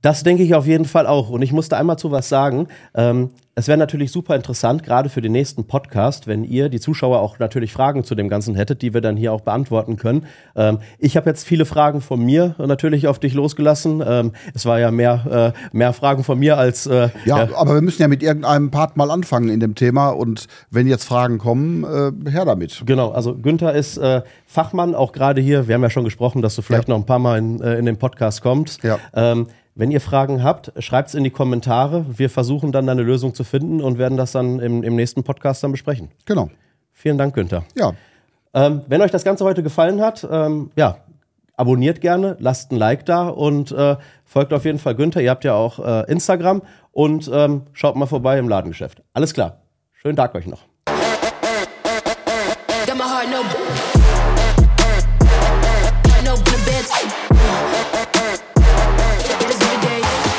Das 0.00 0.22
denke 0.22 0.44
ich 0.44 0.54
auf 0.54 0.66
jeden 0.66 0.84
Fall 0.84 1.06
auch. 1.06 1.28
Und 1.30 1.42
ich 1.42 1.52
musste 1.52 1.76
einmal 1.76 1.98
zu 1.98 2.12
was 2.12 2.28
sagen. 2.28 2.68
Ähm, 2.94 3.30
es 3.56 3.66
wäre 3.66 3.76
natürlich 3.76 4.12
super 4.12 4.36
interessant, 4.36 4.84
gerade 4.84 5.08
für 5.08 5.20
den 5.20 5.32
nächsten 5.32 5.66
Podcast, 5.66 6.28
wenn 6.28 6.44
ihr, 6.44 6.68
die 6.68 6.78
Zuschauer, 6.78 7.18
auch 7.18 7.40
natürlich 7.40 7.72
Fragen 7.72 8.04
zu 8.04 8.14
dem 8.14 8.28
Ganzen 8.28 8.54
hättet, 8.54 8.82
die 8.82 8.94
wir 8.94 9.00
dann 9.00 9.16
hier 9.16 9.32
auch 9.32 9.40
beantworten 9.40 9.96
können. 9.96 10.26
Ähm, 10.54 10.78
ich 11.00 11.16
habe 11.16 11.28
jetzt 11.28 11.44
viele 11.44 11.64
Fragen 11.64 12.00
von 12.00 12.24
mir 12.24 12.54
natürlich 12.58 13.08
auf 13.08 13.18
dich 13.18 13.34
losgelassen. 13.34 14.00
Ähm, 14.06 14.32
es 14.54 14.64
war 14.64 14.78
ja 14.78 14.92
mehr, 14.92 15.52
äh, 15.72 15.76
mehr 15.76 15.92
Fragen 15.92 16.22
von 16.22 16.38
mir 16.38 16.56
als. 16.56 16.86
Äh, 16.86 17.08
ja, 17.24 17.46
ja, 17.46 17.48
aber 17.56 17.74
wir 17.74 17.82
müssen 17.82 18.00
ja 18.00 18.06
mit 18.06 18.22
irgendeinem 18.22 18.70
Part 18.70 18.96
mal 18.96 19.10
anfangen 19.10 19.48
in 19.48 19.58
dem 19.58 19.74
Thema. 19.74 20.10
Und 20.10 20.46
wenn 20.70 20.86
jetzt 20.86 21.04
Fragen 21.04 21.38
kommen, 21.38 21.82
äh, 21.82 22.30
her 22.30 22.44
damit. 22.44 22.84
Genau, 22.86 23.10
also 23.10 23.34
Günther 23.34 23.74
ist 23.74 23.96
äh, 23.96 24.22
Fachmann, 24.46 24.94
auch 24.94 25.10
gerade 25.10 25.40
hier. 25.40 25.66
Wir 25.66 25.74
haben 25.74 25.82
ja 25.82 25.90
schon 25.90 26.04
gesprochen, 26.04 26.42
dass 26.42 26.54
du 26.54 26.62
vielleicht 26.62 26.86
ja. 26.86 26.94
noch 26.94 27.00
ein 27.00 27.06
paar 27.06 27.18
Mal 27.18 27.38
in, 27.38 27.60
äh, 27.60 27.76
in 27.76 27.86
den 27.86 27.96
Podcast 27.96 28.40
kommst. 28.40 28.84
Ja. 28.84 29.00
Ähm, 29.14 29.48
wenn 29.78 29.92
ihr 29.92 30.00
Fragen 30.00 30.42
habt, 30.42 30.72
schreibt 30.82 31.10
es 31.10 31.14
in 31.14 31.22
die 31.22 31.30
Kommentare. 31.30 32.04
Wir 32.08 32.28
versuchen 32.30 32.72
dann 32.72 32.88
eine 32.88 33.02
Lösung 33.02 33.32
zu 33.32 33.44
finden 33.44 33.80
und 33.80 33.96
werden 33.96 34.18
das 34.18 34.32
dann 34.32 34.58
im, 34.58 34.82
im 34.82 34.96
nächsten 34.96 35.22
Podcast 35.22 35.62
dann 35.62 35.70
besprechen. 35.70 36.10
Genau. 36.24 36.50
Vielen 36.92 37.16
Dank, 37.16 37.32
Günther. 37.32 37.62
Ja. 37.76 37.92
Ähm, 38.54 38.82
wenn 38.88 39.00
euch 39.02 39.12
das 39.12 39.22
Ganze 39.22 39.44
heute 39.44 39.62
gefallen 39.62 40.00
hat, 40.00 40.26
ähm, 40.28 40.72
ja, 40.74 40.98
abonniert 41.56 42.00
gerne, 42.00 42.36
lasst 42.40 42.72
ein 42.72 42.76
Like 42.76 43.06
da 43.06 43.28
und 43.28 43.70
äh, 43.70 43.96
folgt 44.24 44.52
auf 44.52 44.64
jeden 44.64 44.80
Fall 44.80 44.96
Günther. 44.96 45.20
Ihr 45.20 45.30
habt 45.30 45.44
ja 45.44 45.54
auch 45.54 45.78
äh, 45.78 46.10
Instagram 46.10 46.62
und 46.90 47.30
ähm, 47.32 47.62
schaut 47.72 47.94
mal 47.94 48.06
vorbei 48.06 48.36
im 48.38 48.48
Ladengeschäft. 48.48 49.02
Alles 49.12 49.32
klar. 49.32 49.60
Schönen 49.92 50.16
Tag 50.16 50.34
euch 50.34 50.48
noch. 50.48 50.67